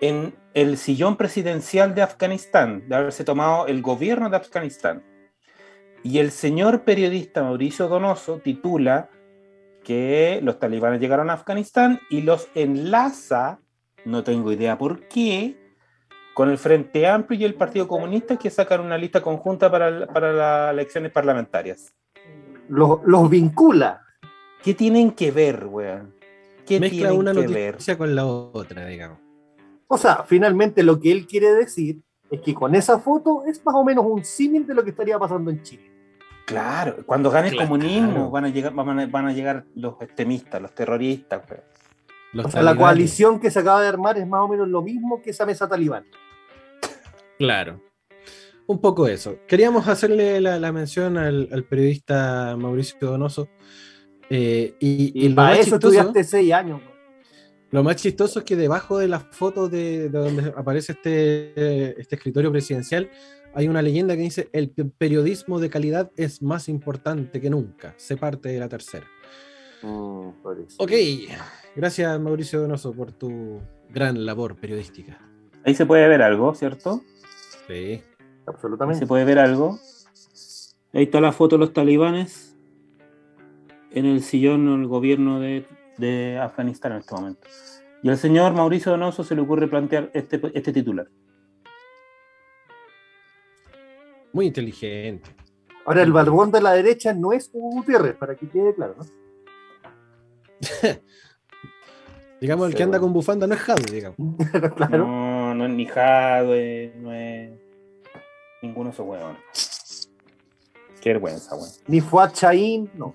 en 0.00 0.34
el 0.54 0.76
sillón 0.76 1.16
presidencial 1.16 1.94
de 1.94 2.02
Afganistán, 2.02 2.88
de 2.88 2.96
haberse 2.96 3.24
tomado 3.24 3.66
el 3.66 3.82
gobierno 3.82 4.30
de 4.30 4.36
Afganistán. 4.36 5.02
Y 6.02 6.18
el 6.18 6.30
señor 6.30 6.82
periodista 6.84 7.42
Mauricio 7.42 7.88
Donoso 7.88 8.38
titula 8.38 9.10
que 9.84 10.40
los 10.42 10.58
talibanes 10.58 11.00
llegaron 11.00 11.30
a 11.30 11.34
Afganistán 11.34 12.00
y 12.10 12.22
los 12.22 12.48
enlaza, 12.54 13.60
no 14.04 14.22
tengo 14.22 14.52
idea 14.52 14.78
por 14.78 15.08
qué, 15.08 15.56
con 16.38 16.50
el 16.50 16.58
Frente 16.58 17.04
Amplio 17.04 17.40
y 17.40 17.44
el 17.44 17.54
Partido 17.54 17.88
Comunista 17.88 18.36
que 18.36 18.48
sacan 18.48 18.80
una 18.80 18.96
lista 18.96 19.20
conjunta 19.20 19.68
para, 19.72 19.90
las 19.90 20.72
elecciones 20.72 21.10
parlamentarias. 21.10 21.92
Los, 22.68 23.00
los, 23.04 23.28
vincula. 23.28 24.02
¿Qué 24.62 24.72
tienen 24.72 25.10
que 25.10 25.32
ver, 25.32 25.66
weón? 25.66 26.14
¿Qué 26.64 26.78
Mezcla 26.78 27.12
una 27.12 27.34
que 27.34 27.42
noticia 27.42 27.98
con 27.98 28.14
la 28.14 28.24
otra, 28.24 28.86
digamos. 28.86 29.18
O 29.88 29.98
sea, 29.98 30.22
finalmente 30.28 30.84
lo 30.84 31.00
que 31.00 31.10
él 31.10 31.26
quiere 31.26 31.52
decir 31.54 32.02
es 32.30 32.40
que 32.40 32.54
con 32.54 32.76
esa 32.76 33.00
foto 33.00 33.42
es 33.44 33.60
más 33.66 33.74
o 33.74 33.82
menos 33.82 34.06
un 34.06 34.24
símil 34.24 34.64
de 34.64 34.74
lo 34.74 34.84
que 34.84 34.90
estaría 34.90 35.18
pasando 35.18 35.50
en 35.50 35.60
Chile. 35.64 35.90
Claro, 36.46 36.98
cuando 37.04 37.32
gane 37.32 37.48
el 37.48 37.56
comunismo 37.56 38.30
van 38.30 38.44
a 38.44 38.48
llegar, 38.48 38.72
van 38.74 39.26
a, 39.26 39.32
llegar 39.32 39.64
los 39.74 40.00
extremistas, 40.00 40.62
los 40.62 40.72
terroristas. 40.72 41.42
Pues. 41.48 42.54
la 42.54 42.76
coalición 42.76 43.40
que 43.40 43.50
se 43.50 43.58
acaba 43.58 43.82
de 43.82 43.88
armar 43.88 44.18
es 44.18 44.26
más 44.28 44.42
o 44.42 44.46
menos 44.46 44.68
lo 44.68 44.82
mismo 44.82 45.20
que 45.20 45.30
esa 45.30 45.44
mesa 45.44 45.68
talibán. 45.68 46.04
Claro. 47.38 47.82
Un 48.66 48.80
poco 48.80 49.08
eso. 49.08 49.38
Queríamos 49.46 49.88
hacerle 49.88 50.40
la, 50.40 50.72
mención 50.72 51.16
al, 51.16 51.64
periodista 51.68 52.56
Mauricio 52.56 52.98
Donoso. 53.00 53.48
Eh, 54.28 54.74
y, 54.78 55.28
para 55.30 55.58
eso 55.58 55.76
estudiaste 55.76 56.22
seis 56.24 56.52
años. 56.52 56.82
Lo 57.70 57.82
más 57.82 57.96
chistoso 57.96 58.40
es 58.40 58.44
que 58.44 58.56
debajo 58.56 58.98
de 58.98 59.08
la 59.08 59.20
foto 59.20 59.68
de, 59.68 60.08
donde 60.10 60.52
aparece 60.56 60.92
este, 60.92 61.98
este 62.00 62.16
escritorio 62.16 62.50
presidencial 62.50 63.10
hay 63.54 63.68
una 63.68 63.82
leyenda 63.82 64.14
que 64.14 64.22
dice, 64.22 64.48
el 64.52 64.70
periodismo 64.70 65.58
de 65.58 65.70
calidad 65.70 66.10
es 66.16 66.42
más 66.42 66.68
importante 66.68 67.40
que 67.40 67.50
nunca, 67.50 67.94
se 67.96 68.16
parte 68.16 68.50
de 68.50 68.60
la 68.60 68.68
tercera. 68.68 69.06
Mm, 69.82 70.28
ok, 70.78 70.92
gracias 71.74 72.20
Mauricio 72.20 72.60
Donoso 72.60 72.92
por 72.92 73.12
tu 73.12 73.60
gran 73.88 74.24
labor 74.24 74.56
periodística. 74.56 75.18
Ahí 75.64 75.74
se 75.74 75.86
puede 75.86 76.06
ver 76.08 76.22
algo, 76.22 76.54
¿cierto? 76.54 77.02
Sí. 77.68 78.02
Absolutamente. 78.46 79.00
se 79.00 79.06
puede 79.06 79.24
ver 79.24 79.38
algo. 79.38 79.78
Ahí 80.92 81.04
está 81.04 81.20
la 81.20 81.32
foto 81.32 81.56
de 81.56 81.60
los 81.60 81.72
talibanes 81.72 82.56
en 83.90 84.06
el 84.06 84.22
sillón 84.22 84.66
del 84.66 84.86
gobierno 84.86 85.38
de, 85.38 85.66
de 85.98 86.38
Afganistán 86.38 86.92
en 86.92 86.98
este 86.98 87.14
momento. 87.14 87.46
Y 88.02 88.08
al 88.08 88.16
señor 88.16 88.54
Mauricio 88.54 88.92
Donoso 88.92 89.24
se 89.24 89.34
le 89.34 89.42
ocurre 89.42 89.68
plantear 89.68 90.10
este, 90.14 90.40
este 90.54 90.72
titular. 90.72 91.08
Muy 94.32 94.46
inteligente. 94.46 95.34
Ahora, 95.84 96.02
el 96.02 96.12
barbón 96.12 96.50
de 96.50 96.60
la 96.60 96.72
derecha 96.72 97.12
no 97.14 97.32
es 97.32 97.50
Hugo 97.52 97.70
Gutiérrez, 97.70 98.14
para 98.16 98.36
que 98.36 98.48
quede 98.48 98.74
claro, 98.74 98.94
¿no? 98.98 99.04
digamos, 102.40 102.68
el 102.68 102.74
que 102.74 102.82
anda 102.82 103.00
con 103.00 103.12
bufanda 103.12 103.46
no 103.46 103.54
es 103.54 103.60
Jadwe, 103.60 103.90
digamos. 103.90 104.16
claro. 104.76 104.98
No, 104.98 105.54
no 105.54 105.64
es 105.64 105.70
ni 105.70 105.86
Jadwe, 105.86 106.92
no 106.96 107.12
es 107.12 107.57
ninguno 108.62 108.90
de 108.90 108.94
esos 108.94 109.06
huevones. 109.06 110.10
Qué 111.00 111.10
vergüenza, 111.10 111.54
weón. 111.54 111.70
Ni 111.86 112.00
Fuad 112.00 112.32
Chaín, 112.32 112.90
no. 112.94 113.14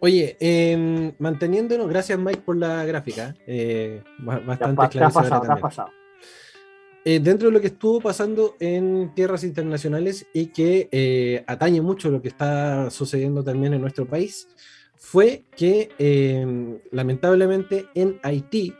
Oye, 0.00 0.36
eh, 0.40 1.12
manteniéndonos, 1.18 1.88
gracias 1.88 2.18
Mike 2.18 2.42
por 2.42 2.56
la 2.56 2.84
gráfica. 2.84 3.34
Eh, 3.46 4.02
bastante 4.18 4.98
te 4.98 5.04
ha 5.04 5.10
pasado, 5.10 5.42
te 5.42 5.52
ha 5.52 5.56
pasado. 5.56 5.90
Eh, 7.04 7.18
dentro 7.18 7.48
de 7.48 7.54
lo 7.54 7.60
que 7.60 7.66
estuvo 7.66 8.00
pasando 8.00 8.54
en 8.60 9.12
tierras 9.14 9.42
internacionales 9.42 10.26
y 10.32 10.46
que 10.46 10.88
eh, 10.92 11.42
atañe 11.48 11.80
mucho 11.80 12.10
lo 12.10 12.22
que 12.22 12.28
está 12.28 12.90
sucediendo 12.90 13.42
también 13.42 13.74
en 13.74 13.80
nuestro 13.80 14.06
país, 14.06 14.48
fue 14.96 15.42
que 15.56 15.90
eh, 15.98 16.78
lamentablemente 16.92 17.86
en 17.94 18.20
Haití 18.22 18.72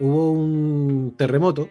hubo 0.00 0.32
un 0.32 1.14
terremoto, 1.18 1.68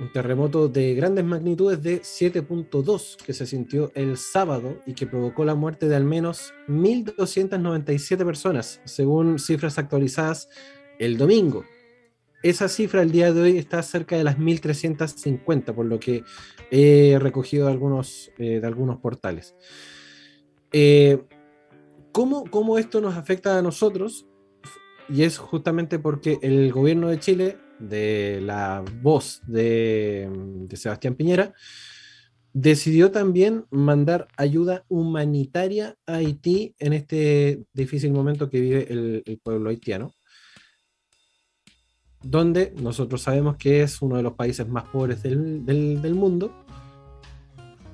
un 0.00 0.12
terremoto 0.12 0.68
de 0.68 0.94
grandes 0.94 1.24
magnitudes 1.24 1.82
de 1.82 2.00
7.2 2.00 3.16
que 3.16 3.32
se 3.32 3.46
sintió 3.46 3.92
el 3.94 4.16
sábado 4.16 4.78
y 4.86 4.94
que 4.94 5.06
provocó 5.06 5.44
la 5.44 5.54
muerte 5.54 5.88
de 5.88 5.96
al 5.96 6.04
menos 6.04 6.52
1.297 6.68 8.24
personas, 8.24 8.80
según 8.84 9.38
cifras 9.38 9.78
actualizadas 9.78 10.48
el 10.98 11.18
domingo 11.18 11.64
esa 12.42 12.68
cifra 12.68 13.02
el 13.02 13.12
día 13.12 13.32
de 13.32 13.42
hoy 13.42 13.58
está 13.58 13.82
cerca 13.82 14.16
de 14.16 14.24
las 14.24 14.38
1350, 14.38 15.74
por 15.74 15.86
lo 15.86 16.00
que 16.00 16.24
he 16.70 17.18
recogido 17.20 17.66
de 17.66 17.72
algunos, 17.72 18.32
eh, 18.38 18.60
de 18.60 18.66
algunos 18.66 18.98
portales. 18.98 19.54
Eh, 20.72 21.22
¿cómo, 22.12 22.78
esto 22.78 23.00
nos 23.00 23.16
afecta 23.16 23.58
a 23.58 23.62
nosotros? 23.62 24.26
Y 25.08 25.24
es 25.24 25.38
justamente 25.38 25.98
porque 25.98 26.38
el 26.40 26.72
gobierno 26.72 27.08
de 27.08 27.18
Chile, 27.18 27.58
de 27.80 28.40
la 28.42 28.84
voz 29.02 29.40
de, 29.46 30.28
Sebastián 30.74 31.14
Piñera, 31.14 31.54
decidió 32.52 33.10
también 33.10 33.64
mandar 33.70 34.28
ayuda 34.36 34.84
humanitaria 34.88 35.96
a 36.06 36.16
Haití 36.16 36.74
en 36.78 36.92
este 36.92 37.62
difícil 37.72 38.12
momento 38.12 38.50
que 38.50 38.60
vive 38.60 38.86
el 38.90 39.40
pueblo 39.42 39.70
haitiano 39.70 40.12
donde 42.22 42.74
nosotros 42.80 43.22
sabemos 43.22 43.56
que 43.56 43.82
es 43.82 44.02
uno 44.02 44.16
de 44.16 44.22
los 44.22 44.34
países 44.34 44.68
más 44.68 44.84
pobres 44.84 45.22
del, 45.22 46.14
mundo 46.14 46.52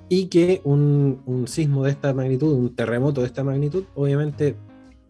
y 0.08 0.26
que 0.26 0.60
un, 0.64 1.44
sismo 1.46 1.84
de 1.84 1.92
esta 1.92 2.12
magnitud, 2.12 2.52
un 2.52 2.74
terremoto 2.74 3.20
de 3.20 3.28
esta 3.28 3.44
magnitud, 3.44 3.84
obviamente 3.94 4.56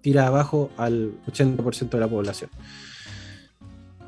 tira 0.00 0.26
abajo 0.26 0.70
al 0.76 1.12
80% 1.26 1.90
de 1.90 2.00
la 2.00 2.08
población. 2.08 2.50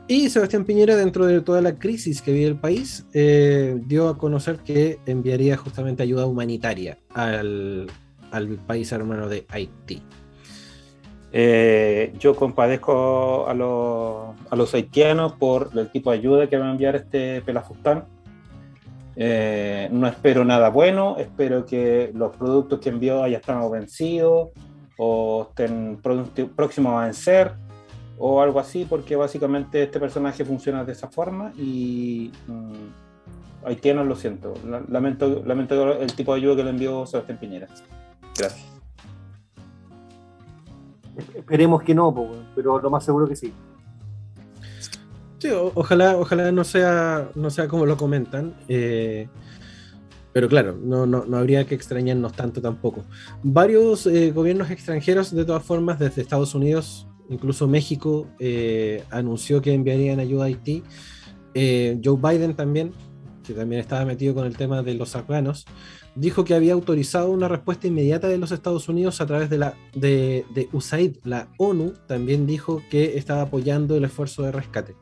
Y 0.08 0.30
Sebastián 0.30 0.64
Piñera, 0.64 0.96
dentro 0.96 1.26
de 1.26 1.42
toda 1.42 1.60
la 1.60 1.78
crisis 1.78 2.22
que 2.22 2.32
vive 2.32 2.46
el 2.46 2.56
país, 2.56 3.06
eh, 3.12 3.78
dio 3.84 4.08
a 4.08 4.16
conocer 4.16 4.56
que 4.56 4.98
enviaría 5.04 5.58
justamente 5.58 6.02
ayuda 6.02 6.24
humanitaria 6.24 6.96
al 7.12 7.90
país 8.66 8.90
hermano 8.90 9.28
de 9.28 9.44
Haití. 9.50 10.02
Eh, 11.30 12.14
yo 12.18 12.34
compadezco 12.34 13.46
a 13.48 13.52
los, 13.52 14.34
a 14.48 14.56
los 14.56 14.74
haitianos 14.74 15.34
por 15.34 15.70
el 15.74 15.90
tipo 15.90 16.10
de 16.10 16.18
ayuda 16.18 16.46
que 16.48 16.56
va 16.56 16.68
a 16.68 16.70
enviar 16.70 16.96
este 16.96 17.42
Pelafustán. 17.42 18.04
Eh, 19.14 19.88
no 19.92 20.06
espero 20.06 20.42
nada 20.44 20.70
bueno, 20.70 21.16
espero 21.18 21.66
que 21.66 22.12
los 22.14 22.34
productos 22.36 22.80
que 22.80 22.88
envió 22.88 23.26
ya 23.26 23.38
están 23.38 23.70
vencidos 23.70 24.50
o 24.96 25.48
estén 25.50 26.00
próximos 26.56 26.94
a 26.94 27.04
vencer 27.04 27.52
o 28.18 28.40
algo 28.42 28.60
así, 28.60 28.86
porque 28.88 29.16
básicamente 29.16 29.82
este 29.82 30.00
personaje 30.00 30.44
funciona 30.44 30.84
de 30.84 30.92
esa 30.92 31.08
forma 31.08 31.52
y 31.56 32.32
mm, 32.46 33.66
haitianos, 33.66 34.06
lo 34.06 34.16
siento. 34.16 34.54
Lamento, 34.88 35.42
lamento 35.44 36.00
el 36.00 36.12
tipo 36.14 36.34
de 36.34 36.40
ayuda 36.40 36.56
que 36.56 36.64
le 36.64 36.70
envió 36.70 37.06
Sebastián 37.06 37.38
Piñera. 37.38 37.68
Gracias. 38.36 38.66
Esperemos 41.34 41.82
que 41.82 41.94
no, 41.94 42.14
pero 42.54 42.80
lo 42.80 42.90
más 42.90 43.04
seguro 43.04 43.26
que 43.26 43.36
sí. 43.36 43.52
Sí, 45.38 45.48
ojalá, 45.52 46.16
ojalá 46.16 46.50
no 46.50 46.64
sea, 46.64 47.30
no 47.34 47.50
sea 47.50 47.68
como 47.68 47.86
lo 47.86 47.96
comentan. 47.96 48.54
Eh, 48.68 49.28
pero 50.32 50.48
claro, 50.48 50.76
no, 50.80 51.06
no, 51.06 51.24
no, 51.24 51.36
habría 51.36 51.64
que 51.64 51.74
extrañarnos 51.74 52.32
tanto 52.34 52.60
tampoco. 52.60 53.04
Varios 53.42 54.06
eh, 54.06 54.30
gobiernos 54.32 54.70
extranjeros, 54.70 55.34
de 55.34 55.44
todas 55.44 55.64
formas, 55.64 55.98
desde 55.98 56.22
Estados 56.22 56.54
Unidos, 56.54 57.08
incluso 57.28 57.68
México, 57.68 58.26
eh, 58.38 59.04
anunció 59.10 59.60
que 59.62 59.72
enviarían 59.72 60.20
ayuda 60.20 60.44
a 60.44 60.46
Haití. 60.46 60.82
Joe 61.54 62.18
Biden 62.22 62.54
también, 62.54 62.92
que 63.44 63.52
también 63.52 63.80
estaba 63.80 64.04
metido 64.04 64.34
con 64.34 64.46
el 64.46 64.56
tema 64.56 64.82
de 64.82 64.94
los 64.94 65.16
afganos, 65.16 65.66
dijo 66.18 66.44
que 66.44 66.54
había 66.54 66.72
autorizado 66.72 67.30
una 67.30 67.48
respuesta 67.48 67.86
inmediata 67.86 68.28
de 68.28 68.38
los 68.38 68.50
Estados 68.50 68.88
Unidos 68.88 69.20
a 69.20 69.26
través 69.26 69.50
de 69.50 69.58
la 69.58 69.74
de, 69.94 70.68
USAID. 70.72 71.16
La 71.24 71.48
ONU 71.58 71.94
también 72.06 72.46
dijo 72.46 72.82
que 72.90 73.16
estaba 73.16 73.42
apoyando 73.42 73.96
el 73.96 74.04
esfuerzo 74.04 74.42
de 74.42 74.52
rescate. 74.52 74.96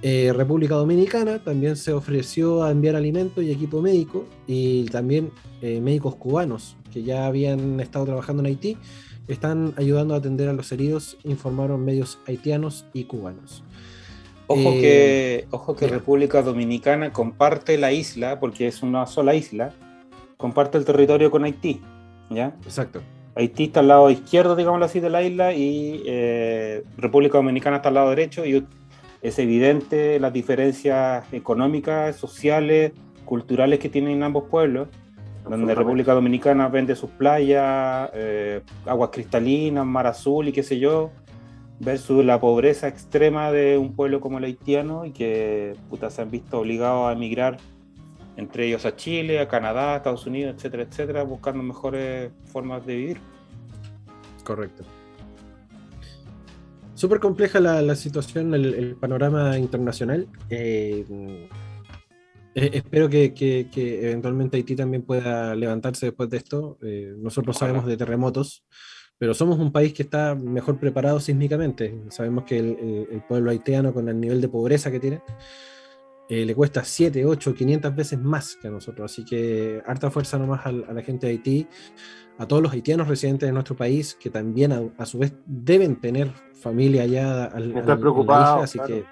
Eh, 0.00 0.32
República 0.34 0.74
Dominicana 0.74 1.44
también 1.44 1.76
se 1.76 1.92
ofreció 1.92 2.64
a 2.64 2.70
enviar 2.72 2.96
alimentos 2.96 3.44
y 3.44 3.52
equipo 3.52 3.80
médico 3.80 4.26
y 4.48 4.86
también 4.86 5.30
eh, 5.60 5.80
médicos 5.80 6.16
cubanos 6.16 6.76
que 6.92 7.04
ya 7.04 7.26
habían 7.26 7.78
estado 7.78 8.06
trabajando 8.06 8.42
en 8.42 8.46
Haití 8.46 8.78
están 9.28 9.74
ayudando 9.76 10.14
a 10.14 10.18
atender 10.18 10.48
a 10.48 10.52
los 10.52 10.72
heridos, 10.72 11.18
informaron 11.24 11.84
medios 11.84 12.18
haitianos 12.26 12.86
y 12.92 13.04
cubanos. 13.04 13.64
Ojo 14.46 14.72
eh, 14.72 14.80
que, 14.80 15.46
ojo 15.50 15.76
que 15.76 15.86
República 15.86 16.42
Dominicana 16.42 17.12
comparte 17.12 17.78
la 17.78 17.92
isla, 17.92 18.40
porque 18.40 18.66
es 18.66 18.82
una 18.82 19.06
sola 19.06 19.34
isla, 19.34 19.72
comparte 20.36 20.76
el 20.78 20.84
territorio 20.84 21.30
con 21.30 21.44
Haití, 21.44 21.80
¿ya? 22.30 22.56
Exacto. 22.64 23.00
Haití 23.34 23.64
está 23.64 23.80
al 23.80 23.88
lado 23.88 24.10
izquierdo, 24.10 24.56
digámoslo 24.56 24.84
así, 24.84 25.00
de 25.00 25.08
la 25.08 25.22
isla 25.22 25.54
y 25.54 26.02
eh, 26.06 26.84
República 26.98 27.38
Dominicana 27.38 27.76
está 27.76 27.88
al 27.88 27.94
lado 27.94 28.10
derecho 28.10 28.44
y 28.44 28.66
es 29.22 29.38
evidente 29.38 30.20
las 30.20 30.32
diferencias 30.32 31.24
económicas, 31.32 32.16
sociales, 32.16 32.92
culturales 33.24 33.78
que 33.78 33.88
tienen 33.88 34.22
ambos 34.22 34.44
pueblos, 34.50 34.88
donde 35.48 35.74
República 35.74 36.14
Dominicana 36.14 36.68
vende 36.68 36.94
sus 36.94 37.10
playas, 37.10 38.10
eh, 38.14 38.62
aguas 38.86 39.10
cristalinas, 39.12 39.84
mar 39.84 40.06
azul 40.06 40.48
y 40.48 40.52
qué 40.52 40.62
sé 40.62 40.78
yo, 40.78 41.10
versus 41.80 42.24
la 42.24 42.40
pobreza 42.40 42.88
extrema 42.88 43.50
de 43.50 43.76
un 43.76 43.94
pueblo 43.94 44.20
como 44.20 44.38
el 44.38 44.44
haitiano 44.44 45.04
y 45.04 45.10
que 45.10 45.74
puta, 45.90 46.10
se 46.10 46.22
han 46.22 46.30
visto 46.30 46.60
obligados 46.60 47.08
a 47.08 47.12
emigrar 47.12 47.58
entre 48.36 48.66
ellos 48.66 48.86
a 48.86 48.96
Chile, 48.96 49.40
a 49.40 49.48
Canadá, 49.48 49.94
a 49.94 49.96
Estados 49.98 50.26
Unidos, 50.26 50.54
etcétera, 50.56 50.84
etcétera, 50.84 51.22
buscando 51.24 51.62
mejores 51.62 52.30
formas 52.46 52.86
de 52.86 52.96
vivir. 52.96 53.18
Correcto. 54.44 54.84
Súper 56.94 57.20
compleja 57.20 57.58
la, 57.58 57.94
situación, 57.96 58.54
el, 58.54 58.96
panorama 58.96 59.58
internacional. 59.58 60.28
Eh, 60.50 61.48
eh, 62.54 62.70
espero 62.74 63.08
que, 63.08 63.68
eventualmente 63.74 64.56
Haití 64.56 64.76
también 64.76 65.02
pueda 65.02 65.54
levantarse 65.54 66.06
después 66.06 66.28
de 66.30 66.36
esto. 66.36 66.78
Eh, 66.82 67.14
nosotros 67.18 67.56
sabemos 67.56 67.86
de 67.86 67.96
terremotos, 67.96 68.64
pero 69.18 69.34
somos 69.34 69.58
un 69.58 69.72
país 69.72 69.92
que 69.92 70.02
está 70.02 70.34
mejor 70.34 70.78
preparado 70.78 71.20
sísmicamente. 71.20 72.02
Sabemos 72.10 72.44
que 72.44 72.58
el 72.58 73.22
pueblo 73.28 73.50
haitiano, 73.50 73.92
con 73.92 74.08
el 74.08 74.18
nivel 74.20 74.40
de 74.40 74.48
pobreza 74.48 74.90
que 74.90 75.00
tiene, 75.00 75.22
eh, 76.28 76.46
le 76.46 76.54
cuesta 76.54 76.82
7, 76.82 77.26
8, 77.26 77.54
500 77.54 77.94
veces 77.94 78.18
más 78.18 78.56
que 78.56 78.68
a 78.68 78.70
nosotros. 78.70 79.12
Así 79.12 79.22
que 79.22 79.82
harta 79.84 80.10
fuerza 80.10 80.38
nomás 80.38 80.64
a, 80.64 80.72
la 80.72 81.02
gente 81.02 81.26
de 81.26 81.32
Haití, 81.32 81.66
a 82.38 82.46
todos 82.46 82.62
los 82.62 82.72
haitianos 82.72 83.06
residentes 83.06 83.46
de 83.46 83.52
nuestro 83.52 83.76
país, 83.76 84.16
que 84.18 84.30
también 84.30 84.92
a, 84.96 85.04
su 85.04 85.18
vez 85.18 85.34
deben 85.44 86.00
tener 86.00 86.32
familia 86.54 87.02
allá. 87.02 87.44
Al, 87.44 87.76
Están 87.76 88.00
preocupados. 88.00 88.64
Así 88.64 88.78
que. 88.86 89.04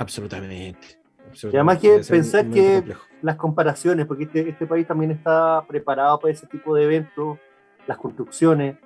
Absolutamente. 0.00 0.98
Y 1.42 1.56
además 1.56 1.78
que 1.78 2.00
pensar 2.08 2.48
que 2.48 2.82
las 3.20 3.36
comparaciones, 3.36 4.06
porque 4.06 4.24
este, 4.24 4.48
este, 4.48 4.66
país 4.66 4.86
también 4.86 5.10
está 5.10 5.62
preparado 5.68 6.18
para 6.18 6.32
ese 6.32 6.46
tipo 6.46 6.74
de 6.74 6.84
eventos, 6.84 7.38
las 7.86 7.98
construcciones, 7.98 8.76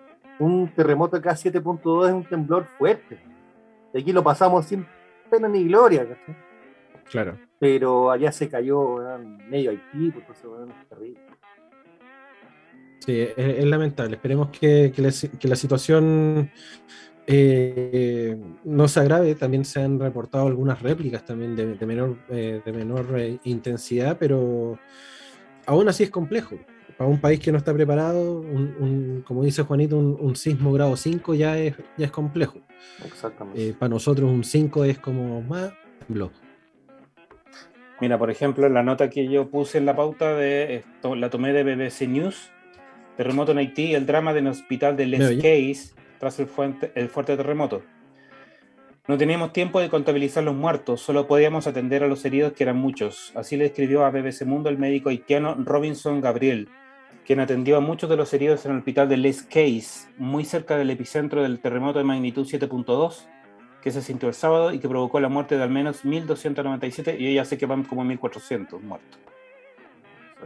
un 0.41 0.69
terremoto 0.75 1.17
acá 1.17 1.33
7.2 1.33 2.09
es 2.09 2.13
un 2.13 2.25
temblor 2.25 2.67
fuerte. 2.79 3.21
Y 3.95 4.01
aquí 4.01 4.13
lo 4.13 4.25
pasamos 4.25 4.67
sin 4.67 4.85
pena 5.31 5.49
ni 5.49 5.65
gloria, 5.65 6.05
Claro. 7.05 7.39
Pero 7.61 8.11
allá 8.11 8.33
se 8.33 8.49
cayó 8.49 9.17
en 9.17 9.37
medio 9.49 9.71
Haití, 9.71 10.11
pues 10.11 10.37
eso 10.37 10.65
es 10.65 10.89
terrible. 10.89 11.21
Sí, 12.99 13.29
es, 13.37 13.65
lamentable. 13.65 14.17
Esperemos 14.17 14.49
que, 14.49 14.93
la, 14.97 15.57
situación 15.57 16.51
eh, 17.27 18.37
no 18.65 18.89
se 18.89 19.01
agrave. 19.01 19.35
También 19.35 19.65
se 19.65 19.81
han 19.81 19.99
reportado 19.99 20.47
algunas 20.47 20.83
réplicas 20.83 21.25
también 21.25 21.57
de, 21.57 21.87
menor, 21.87 22.17
de 22.29 22.63
menor 22.73 23.07
eh, 23.19 23.29
eh, 23.29 23.39
intensidad, 23.45 24.17
pero 24.19 24.79
aún 25.67 25.89
así 25.89 26.05
es 26.05 26.11
complejo. 26.11 26.57
Para 26.97 27.11
un 27.11 27.21
país 27.21 27.41
que 27.41 27.51
no 27.51 27.59
está 27.59 27.75
preparado, 27.75 28.41
un, 28.41 29.25
como 29.27 29.43
dice 29.43 29.63
Juanito, 29.63 29.99
un, 29.99 30.37
sismo 30.37 30.73
grado 30.73 30.97
5 30.97 31.35
ya 31.35 31.59
es, 31.59 31.75
ya 31.97 32.07
es 32.07 32.13
complejo. 32.13 32.61
Exactamente. 33.05 33.69
Eh, 33.69 33.75
para 33.77 33.91
nosotros 33.91 34.31
un 34.31 34.45
5 34.45 34.85
es 34.85 34.99
como 34.99 35.43
más 35.43 35.73
blog. 36.07 36.31
Mira, 38.01 38.17
por 38.17 38.31
ejemplo, 38.31 38.69
la 38.69 38.85
nota 38.85 39.11
que 39.11 39.29
yo 39.29 39.51
puse 39.51 39.79
en 39.79 39.87
la 39.87 39.97
pauta 39.97 40.35
de 40.35 40.77
esto, 40.77 41.17
la 41.17 41.31
tomé 41.31 41.53
de 41.53 41.65
BBC 41.65 42.07
News, 42.07 42.51
terremoto 43.17 43.53
en 43.53 43.59
Haití, 43.59 43.95
el 43.95 44.07
drama 44.07 44.33
del 44.33 44.47
hospital 44.47 44.97
de 44.97 45.07
Les 45.07 45.37
Case 45.37 45.95
tras 46.19 46.39
el 46.41 46.47
fuerte, 46.47 47.09
fuerte 47.09 47.37
terremoto. 47.37 47.83
No 49.07 49.19
teníamos 49.19 49.53
tiempo 49.53 49.81
de 49.81 49.91
contabilizar 49.91 50.45
los 50.45 50.55
muertos, 50.55 51.03
solo 51.03 51.27
podíamos 51.27 51.67
atender 51.67 52.03
a 52.03 52.07
los 52.07 52.25
heridos 52.25 52.55
que 52.55 52.63
eran 52.63 52.79
muchos. 52.79 53.33
Así 53.35 53.57
le 53.59 53.67
escribió 53.67 54.05
a 54.05 54.11
BBC 54.11 54.47
Mundo 54.47 54.71
el 54.71 54.79
médico 54.79 55.11
haitiano 55.11 55.55
Robinson 55.59 56.23
Gabriel, 56.23 56.69
quien 57.27 57.41
atendió 57.41 57.77
a 57.77 57.81
muchos 57.81 58.09
de 58.09 58.17
los 58.17 58.33
heridos 58.33 58.65
en 58.65 58.73
el 58.73 58.79
hospital 58.79 59.09
de 59.11 59.19
Les 59.19 59.43
Case, 59.43 60.09
muy 60.17 60.47
cerca 60.47 60.79
del 60.79 60.89
epicentro 60.89 61.43
del 61.43 61.61
terremoto 61.61 61.99
de 61.99 62.07
magnitud 62.07 62.47
7.2, 62.47 63.27
que 63.83 63.91
se 63.91 64.01
sintió 64.01 64.29
el 64.29 64.35
sábado 64.35 64.73
y 64.73 64.79
que 64.79 64.89
provocó 64.89 65.21
la 65.21 65.29
muerte 65.29 65.59
de 65.59 65.63
al 65.63 65.71
menos 65.71 66.05
1.297, 66.07 67.19
y 67.19 67.35
ya 67.35 67.45
sé 67.45 67.59
que 67.59 67.67
van 67.67 67.85
como 67.85 68.05
1.400 68.05 68.81
muertos. 68.81 69.21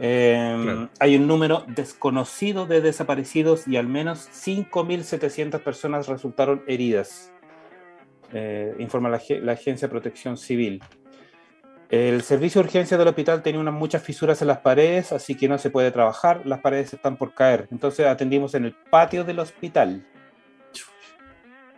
Em, 0.01 0.87
hay 0.99 1.17
un 1.17 1.27
número 1.27 1.65
desconocido 1.67 2.65
de 2.65 2.79
desaparecidos 2.79 3.67
y 3.67 3.75
al 3.75 3.87
menos 3.87 4.29
5.700 4.31 5.59
personas 5.61 6.07
resultaron 6.07 6.63
heridas, 6.67 7.33
eh, 8.31 8.73
informa 8.79 9.09
la, 9.09 9.21
la 9.41 9.51
Agencia 9.51 9.87
de 9.87 9.91
Protección 9.91 10.37
Civil. 10.37 10.81
El 11.89 12.21
servicio 12.21 12.61
de 12.61 12.67
urgencia 12.67 12.97
del 12.97 13.07
hospital 13.07 13.41
tenía 13.41 13.59
unas 13.59 13.73
muchas 13.73 14.01
fisuras 14.01 14.41
en 14.41 14.47
las 14.47 14.59
paredes, 14.59 15.11
así 15.11 15.35
que 15.35 15.49
no 15.49 15.57
se 15.57 15.69
puede 15.69 15.91
trabajar, 15.91 16.45
las 16.45 16.59
paredes 16.61 16.93
están 16.93 17.17
por 17.17 17.33
caer. 17.33 17.67
Entonces 17.71 18.05
atendimos 18.05 18.53
en 18.53 18.65
el 18.65 18.75
patio 18.89 19.25
del 19.25 19.39
hospital. 19.39 20.05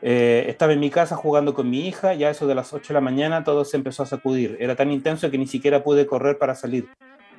Eh, 0.03 0.45
estaba 0.47 0.73
en 0.73 0.79
mi 0.79 0.89
casa 0.89 1.15
jugando 1.15 1.53
con 1.53 1.69
mi 1.69 1.87
hija, 1.87 2.13
ya 2.13 2.29
eso 2.29 2.45
de 2.45 2.55
las 2.55 2.73
8 2.73 2.89
de 2.89 2.93
la 2.95 3.01
mañana 3.01 3.43
todo 3.43 3.63
se 3.65 3.77
empezó 3.77 4.03
a 4.03 4.05
sacudir. 4.05 4.57
Era 4.59 4.75
tan 4.75 4.91
intenso 4.91 5.31
que 5.31 5.37
ni 5.37 5.47
siquiera 5.47 5.83
pude 5.83 6.05
correr 6.05 6.37
para 6.37 6.55
salir. 6.55 6.89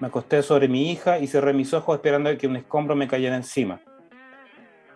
Me 0.02 0.08
acosté 0.08 0.42
sobre 0.42 0.66
mi 0.66 0.90
hija 0.90 1.20
y 1.20 1.28
cerré 1.28 1.52
mis 1.52 1.72
ojos 1.72 1.94
esperando 1.94 2.36
que 2.36 2.48
un 2.48 2.56
escombro 2.56 2.96
me 2.96 3.06
cayera 3.06 3.36
encima. 3.36 3.80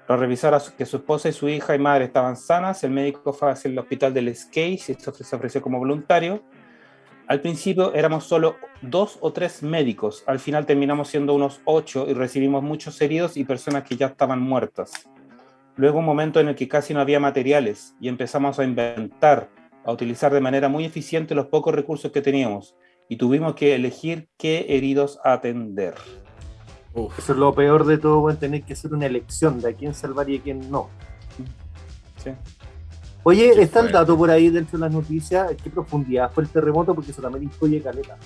Para 0.04 0.18
revisar 0.18 0.60
que 0.76 0.84
su 0.84 0.96
esposa 0.96 1.28
y 1.28 1.32
su 1.32 1.48
hija 1.48 1.76
y 1.76 1.78
madre 1.78 2.06
estaban 2.06 2.36
sanas, 2.36 2.82
el 2.82 2.90
médico 2.90 3.32
fue 3.32 3.52
hacia 3.52 3.70
el 3.70 3.78
hospital 3.78 4.12
del 4.12 4.34
Skate 4.34 4.74
y 4.74 4.78
se 4.78 5.36
ofreció 5.36 5.62
como 5.62 5.78
voluntario 5.78 6.42
al 7.28 7.40
principio 7.40 7.94
éramos 7.94 8.24
solo 8.24 8.56
dos 8.82 9.18
o 9.20 9.32
tres 9.32 9.62
médicos, 9.62 10.24
al 10.26 10.40
final 10.40 10.66
terminamos 10.66 11.06
siendo 11.06 11.34
unos 11.34 11.60
ocho 11.66 12.06
y 12.08 12.12
recibimos 12.12 12.64
muchos 12.64 13.00
heridos 13.00 13.36
y 13.36 13.44
personas 13.44 13.84
que 13.84 13.96
ya 13.96 14.06
estaban 14.06 14.40
muertas. 14.40 15.08
Luego 15.76 16.00
un 16.00 16.04
momento 16.04 16.40
en 16.40 16.48
el 16.48 16.56
que 16.56 16.66
casi 16.66 16.94
no 16.94 17.00
había 17.00 17.20
materiales 17.20 17.94
y 18.00 18.08
empezamos 18.08 18.58
a 18.58 18.64
inventar, 18.64 19.50
a 19.84 19.92
utilizar 19.92 20.32
de 20.32 20.40
manera 20.40 20.68
muy 20.68 20.84
eficiente 20.84 21.36
los 21.36 21.46
pocos 21.46 21.72
recursos 21.72 22.10
que 22.10 22.22
teníamos 22.22 22.74
y 23.08 23.16
tuvimos 23.16 23.54
que 23.54 23.74
elegir 23.74 24.28
qué 24.36 24.66
heridos 24.68 25.18
atender. 25.24 25.94
Eso 27.18 27.32
es 27.32 27.38
lo 27.38 27.54
peor 27.54 27.84
de 27.84 27.98
todo, 27.98 28.34
tener 28.36 28.62
que 28.62 28.72
hacer 28.72 28.94
una 28.94 29.06
elección 29.06 29.60
de 29.60 29.70
a 29.70 29.72
quién 29.74 29.94
salvar 29.94 30.30
y 30.30 30.38
a 30.38 30.42
quién 30.42 30.70
no. 30.70 30.88
Sí. 32.22 32.30
Oye, 33.22 33.60
está 33.60 33.80
el 33.80 33.92
dato 33.92 34.16
por 34.16 34.30
ahí 34.30 34.48
dentro 34.48 34.78
de 34.78 34.84
las 34.84 34.92
noticias, 34.92 35.52
¿qué 35.62 35.68
profundidad 35.68 36.30
fue 36.32 36.44
el 36.44 36.48
terremoto? 36.48 36.94
Porque 36.94 37.10
eso 37.10 37.20
también 37.20 37.44
incluye 37.44 37.82
caleta. 37.82 38.16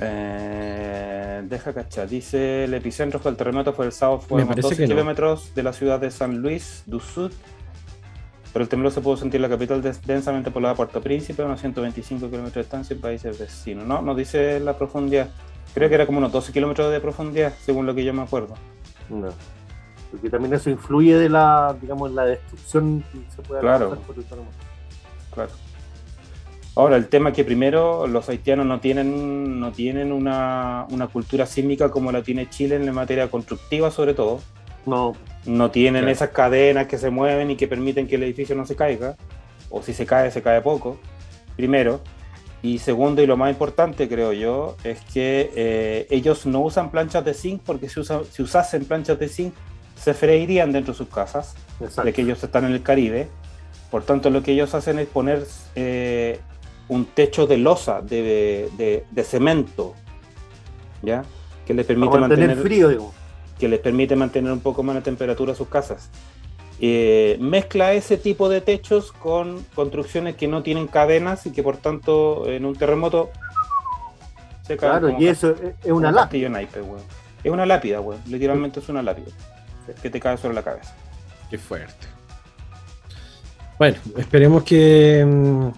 Eh, 0.00 1.42
deja 1.48 1.72
cachar, 1.72 2.08
dice 2.08 2.64
el 2.64 2.74
epicentro 2.74 3.20
del 3.20 3.36
terremoto 3.36 3.72
fue 3.72 3.86
el 3.86 3.92
sábado, 3.92 4.20
fue 4.20 4.42
a 4.42 4.44
12 4.44 4.86
kilómetros 4.86 5.54
de 5.54 5.62
la 5.62 5.72
ciudad 5.72 6.00
de 6.00 6.10
San 6.10 6.38
Luis 6.38 6.82
do 6.86 6.98
Sud. 6.98 7.32
Pero 8.54 8.62
el 8.62 8.68
temblor 8.68 8.92
se 8.92 9.00
pudo 9.00 9.16
sentir 9.16 9.38
en 9.38 9.42
la 9.42 9.48
capital 9.48 9.82
densamente 9.82 10.52
poblada 10.52 10.76
Puerto 10.76 11.00
Príncipe, 11.00 11.42
a 11.42 11.44
unos 11.44 11.60
125 11.60 12.26
kilómetros 12.26 12.54
de 12.54 12.60
distancia 12.60 12.94
en 12.94 13.00
países 13.00 13.36
vecinos. 13.36 13.84
No, 13.84 14.00
nos 14.00 14.16
dice 14.16 14.60
la 14.60 14.78
profundidad. 14.78 15.28
Creo 15.74 15.88
que 15.88 15.96
era 15.96 16.06
como 16.06 16.18
unos 16.18 16.30
12 16.30 16.52
kilómetros 16.52 16.92
de 16.92 17.00
profundidad, 17.00 17.52
según 17.60 17.84
lo 17.84 17.96
que 17.96 18.04
yo 18.04 18.14
me 18.14 18.22
acuerdo. 18.22 18.54
No. 19.10 19.26
Porque 20.12 20.30
también 20.30 20.54
eso 20.54 20.70
influye 20.70 21.18
de 21.18 21.28
la, 21.28 21.76
digamos, 21.80 22.12
la 22.12 22.26
destrucción 22.26 23.02
que 23.12 23.18
se 23.34 23.42
puede 23.42 23.60
claro. 23.60 23.98
por 24.06 24.16
el 24.16 24.24
Claro. 25.34 25.50
Ahora, 26.76 26.94
el 26.94 27.08
tema 27.08 27.30
es 27.30 27.34
que 27.34 27.42
primero 27.42 28.06
los 28.06 28.28
haitianos 28.28 28.66
no 28.66 28.78
tienen, 28.78 29.58
no 29.58 29.72
tienen 29.72 30.12
una, 30.12 30.86
una 30.90 31.08
cultura 31.08 31.44
sísmica 31.46 31.90
como 31.90 32.12
la 32.12 32.22
tiene 32.22 32.48
Chile 32.48 32.76
en 32.76 32.86
la 32.86 32.92
materia 32.92 33.28
constructiva, 33.28 33.90
sobre 33.90 34.14
todo. 34.14 34.38
No. 34.86 35.14
No 35.46 35.70
tienen 35.70 36.08
esas 36.08 36.30
cadenas 36.30 36.86
que 36.86 36.96
se 36.96 37.10
mueven 37.10 37.50
y 37.50 37.56
que 37.56 37.68
permiten 37.68 38.06
que 38.06 38.16
el 38.16 38.22
edificio 38.22 38.54
no 38.54 38.66
se 38.66 38.76
caiga. 38.76 39.16
O 39.70 39.82
si 39.82 39.92
se 39.92 40.06
cae, 40.06 40.30
se 40.30 40.42
cae 40.42 40.60
poco. 40.62 40.98
Primero. 41.56 42.00
Y 42.62 42.78
segundo, 42.78 43.20
y 43.20 43.26
lo 43.26 43.36
más 43.36 43.50
importante, 43.50 44.08
creo 44.08 44.32
yo, 44.32 44.76
es 44.84 45.00
que 45.12 45.50
eh, 45.54 46.06
ellos 46.08 46.46
no 46.46 46.60
usan 46.60 46.90
planchas 46.90 47.22
de 47.22 47.34
zinc 47.34 47.60
porque 47.62 47.90
si, 47.90 48.00
si 48.30 48.42
usasen 48.42 48.86
planchas 48.86 49.18
de 49.18 49.28
zinc 49.28 49.52
se 49.96 50.14
freirían 50.14 50.72
dentro 50.72 50.94
de 50.94 50.96
sus 50.96 51.08
casas, 51.08 51.54
de 51.78 52.12
que 52.14 52.22
ellos 52.22 52.42
están 52.42 52.64
en 52.64 52.72
el 52.72 52.82
Caribe. 52.82 53.28
Por 53.90 54.04
tanto, 54.04 54.30
lo 54.30 54.42
que 54.42 54.52
ellos 54.52 54.74
hacen 54.74 54.98
es 54.98 55.06
poner 55.06 55.46
eh, 55.74 56.40
un 56.88 57.04
techo 57.04 57.46
de 57.46 57.58
losa, 57.58 58.00
de, 58.00 58.70
de, 59.10 59.24
cemento, 59.24 59.94
¿ya? 61.02 61.22
Que 61.66 61.74
les 61.74 61.84
permite 61.84 62.18
mantener, 62.18 62.56
frío, 62.56 62.88
digo 62.88 63.12
que 63.58 63.68
les 63.68 63.80
permite 63.80 64.16
mantener 64.16 64.52
un 64.52 64.60
poco 64.60 64.82
más 64.82 64.94
la 64.94 65.02
temperatura 65.02 65.52
a 65.52 65.56
sus 65.56 65.68
casas. 65.68 66.10
Eh, 66.80 67.36
mezcla 67.40 67.92
ese 67.92 68.16
tipo 68.16 68.48
de 68.48 68.60
techos 68.60 69.12
con 69.12 69.64
construcciones 69.74 70.34
que 70.34 70.48
no 70.48 70.62
tienen 70.62 70.88
cadenas 70.88 71.46
y 71.46 71.52
que 71.52 71.62
por 71.62 71.76
tanto 71.76 72.48
en 72.48 72.64
un 72.64 72.74
terremoto 72.74 73.30
se 74.66 74.76
caen. 74.76 74.98
Claro, 74.98 75.16
y 75.18 75.28
eso 75.28 75.54
es 75.82 75.92
una 75.92 76.10
lápida. 76.10 76.60
es 76.60 77.50
una 77.50 77.66
lápida, 77.66 78.00
weón. 78.00 78.20
Literalmente 78.26 78.80
es 78.80 78.88
una 78.88 79.02
lápida 79.02 79.32
que 80.02 80.10
te 80.10 80.18
cae 80.18 80.36
sobre 80.36 80.54
la 80.54 80.62
cabeza. 80.62 80.94
Qué 81.50 81.58
fuerte. 81.58 82.06
Bueno, 83.78 83.98
esperemos 84.16 84.62
que, 84.64 85.24
mm, 85.24 85.68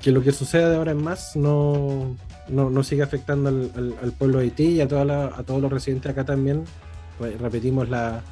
que 0.00 0.10
lo 0.10 0.22
que 0.22 0.32
suceda 0.32 0.70
de 0.70 0.76
ahora 0.76 0.92
en 0.92 1.02
más 1.02 1.36
no, 1.36 2.16
no, 2.48 2.82
siga 2.82 3.04
afectando 3.04 3.48
al, 3.48 4.12
pueblo 4.18 4.38
de 4.38 4.44
Haití 4.44 4.66
y 4.66 4.80
a, 4.80 4.88
toda 4.88 5.26
a 5.26 5.42
todos 5.42 5.60
los 5.60 5.72
residentes 5.72 6.10
acá 6.10 6.24
también, 6.24 6.64
repetimos 7.18 7.88
la, 7.88 8.22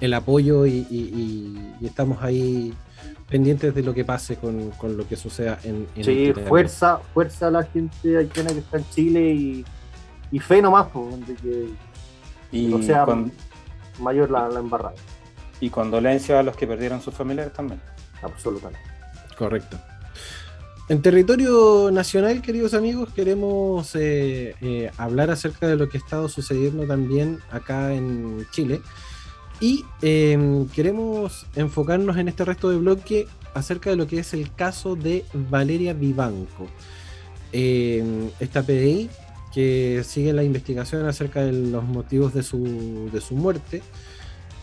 el 0.00 0.14
apoyo 0.14 0.66
y, 0.66 1.74
estamos 1.82 2.22
ahí 2.22 2.74
pendientes 3.28 3.74
de 3.74 3.82
lo 3.82 3.94
que 3.94 4.04
pase 4.04 4.36
con, 4.36 4.72
lo 4.82 5.06
que 5.06 5.16
suceda 5.16 5.58
en, 5.62 5.86
en 5.94 6.04
Sí, 6.04 6.26
este 6.26 6.44
fuerza, 6.46 6.98
fuerza 7.14 7.46
a 7.46 7.50
la 7.50 7.62
gente 7.62 8.16
haitiana 8.16 8.50
que 8.50 8.58
está 8.58 8.78
en 8.78 8.90
Chile 8.90 9.32
y, 9.32 9.64
y 10.32 10.38
fe 10.38 10.60
nomás, 10.60 10.88
de 11.26 11.34
que 11.34 11.68
y 12.52 12.66
no 12.66 12.82
sea 12.82 13.06
mayor 14.00 14.30
la, 14.30 14.48
la 14.48 14.60
embarrada. 14.60 14.94
Y 15.60 15.70
condolencia 15.70 16.40
a 16.40 16.42
los 16.42 16.56
que 16.56 16.66
perdieron 16.66 17.00
sus 17.00 17.14
familiares 17.14 17.52
también. 17.52 17.80
Absolutamente. 18.22 18.80
Correcto. 19.36 19.78
En 20.90 21.02
territorio 21.02 21.92
nacional, 21.92 22.42
queridos 22.42 22.74
amigos, 22.74 23.10
queremos 23.14 23.94
eh, 23.94 24.56
eh, 24.60 24.90
hablar 24.98 25.30
acerca 25.30 25.68
de 25.68 25.76
lo 25.76 25.88
que 25.88 25.98
ha 25.98 26.00
estado 26.00 26.28
sucediendo 26.28 26.84
también 26.84 27.38
acá 27.52 27.94
en 27.94 28.44
Chile. 28.50 28.80
Y 29.60 29.84
em, 30.02 30.66
queremos 30.66 31.46
enfocarnos 31.54 32.16
en 32.16 32.26
este 32.26 32.44
resto 32.44 32.70
de 32.70 32.78
bloque 32.78 33.28
acerca 33.54 33.90
de 33.90 33.94
lo 33.94 34.08
que 34.08 34.18
es 34.18 34.34
el 34.34 34.52
caso 34.52 34.96
de 34.96 35.24
Valeria 35.32 35.92
Vivanco. 35.92 36.66
Em, 37.52 38.28
esta 38.40 38.64
PDI 38.64 39.10
que 39.54 40.02
sigue 40.04 40.32
la 40.32 40.42
investigación 40.42 41.06
acerca 41.06 41.42
de 41.42 41.52
los 41.52 41.84
motivos 41.84 42.34
de 42.34 42.42
su, 42.42 43.08
de 43.12 43.20
su 43.20 43.36
muerte 43.36 43.80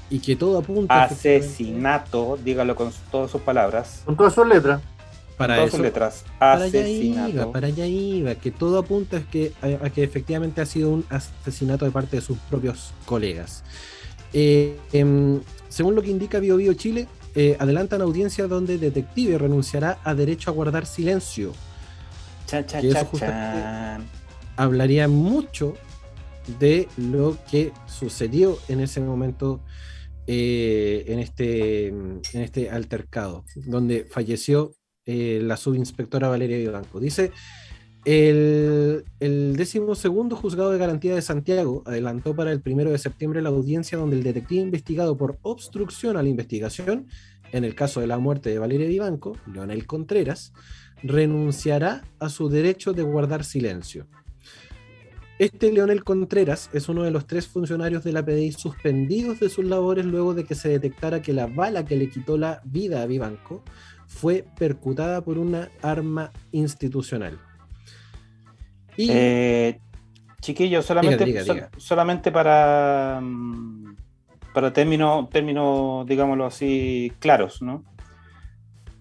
y 0.10 0.20
que 0.20 0.36
todo 0.36 0.60
apunta... 0.60 1.06
Asesinato, 1.06 2.38
dígalo 2.44 2.76
con 2.76 2.92
todas 3.10 3.32
sus 3.32 3.40
palabras. 3.40 4.02
Con 4.04 4.18
todas 4.18 4.34
sus 4.34 4.46
letras 4.46 4.82
para 5.38 5.64
eso, 5.64 5.82
letras. 5.82 6.26
Para 6.40 6.64
allá 6.64 6.88
iba, 6.88 7.52
para 7.52 7.68
allá 7.68 7.86
iba, 7.86 8.36
que 8.36 8.52
todo 8.52 8.80
apunta 8.80 9.18
es 9.18 9.26
que, 9.26 9.54
a, 9.62 9.90
que 9.90 10.04
efectivamente 10.04 10.62
ha 10.62 10.66
sido 10.66 10.90
un 10.90 11.06
asesinato 11.10 11.86
de 11.86 11.92
parte 11.92 12.18
de 12.18 12.22
sus 12.22 12.38
propios 12.50 12.92
colegas. 13.06 13.64
Eh, 14.34 14.78
em, 14.94 15.40
según 15.70 15.96
lo 15.96 16.02
que 16.02 16.10
indica 16.10 16.40
Bio, 16.40 16.58
Bio 16.58 16.74
Chile, 16.74 17.08
eh, 17.36 17.56
adelantan 17.60 18.02
audiencia 18.02 18.48
donde 18.48 18.80
detective 18.80 19.38
renunciará 19.38 20.00
a 20.04 20.16
derecho 20.16 20.50
a 20.50 20.54
guardar 20.54 20.88
silencio. 20.88 21.54
hablaría 24.56 25.08
mucho 25.08 25.76
de 26.60 26.88
lo 26.98 27.38
que 27.52 27.74
sucedió 27.86 28.58
en 28.70 28.80
ese 28.80 29.02
momento 29.02 29.62
eh, 30.26 31.06
en, 31.08 31.20
este, 31.20 31.88
en 31.88 32.22
este 32.34 32.70
altercado, 32.70 33.46
donde 33.56 34.06
falleció 34.06 34.74
eh, 35.08 35.40
la 35.42 35.58
subinspectora 35.58 36.28
Valeria 36.28 36.58
Vivanco. 36.58 37.00
Dice, 37.00 37.32
el, 38.06 39.06
el 39.20 39.56
décimo 39.56 39.96
segundo 39.96 40.36
juzgado 40.36 40.72
de 40.72 40.78
garantía 40.78 41.16
de 41.16 41.22
Santiago 41.22 41.82
adelantó 41.86 42.36
para 42.36 42.52
el 42.52 42.62
primero 42.62 42.92
de 42.92 42.98
septiembre 42.98 43.42
la 43.42 43.50
audiencia 43.50 43.98
donde 43.98 44.18
el 44.18 44.24
detective 44.24 44.62
investigado 44.62 45.18
por 45.18 45.40
obstrucción 45.42 46.18
a 46.18 46.24
la 46.24 46.30
investigación, 46.30 47.08
en 47.52 47.64
el 47.64 47.74
caso 47.74 48.02
de 48.02 48.08
la 48.08 48.18
muerte 48.18 48.50
de 48.50 48.60
Valeria 48.60 48.88
Vivanco, 48.88 49.38
Leonel 49.52 49.88
Contreras, 49.88 50.54
renunciará 51.04 52.04
a 52.20 52.30
su 52.30 52.50
derecho 52.50 52.94
de 52.94 53.04
guardar 53.04 53.44
silencio. 53.44 54.08
Este 55.40 55.72
Leonel 55.72 56.04
Contreras 56.04 56.70
es 56.74 56.90
uno 56.90 57.04
de 57.04 57.12
los 57.12 57.28
tres 57.28 57.48
funcionarios 57.48 58.04
de 58.04 58.12
la 58.12 58.26
PDI 58.26 58.54
suspendidos 58.54 59.40
de 59.40 59.50
sus 59.50 59.64
labores 59.64 60.06
luego 60.06 60.34
de 60.34 60.46
que 60.46 60.56
se 60.56 60.70
detectara 60.70 61.22
que 61.22 61.32
la 61.32 61.46
bala 61.46 61.86
que 61.86 61.96
le 61.96 62.10
quitó 62.10 62.38
la 62.38 62.62
vida 62.66 63.04
a 63.04 63.06
Vivanco 63.06 63.64
fue 64.08 64.46
percutada 64.58 65.22
por 65.22 65.38
una 65.38 65.70
arma 65.82 66.32
institucional. 66.52 67.40
Y... 68.96 69.10
Eh, 69.12 69.80
chiquillos, 70.42 70.86
solamente, 70.86 71.70
solamente 71.78 72.32
para, 72.32 73.20
mm, 73.22 73.96
para 74.54 74.72
términos, 74.72 75.30
término, 75.30 76.06
digámoslo 76.08 76.46
así, 76.46 77.12
claros, 77.20 77.62
¿no? 77.62 77.84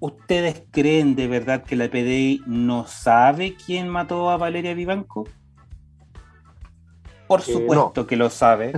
¿Ustedes 0.01 0.65
creen 0.71 1.15
de 1.15 1.29
verdad 1.29 1.63
que 1.63 1.77
la 1.77 1.89
PDI 1.89 2.43
no 2.47 2.87
sabe 2.87 3.55
quién 3.55 3.89
mató 3.89 4.29
a 4.31 4.37
Valeria 4.37 4.75
Vivanco? 4.75 5.29
Por 7.29 7.41
eh, 7.41 7.45
supuesto 7.45 8.07
que 8.07 8.17
lo 8.17 8.29
sabe, 8.29 8.73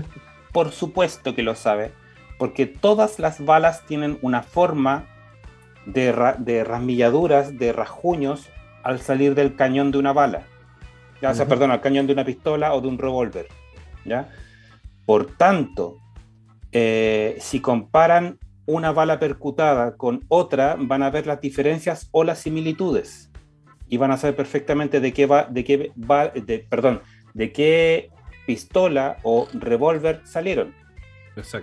por 0.52 0.70
supuesto 0.70 1.34
que 1.34 1.42
lo 1.42 1.54
sabe, 1.54 1.92
porque 2.38 2.66
todas 2.66 3.18
las 3.18 3.44
balas 3.44 3.84
tienen 3.86 4.18
una 4.22 4.42
forma 4.42 5.06
de, 5.88 6.34
de 6.38 6.64
rasmilladuras, 6.64 7.58
de 7.58 7.72
rasguños 7.72 8.48
al 8.82 9.00
salir 9.00 9.34
del 9.34 9.56
cañón 9.56 9.90
de 9.90 9.98
una 9.98 10.12
bala. 10.12 10.42
Ya, 11.20 11.34
sea, 11.34 11.46
perdón, 11.46 11.72
al 11.72 11.80
cañón 11.80 12.06
de 12.06 12.12
una 12.12 12.24
pistola 12.24 12.74
o 12.74 12.80
de 12.80 12.88
un 12.88 12.98
revólver. 12.98 13.48
¿ya? 14.04 14.28
Por 15.04 15.36
tanto, 15.36 15.96
eh, 16.70 17.36
si 17.40 17.60
comparan 17.60 18.38
una 18.66 18.92
bala 18.92 19.18
percutada 19.18 19.96
con 19.96 20.24
otra, 20.28 20.76
van 20.78 21.02
a 21.02 21.10
ver 21.10 21.26
las 21.26 21.40
diferencias 21.40 22.08
o 22.12 22.22
las 22.22 22.38
similitudes. 22.38 23.30
Y 23.88 23.96
van 23.96 24.12
a 24.12 24.18
saber 24.18 24.36
perfectamente 24.36 25.00
de 25.00 25.12
qué 25.12 25.26
va, 25.26 25.44
de 25.44 25.64
qué 25.64 25.92
va, 25.98 26.28
de, 26.28 26.66
perdón, 26.68 27.00
de 27.34 27.50
qué 27.52 28.10
pistola 28.46 29.16
o 29.22 29.48
revólver 29.54 30.20
salieron. 30.24 30.74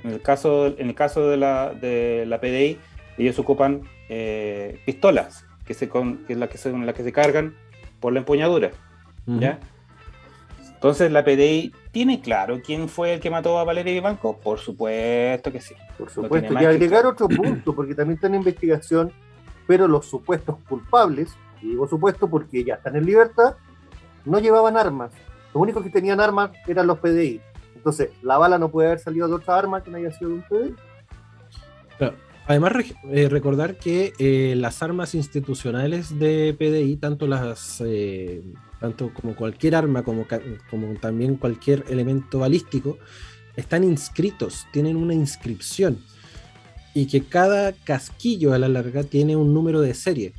En 0.04 0.12
el 0.12 0.22
caso, 0.22 0.68
en 0.68 0.88
el 0.90 0.96
caso 0.96 1.30
de 1.30 1.38
la, 1.38 1.74
de 1.74 2.26
la 2.26 2.40
PDI, 2.40 2.80
ellos 3.18 3.40
ocupan 3.40 3.82
eh, 4.10 4.80
pistolas, 4.86 5.46
que, 5.66 5.74
se 5.74 5.90
con, 5.90 6.26
que 6.26 6.34
es 6.34 6.40
la 6.40 6.48
que 6.48 6.58
se, 6.58 6.72
la 6.72 6.94
que 6.94 7.04
se 7.04 7.12
cargan 7.12 7.56
por 8.00 8.14
la 8.14 8.20
empuñadura. 8.20 8.72
¿ya? 9.26 9.60
Entonces 10.86 11.12
la 11.12 11.24
PDI 11.24 11.74
tiene 11.92 12.22
claro 12.22 12.62
quién 12.64 12.90
fue 12.90 13.16
el 13.16 13.20
que 13.20 13.32
mató 13.32 13.58
a 13.58 13.64
Valeria 13.64 13.94
Vivanco, 13.94 14.38
por 14.38 14.60
supuesto 14.60 15.52
que 15.52 15.62
sí. 15.62 15.74
Por 15.98 16.10
supuesto, 16.10 16.54
y 16.54 16.66
agregar 16.66 17.06
otro 17.06 17.28
punto, 17.28 17.74
porque 17.74 17.96
también 17.96 18.16
está 18.16 18.28
en 18.28 18.36
investigación, 18.36 19.12
pero 19.66 19.88
los 19.88 20.06
supuestos 20.06 20.58
culpables, 20.70 21.36
y 21.62 21.70
digo 21.70 21.88
supuesto 21.88 22.30
porque 22.30 22.64
ya 22.64 22.76
están 22.76 22.96
en 22.96 23.06
libertad, 23.06 23.56
no 24.26 24.40
llevaban 24.40 24.78
armas. 24.78 25.12
Los 25.54 25.64
únicos 25.64 25.84
que 25.84 25.90
tenían 25.90 26.20
armas 26.20 26.52
eran 26.68 26.86
los 26.86 27.00
PDI. 27.00 27.42
Entonces, 27.76 28.10
la 28.22 28.38
bala 28.38 28.58
no 28.58 28.70
puede 28.70 28.90
haber 28.90 29.00
salido 29.00 29.28
de 29.28 29.36
otra 29.36 29.58
arma 29.58 29.82
que 29.82 29.90
no 29.90 29.98
haya 29.98 30.12
sido 30.12 30.30
de 30.30 30.36
un 30.36 30.42
PDI. 30.44 30.76
Además, 32.48 32.74
eh, 33.12 33.28
recordar 33.28 33.78
que 33.78 34.14
eh, 34.20 34.54
las 34.56 34.84
armas 34.84 35.16
institucionales 35.16 36.20
de 36.20 36.56
PDI, 36.58 36.98
tanto 36.98 37.26
las 37.26 37.82
eh, 37.84 38.44
tanto 38.80 39.12
como 39.14 39.36
cualquier 39.36 39.76
arma, 39.76 40.04
como, 40.04 40.28
como 40.70 40.94
también 41.00 41.38
cualquier 41.38 41.86
elemento 41.90 42.40
balístico, 42.40 43.00
están 43.56 43.84
inscritos, 43.84 44.68
tienen 44.72 44.96
una 44.96 45.14
inscripción. 45.14 45.98
y 46.94 47.08
que 47.08 47.26
cada 47.26 47.74
casquillo 47.74 48.54
a 48.54 48.58
la 48.58 48.70
larga 48.70 49.04
tiene 49.04 49.36
un 49.36 49.54
número 49.54 49.82
de 49.82 49.94
serie 49.94 50.34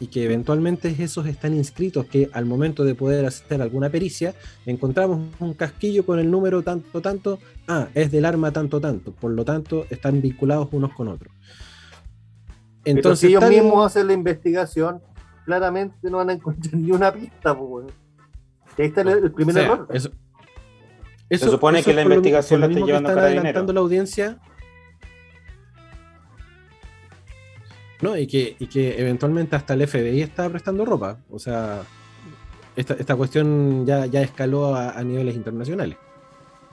y 0.00 0.08
que 0.08 0.24
eventualmente 0.24 0.92
esos 0.98 1.26
están 1.26 1.54
inscritos 1.54 2.06
que 2.06 2.28
al 2.32 2.46
momento 2.46 2.84
de 2.84 2.96
poder 2.96 3.24
hacer 3.26 3.62
alguna 3.62 3.90
pericia 3.90 4.34
encontramos 4.66 5.20
un 5.38 5.54
casquillo 5.54 6.04
con 6.04 6.18
el 6.18 6.28
número 6.28 6.62
tanto 6.62 7.00
tanto, 7.00 7.38
ah, 7.68 7.88
es 7.94 8.10
del 8.10 8.24
arma 8.24 8.50
tanto 8.50 8.80
tanto, 8.80 9.12
por 9.12 9.30
lo 9.30 9.44
tanto 9.44 9.86
están 9.90 10.20
vinculados 10.20 10.68
unos 10.72 10.92
con 10.94 11.08
otros. 11.08 11.32
Entonces, 12.84 13.20
si 13.20 13.26
ellos 13.28 13.48
mismos 13.48 13.86
hacen 13.86 14.06
la 14.06 14.12
investigación, 14.12 15.02
claramente 15.44 16.10
no 16.10 16.18
van 16.18 16.30
a 16.30 16.32
encontrar 16.34 16.74
ni 16.74 16.90
una 16.92 17.12
pista, 17.12 17.56
pues, 17.56 17.86
Ahí 18.78 18.86
está 18.86 19.02
el, 19.02 19.30
primer 19.32 19.58
error. 19.58 19.86
Eso, 19.90 20.10
Se 21.28 21.38
supone 21.50 21.82
que 21.82 21.92
la 21.92 22.02
investigación 22.02 22.60
la 22.60 22.66
está 22.66 22.80
llevando 22.80 23.08
para 23.10 23.22
adelantando 23.22 23.72
la 23.74 23.80
audiencia 23.80 24.40
No, 28.02 28.16
y 28.16 28.26
que, 28.26 28.56
y 28.58 28.66
que 28.66 29.00
eventualmente 29.00 29.56
hasta 29.56 29.74
el 29.74 29.86
FBI 29.86 30.22
está 30.22 30.48
prestando 30.48 30.84
ropa. 30.84 31.18
O 31.30 31.38
sea, 31.38 31.82
esta, 32.74 32.94
esta 32.94 33.14
cuestión 33.14 33.84
ya, 33.84 34.06
ya 34.06 34.22
escaló 34.22 34.74
a, 34.74 35.02
niveles 35.04 35.36
internacionales. 35.36 35.96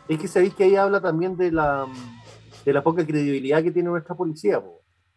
Es 0.08 0.20
que 0.20 0.28
sabéis 0.28 0.54
que 0.54 0.64
ahí 0.64 0.76
habla 0.76 1.02
también 1.02 1.36
de 1.36 1.52
la, 1.52 1.86
de 2.64 2.74
la 2.74 2.82
poca 2.82 3.06
credibilidad 3.06 3.62
que 3.62 3.72
tiene 3.72 3.90
nuestra 3.90 4.16
policía. 4.16 4.62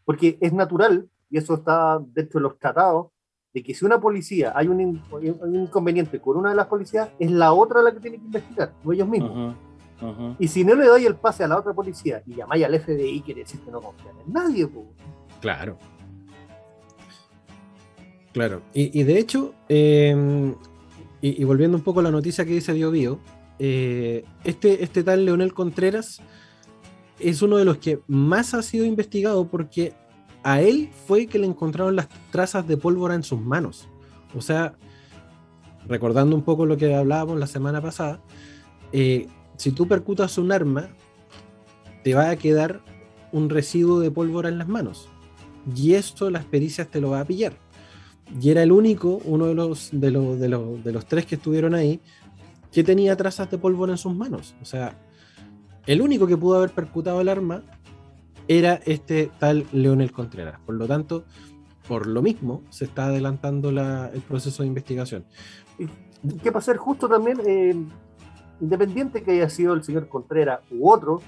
Porque 0.05 0.39
es 0.41 0.53
natural, 0.53 1.09
y 1.29 1.39
eso 1.39 1.55
está 1.55 2.01
dentro 2.13 2.41
de 2.41 2.43
los 2.43 2.59
tratados, 2.59 3.09
de 3.53 3.63
que 3.63 3.75
si 3.75 3.85
una 3.85 4.01
policía 4.01 4.53
hay 4.55 4.69
un, 4.69 5.03
inconveniente 5.53 6.21
con 6.21 6.37
una 6.37 6.51
de 6.51 6.57
las 6.57 6.67
policías, 6.67 7.11
es 7.19 7.31
la 7.31 7.53
otra 7.53 7.83
la 7.83 7.93
que 7.93 8.01
tiene 8.01 8.19
que 8.19 8.25
investigar, 8.25 8.73
no 8.85 8.93
ellos 8.93 9.09
mismos. 9.09 9.57
Y 10.39 10.49
si 10.49 10.65
no 10.65 10.75
le 10.75 10.87
doy 10.87 11.05
el 11.05 11.17
pase 11.17 11.45
a 11.45 11.49
la 11.49 11.59
otra 11.59 11.75
policía 11.75 12.23
y 12.27 12.35
llamáis 12.35 12.65
al 12.65 12.81
FBI, 12.81 13.21
quiere 13.21 13.41
decir 13.41 13.61
que 13.61 13.71
no 13.71 13.81
confían 13.83 14.15
en 14.27 14.33
nadie. 14.33 14.69
Claro. 15.41 15.77
Claro, 18.33 18.63
y, 18.73 19.03
de 19.03 19.19
hecho, 19.19 19.55
em, 19.69 20.55
y, 21.21 21.43
volviendo 21.43 21.77
un 21.77 21.83
poco 21.83 21.99
a 21.99 22.05
la 22.05 22.13
noticia 22.13 22.45
que 22.45 22.53
dice 22.53 22.73
Bio 22.73 22.93
Bio, 22.93 23.19
eh, 23.59 24.25
este, 24.45 24.85
este 24.85 25.03
tal 25.03 25.25
Leonel 25.25 25.53
Contreras 25.53 26.23
es 27.21 27.43
uno 27.43 27.57
de 27.57 27.65
los 27.65 27.79
que 27.79 28.01
más 28.07 28.55
ha 28.55 28.63
sido 28.63 28.85
investigado 28.85 29.47
porque 29.49 29.95
a 30.43 30.61
él 30.61 30.91
fue 31.07 31.27
que 31.27 31.39
le 31.39 31.47
encontraron 31.47 31.97
las 31.97 32.09
trazas 32.31 32.67
de 32.67 32.77
pólvora 32.77 33.15
en 33.15 33.23
sus 33.23 33.41
manos. 33.41 33.89
O 34.35 34.41
sea, 34.41 34.75
recordando 35.87 36.35
un 36.35 36.43
poco 36.43 36.67
lo 36.67 36.77
que 36.77 36.95
hablábamos 36.95 37.39
la 37.39 37.47
semana 37.47 37.81
pasada, 37.81 38.21
eh, 38.93 39.29
si 39.57 39.71
tú 39.73 39.87
percutas 39.87 40.39
un 40.39 40.53
arma, 40.53 40.89
te 42.03 42.15
va 42.15 42.31
a 42.31 42.37
quedar 42.37 42.81
un 43.33 43.51
residuo 43.51 44.01
de 44.01 44.11
pólvora 44.11 44.49
en 44.49 44.59
las 44.59 44.69
manos. 44.69 45.09
Y 45.77 45.95
esto 45.95 46.31
las 46.31 46.45
pericias 46.45 46.89
te 46.89 47.01
lo 47.01 47.11
va 47.11 47.21
a 47.21 47.25
pillar 47.25 47.55
y 48.39 48.51
era 48.51 48.63
el 48.63 48.73
único, 48.73 49.21
uno 49.25 49.47
de 49.47 49.55
los, 49.55 49.89
de, 49.93 50.11
los, 50.11 50.39
de, 50.39 50.49
los, 50.49 50.85
de 50.85 50.93
los 50.93 51.07
tres 51.07 51.27
que 51.27 51.35
estuvieron 51.35 51.75
ahí, 51.75 52.01
que 52.71 52.85
tenía 52.85 53.17
trazas 53.17 53.51
de 53.51 53.59
pólvora 53.59 53.93
en 53.93 53.99
sus 53.99 54.15
manos. 54.15 54.55
O 54.63 54.65
sea, 54.65 54.97
el 55.91 56.03
único 56.03 56.29
que 56.29 56.37
pudo 56.37 56.57
haber 56.57 56.71
percutado 56.71 57.21
el 57.21 57.29
arma 57.29 57.65
era 58.47 58.75
este 58.87 59.29
tal 59.41 59.67
Leonel 59.73 60.13
Contreras. 60.13 60.61
Por 60.65 60.77
lo 60.77 60.87
tanto, 60.87 61.25
por 61.89 62.07
lo 62.07 62.23
mismo, 62.23 62.63
se 62.71 62.85
está 62.85 63.07
adelantando 63.07 63.71
el 63.71 64.21
proceso 64.21 64.63
de 64.63 64.69
investigación. 64.69 65.25
¿Qué 66.45 66.51
va 66.53 66.61
a 66.61 66.63
ser 66.63 66.77
justo 66.77 67.09
también, 67.09 67.41
eh, 67.45 67.75
independiente 68.61 69.25
que 69.25 69.33
haya 69.33 69.51
sido 69.51 69.75
el 69.75 69.83
señor 69.83 70.09
Contreras 70.09 70.61
u 70.71 70.89
otro, 70.89 71.23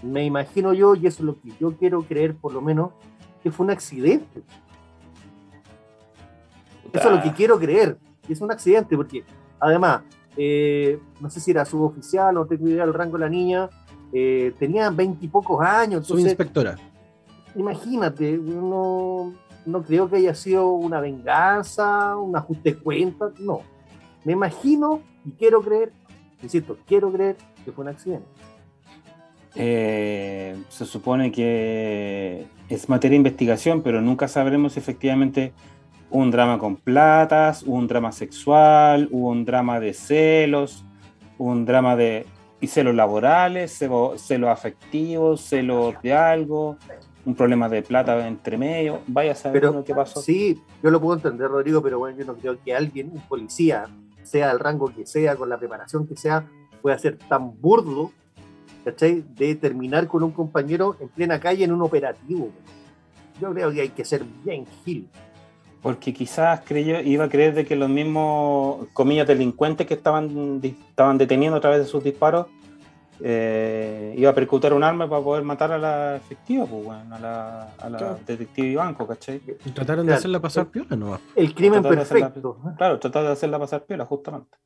me 0.00 0.24
imagino 0.24 0.72
yo, 0.72 0.94
y 0.94 1.08
eso 1.08 1.22
es 1.22 1.26
lo 1.26 1.40
que 1.40 1.50
yo 1.58 1.76
quiero 1.76 2.02
creer 2.02 2.36
por 2.36 2.52
lo 2.52 2.60
menos, 2.60 2.92
que 3.42 3.50
fue 3.50 3.64
un 3.64 3.72
accidente. 3.72 4.44
Eso 6.92 7.08
es 7.08 7.16
lo 7.16 7.20
que 7.20 7.32
quiero 7.32 7.58
creer. 7.58 7.98
Y 8.28 8.34
es 8.34 8.40
un 8.40 8.52
accidente, 8.52 8.96
porque 8.96 9.24
además, 9.58 10.02
eh, 10.36 11.00
no 11.18 11.28
sé 11.30 11.40
si 11.40 11.50
era 11.50 11.64
suboficial, 11.64 12.32
no 12.36 12.46
tengo 12.46 12.68
idea 12.68 12.84
del 12.84 12.94
rango 12.94 13.18
de 13.18 13.24
la 13.24 13.28
niña, 13.28 13.68
eh, 14.16 14.54
tenía 14.60 14.90
veintipocos 14.90 15.60
años. 15.60 16.06
Su 16.06 16.16
inspectora. 16.16 16.76
Imagínate, 17.56 18.38
no, 18.38 19.34
no 19.66 19.82
creo 19.82 20.08
que 20.08 20.16
haya 20.16 20.34
sido 20.36 20.70
una 20.70 21.00
venganza, 21.00 22.16
un 22.16 22.36
ajuste 22.36 22.74
de 22.74 22.78
cuentas, 22.78 23.32
no. 23.40 23.62
Me 24.24 24.32
imagino 24.32 25.02
y 25.24 25.32
quiero 25.32 25.60
creer, 25.60 25.92
insisto, 26.40 26.78
quiero 26.86 27.12
creer 27.12 27.36
que 27.64 27.72
fue 27.72 27.82
un 27.82 27.88
accidente. 27.88 28.26
Eh, 29.56 30.56
se 30.68 30.84
supone 30.84 31.32
que 31.32 32.46
es 32.68 32.88
materia 32.88 33.14
de 33.14 33.16
investigación, 33.16 33.82
pero 33.82 34.00
nunca 34.00 34.28
sabremos 34.28 34.76
efectivamente 34.76 35.52
un 36.10 36.30
drama 36.30 36.60
con 36.60 36.76
platas, 36.76 37.64
un 37.64 37.88
drama 37.88 38.12
sexual, 38.12 39.08
hubo 39.10 39.30
un 39.30 39.44
drama 39.44 39.80
de 39.80 39.92
celos, 39.92 40.84
un 41.36 41.64
drama 41.64 41.96
de 41.96 42.26
y 42.60 42.66
celos 42.66 42.94
laborales, 42.94 43.72
celos, 43.72 44.48
afectivos, 44.48 45.40
celos 45.40 45.94
de 46.02 46.14
algo, 46.14 46.76
un 47.24 47.34
problema 47.34 47.68
de 47.68 47.82
plata 47.82 48.26
entre 48.26 48.56
medio. 48.56 49.00
Vaya 49.06 49.32
a 49.32 49.34
saber 49.34 49.60
pero, 49.60 49.84
qué 49.84 49.94
pasó. 49.94 50.20
Sí, 50.20 50.60
yo 50.82 50.90
lo 50.90 51.00
puedo 51.00 51.16
entender, 51.16 51.48
Rodrigo, 51.48 51.82
pero 51.82 51.98
bueno, 51.98 52.18
yo 52.18 52.24
no 52.24 52.34
creo 52.34 52.58
que 52.62 52.74
alguien, 52.74 53.10
un 53.12 53.20
policía, 53.22 53.86
sea 54.22 54.50
el 54.50 54.58
rango 54.58 54.92
que 54.94 55.06
sea, 55.06 55.36
con 55.36 55.48
la 55.48 55.58
preparación 55.58 56.06
que 56.06 56.16
sea, 56.16 56.48
pueda 56.80 56.98
ser 56.98 57.18
tan 57.18 57.60
burdo, 57.60 58.12
¿cachai? 58.84 59.24
De 59.34 59.54
terminar 59.54 60.06
con 60.06 60.22
un 60.22 60.32
compañero 60.32 60.96
en 61.00 61.08
plena 61.08 61.40
calle 61.40 61.64
en 61.64 61.72
un 61.72 61.82
operativo. 61.82 62.50
Yo 63.40 63.52
creo 63.52 63.72
que 63.72 63.80
hay 63.80 63.88
que 63.88 64.04
ser 64.04 64.24
bien 64.44 64.66
gil 64.84 65.08
porque 65.84 66.14
quizás 66.14 66.62
creyó, 66.64 66.98
iba 67.00 67.26
a 67.26 67.28
creer 67.28 67.52
de 67.52 67.66
que 67.66 67.76
los 67.76 67.90
mismos, 67.90 68.86
comillas, 68.94 69.28
delincuentes 69.28 69.86
que 69.86 69.92
estaban, 69.92 70.58
estaban 70.62 71.18
deteniendo 71.18 71.58
a 71.58 71.60
través 71.60 71.80
de 71.80 71.84
sus 71.84 72.02
disparos, 72.02 72.46
eh, 73.20 74.14
iba 74.16 74.30
a 74.30 74.34
percutar 74.34 74.72
un 74.72 74.82
arma 74.82 75.06
para 75.10 75.22
poder 75.22 75.44
matar 75.44 75.72
a 75.72 75.78
la 75.78 76.16
efectiva, 76.16 76.64
pues, 76.64 76.84
bueno, 76.84 77.14
a 77.14 77.18
la, 77.18 77.74
a 77.78 77.90
la 77.90 78.14
detective 78.26 78.68
y 78.68 78.74
banco, 78.76 79.06
¿cachai? 79.06 79.42
Trataron 79.74 80.06
de 80.06 80.14
hacerla 80.14 80.40
pasar 80.40 80.68
piola, 80.68 80.96
¿no? 80.96 81.20
El 81.36 81.54
crimen 81.54 81.82
perfecto. 81.82 82.56
claro, 82.78 82.98
trataron 82.98 83.28
de 83.28 83.32
hacerla 83.34 83.58
pasar 83.58 83.84
piola, 83.84 84.06
justamente. 84.06 84.56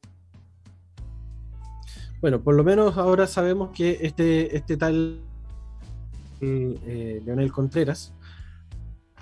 Bueno, 2.20 2.40
por 2.40 2.54
lo 2.54 2.62
menos 2.62 2.96
ahora 2.96 3.26
sabemos 3.26 3.70
que 3.70 3.98
este, 4.02 4.56
este 4.56 4.76
tal 4.76 5.20
eh, 6.40 7.20
Leonel 7.24 7.50
Contreras 7.50 8.14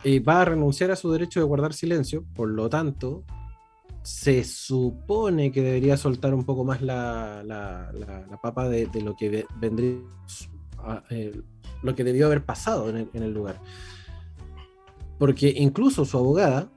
va 0.04 0.42
a 0.42 0.44
renunciar 0.44 0.90
a 0.90 0.96
su 0.96 1.10
derecho 1.10 1.40
de 1.40 1.46
guardar 1.46 1.72
silencio, 1.72 2.24
por 2.34 2.48
lo 2.48 2.68
tanto, 2.68 3.24
se 4.06 4.44
supone 4.44 5.50
que 5.50 5.62
debería 5.62 5.96
soltar 5.96 6.32
un 6.32 6.44
poco 6.44 6.62
más 6.62 6.80
la, 6.80 7.42
papa 8.40 8.68
de, 8.68 8.88
lo 9.02 9.16
que 9.16 9.44
vendría, 9.58 9.98
eh, 11.10 11.40
lo 11.82 11.96
que 11.96 12.04
debió 12.04 12.26
haber 12.26 12.44
pasado 12.44 12.88
en 12.88 13.08
el, 13.12 13.34
lugar. 13.34 13.60
Porque 15.18 15.52
incluso 15.56 16.04
su 16.04 16.18
abogada 16.18 16.70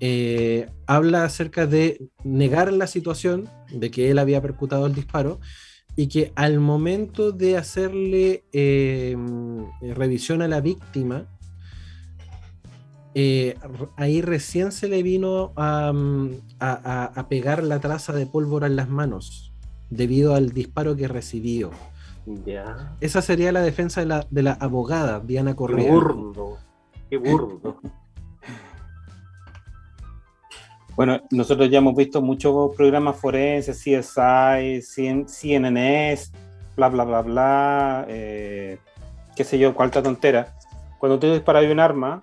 eh, 0.00 0.68
habla 0.86 1.22
acerca 1.22 1.68
de 1.68 2.08
negar 2.24 2.72
la 2.72 2.88
situación 2.88 3.48
de 3.70 3.92
que 3.92 4.10
él 4.10 4.18
había 4.18 4.42
percutado 4.42 4.86
el 4.86 4.94
disparo 4.94 5.38
y 5.94 6.08
que 6.08 6.32
al 6.34 6.58
momento 6.58 7.30
de 7.30 7.56
hacerle 7.56 8.42
eh, 8.52 9.16
revisión 9.94 10.42
a 10.42 10.48
la 10.48 10.60
víctima, 10.60 11.28
eh, 13.18 13.56
ahí 13.96 14.20
recién 14.20 14.72
se 14.72 14.88
le 14.88 15.02
vino 15.02 15.54
mm, 15.56 16.26
a, 16.60 17.26
pegar 17.30 17.62
la 17.62 17.80
traza 17.80 18.12
de 18.12 18.26
pólvora 18.26 18.66
en 18.66 18.76
las 18.76 18.90
manos 18.90 19.54
debido 19.88 20.34
al 20.34 20.50
disparo 20.50 20.96
que 20.96 21.08
recibió. 21.08 21.70
Esa 23.00 23.22
sería 23.22 23.52
la 23.52 23.62
defensa 23.62 24.04
de 24.04 24.42
la, 24.42 24.52
abogada 24.52 25.20
Diana 25.20 25.56
Correa. 25.56 25.86
Qué 25.86 25.90
burdo, 25.90 26.58
qué 27.08 27.16
burdo. 27.16 27.80
Bueno, 30.94 31.22
nosotros 31.30 31.70
ya 31.70 31.78
hemos 31.78 31.96
visto 31.96 32.20
muchos 32.20 32.76
programas 32.76 33.16
forenses, 33.16 33.78
CSI, 33.78 34.82
CNNS, 34.82 36.32
bla, 36.76 36.90
bla, 36.90 37.04
bla, 37.04 37.22
bla, 37.22 38.04
eh, 38.08 38.76
qué 39.34 39.42
sé 39.42 39.58
yo, 39.58 39.74
cuánta 39.74 40.02
tontera. 40.02 40.54
Cuando 40.98 41.18
tú 41.18 41.32
disparas 41.32 41.64
un 41.64 41.80
arma, 41.80 42.22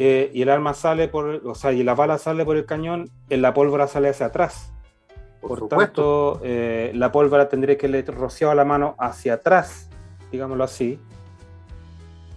eh, 0.00 0.30
y 0.32 0.42
el 0.42 0.48
arma 0.48 0.74
sale 0.74 1.08
por, 1.08 1.42
o 1.44 1.54
sea, 1.56 1.72
y 1.72 1.82
la 1.82 1.96
bala 1.96 2.18
sale 2.18 2.44
por 2.44 2.56
el 2.56 2.64
cañón, 2.64 3.10
en 3.30 3.42
la 3.42 3.52
pólvora 3.52 3.88
sale 3.88 4.08
hacia 4.08 4.26
atrás. 4.26 4.72
Por, 5.40 5.66
tanto, 5.68 6.40
eh, 6.44 6.92
la 6.94 7.10
pólvora 7.10 7.48
tendría 7.48 7.76
que 7.76 7.88
le 7.88 8.02
rociar 8.02 8.54
la 8.54 8.64
mano 8.64 8.94
hacia 8.98 9.34
atrás, 9.34 9.88
digámoslo 10.30 10.62
así, 10.62 11.00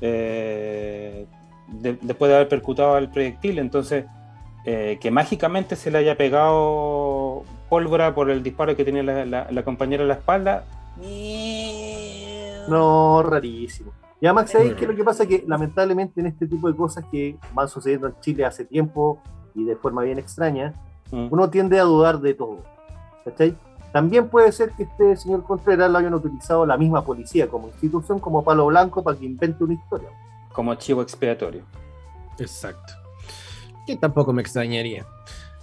eh, 0.02 1.28
después 1.70 2.30
de 2.30 2.36
haber 2.36 2.50
percutado 2.50 2.98
el 2.98 3.10
proyectil. 3.10 3.60
Entonces, 3.60 4.06
que 4.64 5.12
mágicamente 5.12 5.76
se 5.76 5.90
le 5.90 6.00
haya 6.00 6.16
pegado 6.16 7.44
pólvora 7.70 8.14
por 8.14 8.30
el 8.30 8.44
disparo 8.44 8.76
que 8.76 8.86
tenía 8.86 9.04
la, 9.04 9.48
la 9.50 9.64
compañera 9.64 10.02
en 10.02 10.10
la 10.10 10.16
espalda. 10.16 10.66
No, 12.68 13.24
rarísimo. 13.24 13.92
Y 14.22 14.28
además, 14.28 14.52
¿sabéis 14.52 14.76
qué 14.76 14.86
es 14.86 14.90
lo 14.92 14.96
que 14.96 15.04
pasa? 15.04 15.26
Que 15.26 15.44
lamentablemente 15.48 16.22
en 16.22 16.28
este 16.28 16.46
tipo 16.48 16.70
de 16.70 16.78
cosas 16.78 17.04
que 17.12 17.38
van 17.56 17.68
sucediendo 17.68 18.08
en 18.08 18.16
Chile 18.22 18.46
hace 18.46 18.66
tiempo 18.66 19.20
y 19.56 19.66
de 19.66 19.76
forma 19.76 20.04
bien 20.04 20.20
extraña, 20.20 20.76
mm. 21.12 21.30
uno 21.32 21.50
tiende 21.50 21.80
a 21.80 21.84
dudar 21.84 22.20
de 22.22 22.36
todo. 22.36 22.60
¿Cachai? 23.26 23.58
También 23.92 24.30
puede 24.30 24.52
ser 24.52 24.72
que 24.72 24.84
este 24.84 25.18
señor 25.18 25.44
Contreras 25.44 25.90
lo 25.90 25.98
hayan 25.98 26.14
utilizado 26.14 26.68
la 26.68 26.78
misma 26.78 27.04
policía 27.04 27.48
como 27.50 27.68
institución, 27.68 28.20
como 28.20 28.44
palo 28.44 28.68
blanco, 28.68 29.04
para 29.04 29.18
que 29.18 29.26
invente 29.26 29.64
una 29.64 29.74
historia. 29.74 30.10
Como 30.54 30.72
archivo 30.72 31.02
expiatorio. 31.02 31.64
Exacto. 32.38 32.94
Que 33.88 33.98
tampoco 33.98 34.32
me 34.34 34.44
extrañaría. 34.44 35.04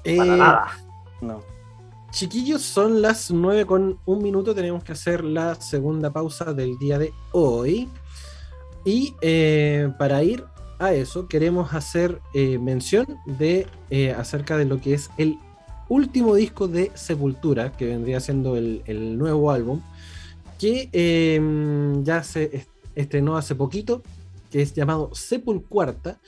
Para 0.04 0.34
eh, 0.34 0.36
nada. 0.36 0.66
No. 1.20 1.40
Chiquillos, 2.10 2.62
son 2.62 3.00
las 3.02 3.30
9 3.30 3.66
con 3.66 3.98
un 4.04 4.22
minuto. 4.22 4.54
Tenemos 4.54 4.82
que 4.82 4.92
hacer 4.92 5.22
la 5.22 5.54
segunda 5.54 6.10
pausa 6.10 6.52
del 6.52 6.76
día 6.78 6.98
de 6.98 7.12
hoy. 7.32 7.88
Y 8.84 9.14
eh, 9.20 9.92
para 9.98 10.22
ir 10.22 10.44
a 10.78 10.92
eso, 10.92 11.28
queremos 11.28 11.74
hacer 11.74 12.20
eh, 12.34 12.58
mención 12.58 13.06
de 13.26 13.66
acerca 14.16 14.56
de 14.56 14.64
lo 14.64 14.80
que 14.80 14.94
es 14.94 15.10
el 15.18 15.38
último 15.88 16.34
disco 16.34 16.68
de 16.68 16.90
Sepultura, 16.94 17.72
que 17.72 17.86
vendría 17.86 18.20
siendo 18.20 18.56
el, 18.56 19.18
nuevo 19.18 19.50
álbum, 19.50 19.80
que 20.58 20.88
em, 20.92 22.04
ya 22.04 22.22
se 22.22 22.66
estrenó 22.94 23.36
hace 23.36 23.54
poquito, 23.54 24.02
que 24.50 24.62
es 24.62 24.74
llamado 24.74 25.10
Sepulcuarta, 25.14 26.20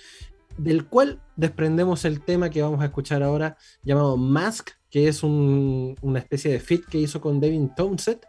del 0.57 0.87
cual 0.87 1.21
desprendemos 1.37 2.05
el 2.05 2.21
tema 2.21 2.51
que 2.51 2.63
vamos 2.63 2.81
a 2.81 2.87
escuchar 2.87 3.23
ahora, 3.23 3.57
llamado 3.83 4.17
Mask, 4.17 4.71
que 4.91 5.09
es 5.09 5.23
una 5.23 6.19
especie 6.19 6.53
de 6.53 6.61
fit 6.61 6.85
que 6.85 6.99
hizo 6.99 7.21
con 7.21 7.41
Devin 7.41 7.75
Townsend. 7.75 8.21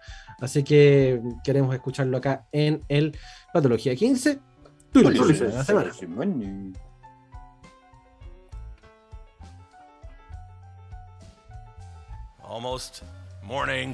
Así 0.41 0.63
que 0.63 1.21
queremos 1.43 1.73
escucharlo 1.73 2.17
acá 2.17 2.47
en 2.51 2.83
el 2.89 3.15
Patología 3.53 3.95
15. 3.95 4.39
la 4.93 5.63
semana. 5.63 5.93
Almost 12.43 13.03
morning. 13.43 13.93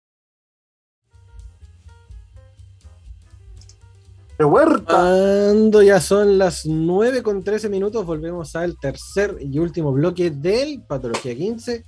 Cuando 4.37 5.81
ya 5.81 6.01
son 6.01 6.37
las 6.37 6.65
9 6.65 7.23
con 7.23 7.41
13 7.41 7.69
minutos, 7.69 8.05
volvemos 8.05 8.53
al 8.57 8.77
tercer 8.77 9.37
y 9.39 9.59
último 9.59 9.93
bloque 9.93 10.29
del 10.29 10.81
Patología 10.81 11.33
15, 11.33 11.85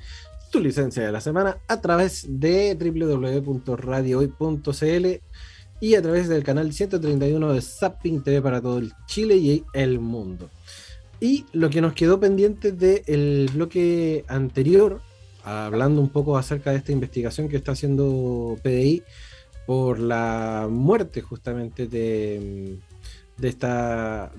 tu 0.49 0.61
licencia 0.61 1.03
de 1.03 1.11
la 1.11 1.19
semana, 1.19 1.57
a 1.67 1.81
través 1.81 2.25
de 2.29 2.75
www.radiohoy.cl 2.75 5.21
y 5.81 5.95
a 5.95 6.01
través 6.01 6.29
del 6.29 6.45
canal 6.45 6.71
131 6.71 7.53
de 7.53 7.61
Zapping 7.61 8.23
TV 8.23 8.41
para 8.41 8.61
todo 8.61 8.77
el 8.77 8.93
Chile 9.07 9.35
y 9.35 9.65
el 9.73 9.99
mundo. 9.99 10.49
Y 11.21 11.45
lo 11.51 11.69
que 11.69 11.81
nos 11.81 11.93
quedó 11.93 12.19
pendiente 12.19 12.71
del 12.71 13.49
bloque 13.53 14.23
anterior 14.27 15.01
hablando 15.43 16.01
un 16.01 16.09
poco 16.09 16.37
acerca 16.37 16.71
de 16.71 16.77
esta 16.77 16.91
investigación 16.91 17.49
que 17.49 17.57
está 17.57 17.71
haciendo 17.71 18.57
PDI 18.61 19.03
por 19.65 19.99
la 19.99 20.67
muerte 20.69 21.21
justamente 21.21 21.87
de, 21.87 22.77
esta, 23.41 24.31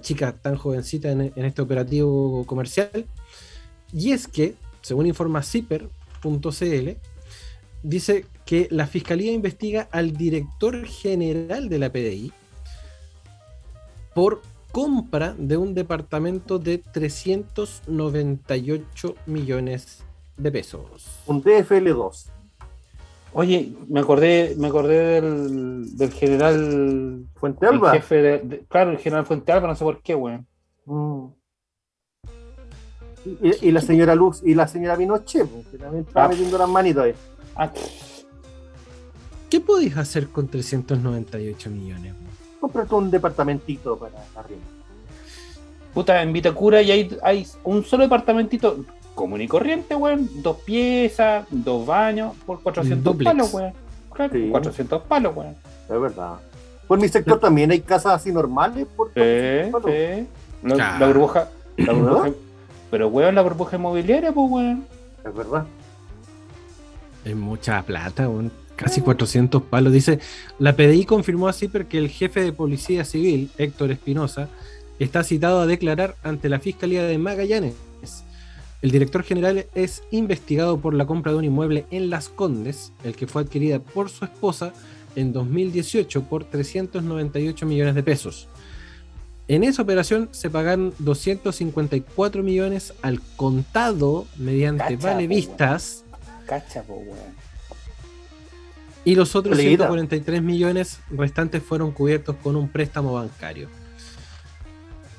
chica 0.00 0.32
tan 0.32 0.56
jovencita 0.56 1.10
en, 1.10 1.32
este 1.36 1.62
operativo 1.62 2.44
comercial. 2.46 3.06
Y 3.92 4.12
es 4.12 4.28
que, 4.28 4.54
según 4.82 5.06
informa 5.06 5.42
CIPER.cl, 5.42 6.90
dice 7.82 8.26
que 8.44 8.68
la 8.70 8.86
Fiscalía 8.86 9.32
investiga 9.32 9.88
al 9.90 10.12
director 10.12 10.84
general 10.86 11.68
de 11.68 11.78
la 11.78 11.90
PDI 11.90 12.32
por 14.14 14.42
compra 14.76 15.34
de 15.38 15.56
un 15.56 15.72
departamento 15.72 16.58
de 16.58 16.76
398 16.76 19.14
millones 19.24 20.04
de 20.36 20.52
pesos. 20.52 21.22
Un 21.24 21.42
DFL2. 21.42 22.26
Oye, 23.32 23.72
me 23.88 24.00
acordé, 24.00 24.54
me 24.58 24.66
acordé 24.66 25.22
del, 25.22 25.96
del 25.96 26.12
general 26.12 27.24
Fuente 27.36 27.66
Alba. 27.66 27.98
claro, 28.68 28.90
el 28.90 28.98
general 28.98 29.24
Fuente 29.24 29.50
Alba, 29.50 29.68
no 29.68 29.74
sé 29.74 29.82
por 29.82 30.02
qué, 30.02 30.14
weón. 30.14 30.46
Mm. 30.84 31.24
Y, 33.62 33.70
la 33.70 33.80
señora 33.80 34.14
Luz 34.14 34.42
y 34.44 34.54
la 34.54 34.68
señora 34.68 34.98
Pinochet, 34.98 35.48
que 35.70 35.78
también 35.78 36.04
estaba 36.06 36.26
ah. 36.26 36.28
metiendo 36.28 36.58
las 36.58 36.68
manitos 36.68 37.04
ahí. 37.04 37.14
Ah. 37.54 37.72
¿Qué 39.48 39.58
podéis 39.58 39.96
hacer 39.96 40.28
con 40.28 40.48
398 40.48 41.70
millones? 41.70 42.12
Comprate 42.60 42.94
un 42.94 43.10
departamentito 43.10 43.98
para 43.98 44.14
arriba. 44.36 44.60
Puta, 45.92 46.22
en 46.22 46.32
Vitacura 46.32 46.82
y 46.82 46.90
hay, 46.90 47.18
hay 47.22 47.46
un 47.64 47.84
solo 47.84 48.02
departamentito 48.02 48.84
común 49.14 49.40
y 49.40 49.48
corriente, 49.48 49.94
weón. 49.94 50.28
Dos 50.42 50.58
piezas, 50.58 51.46
dos 51.50 51.86
baños, 51.86 52.34
por 52.44 52.62
400 52.62 53.16
palos, 53.16 53.54
weón. 53.54 53.72
Claro, 54.12 54.34
400 54.50 55.02
palos, 55.02 55.34
weón. 55.34 55.56
Es 55.88 56.00
verdad. 56.00 56.34
Por 56.86 57.00
mi 57.00 57.08
sector 57.08 57.40
también 57.40 57.70
hay 57.72 57.80
casas 57.80 58.12
así 58.12 58.30
normales. 58.32 58.86
Por 58.94 59.08
sí, 59.08 59.20
sí. 59.86 60.26
La, 60.62 60.98
la, 60.98 61.06
burbuja. 61.06 61.48
La 61.76 61.92
burbuja 61.92 62.30
pero, 62.90 63.08
weón, 63.08 63.34
la 63.34 63.42
burbuja 63.42 63.76
inmobiliaria, 63.76 64.32
pues, 64.32 64.50
weón. 64.50 64.86
Es 65.24 65.34
verdad. 65.34 65.64
Es 67.24 67.34
mucha 67.34 67.82
plata, 67.82 68.28
weón. 68.28 68.52
Casi 68.76 69.00
400 69.00 69.62
palos. 69.62 69.92
Dice, 69.92 70.20
la 70.58 70.76
PDI 70.76 71.04
confirmó 71.04 71.48
así 71.48 71.68
porque 71.68 71.98
el 71.98 72.08
jefe 72.08 72.40
de 72.40 72.52
policía 72.52 73.04
civil, 73.04 73.50
Héctor 73.58 73.90
Espinosa, 73.90 74.48
está 74.98 75.24
citado 75.24 75.60
a 75.60 75.66
declarar 75.66 76.16
ante 76.22 76.48
la 76.48 76.60
Fiscalía 76.60 77.04
de 77.04 77.18
Magallanes 77.18 77.74
el 78.82 78.90
director 78.90 79.22
general 79.22 79.66
es 79.74 80.02
investigado 80.10 80.78
por 80.78 80.94
la 80.94 81.06
compra 81.06 81.32
de 81.32 81.38
un 81.38 81.44
inmueble 81.44 81.86
en 81.90 82.10
Las 82.10 82.28
Condes, 82.28 82.92
el 83.04 83.16
que 83.16 83.26
fue 83.26 83.42
adquirida 83.42 83.78
por 83.78 84.10
su 84.10 84.24
esposa 84.24 84.72
en 85.16 85.32
2018 85.32 86.22
por 86.24 86.44
398 86.44 87.66
millones 87.66 87.94
de 87.94 88.02
pesos. 88.02 88.48
En 89.48 89.64
esa 89.64 89.82
operación 89.82 90.28
se 90.32 90.50
pagaron 90.50 90.92
254 90.98 92.42
millones 92.42 92.92
al 93.02 93.20
contado 93.36 94.26
mediante 94.36 94.96
vale 94.96 95.26
vistas. 95.26 96.04
Y 99.06 99.14
los 99.14 99.36
otros 99.36 99.56
143 99.56 100.42
millones 100.42 100.98
restantes 101.10 101.62
fueron 101.62 101.92
cubiertos 101.92 102.34
con 102.42 102.56
un 102.56 102.68
préstamo 102.68 103.14
bancario. 103.14 103.68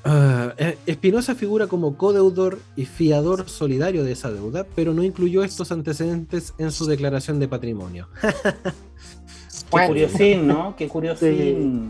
Uh, 0.06 0.52
Espinosa 0.86 1.36
figura 1.36 1.68
como 1.68 1.98
codeudor 1.98 2.60
y 2.76 2.86
fiador 2.86 3.48
solidario 3.50 4.04
de 4.04 4.12
esa 4.12 4.30
deuda, 4.30 4.66
pero 4.76 4.94
no 4.94 5.04
incluyó 5.04 5.42
estos 5.42 5.72
antecedentes 5.72 6.54
en 6.58 6.74
su 6.74 6.86
declaración 6.86 7.40
de 7.40 7.48
patrimonio. 7.48 8.10
Qué 9.72 9.88
curiosín, 9.88 10.48
¿no? 10.48 10.76
Qué 10.76 10.90
curiosín. 10.90 11.88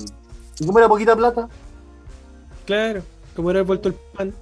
¿Y 0.59 0.65
cómo 0.67 0.77
era 0.77 0.87
poquita 0.87 1.15
plata? 1.15 1.49
Claro, 2.67 3.01
como 3.35 3.49
era 3.49 3.63
vuelto 3.63 3.89
el 3.89 3.95
pan. 4.15 4.33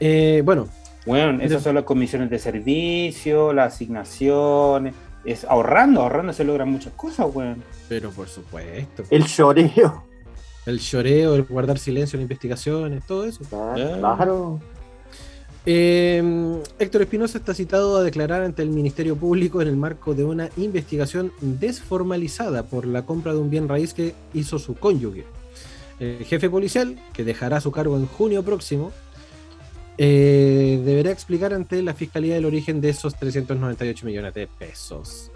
Eh, 0.00 0.42
bueno. 0.44 0.68
Bueno, 1.06 1.42
esas 1.42 1.62
son 1.62 1.74
las 1.74 1.84
comisiones 1.84 2.30
de 2.30 2.38
servicio, 2.38 3.52
las 3.52 3.74
asignaciones. 3.74 4.94
Es 5.24 5.44
ahorrando, 5.44 6.02
ahorrando 6.02 6.32
se 6.32 6.44
logran 6.44 6.70
muchas 6.70 6.92
cosas, 6.94 7.26
weón. 7.32 7.62
Pero 7.88 8.10
por 8.10 8.28
supuesto. 8.28 9.04
El 9.10 9.26
choreo. 9.26 10.04
El 10.66 10.78
lloreo, 10.78 11.34
el 11.34 11.42
guardar 11.42 11.78
silencio 11.78 12.16
en 12.16 12.22
investigaciones, 12.22 13.04
todo 13.06 13.24
eso. 13.24 13.44
Claro. 13.48 14.60
Em, 15.64 16.60
Héctor 16.78 17.02
Espinosa 17.02 17.38
está 17.38 17.54
citado 17.54 17.96
a 17.96 18.02
declarar 18.02 18.42
ante 18.42 18.62
el 18.62 18.70
Ministerio 18.70 19.14
Público 19.16 19.62
en 19.62 19.68
el 19.68 19.76
marco 19.76 20.14
de 20.14 20.24
una 20.24 20.50
investigación 20.56 21.32
desformalizada 21.40 22.64
por 22.64 22.84
la 22.84 23.06
compra 23.06 23.32
de 23.32 23.38
un 23.38 23.48
bien 23.48 23.68
raíz 23.68 23.94
que 23.94 24.14
hizo 24.34 24.58
su 24.58 24.74
cónyuge. 24.74 25.24
El 26.00 26.24
jefe 26.24 26.50
policial, 26.50 26.98
que 27.12 27.22
dejará 27.22 27.60
su 27.60 27.70
cargo 27.70 27.96
en 27.96 28.06
junio 28.06 28.42
próximo, 28.42 28.90
eh, 30.04 30.82
deberá 30.84 31.12
explicar 31.12 31.54
ante 31.54 31.80
la 31.80 31.94
Fiscalía 31.94 32.36
el 32.36 32.44
origen 32.44 32.80
de 32.80 32.88
esos 32.88 33.14
398 33.14 34.04
millones 34.04 34.34
de 34.34 34.48
pesos. 34.48 35.30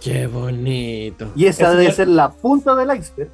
Qué 0.00 0.26
bonito. 0.26 1.30
Y 1.36 1.44
esa 1.44 1.72
debe 1.72 1.92
ser 1.92 2.08
la 2.08 2.30
punta 2.32 2.74
del 2.74 2.96
iceberg. 2.96 3.28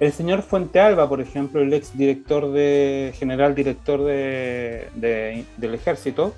el 0.00 0.12
señor 0.12 0.40
Fuente 0.40 0.80
Alba, 0.80 1.06
por 1.06 1.20
ejemplo, 1.20 1.60
el 1.60 1.74
ex 1.74 1.94
director 1.94 2.50
de, 2.52 3.12
general 3.18 3.54
director 3.54 4.02
de, 4.02 4.88
del 5.58 5.74
ejército, 5.74 6.34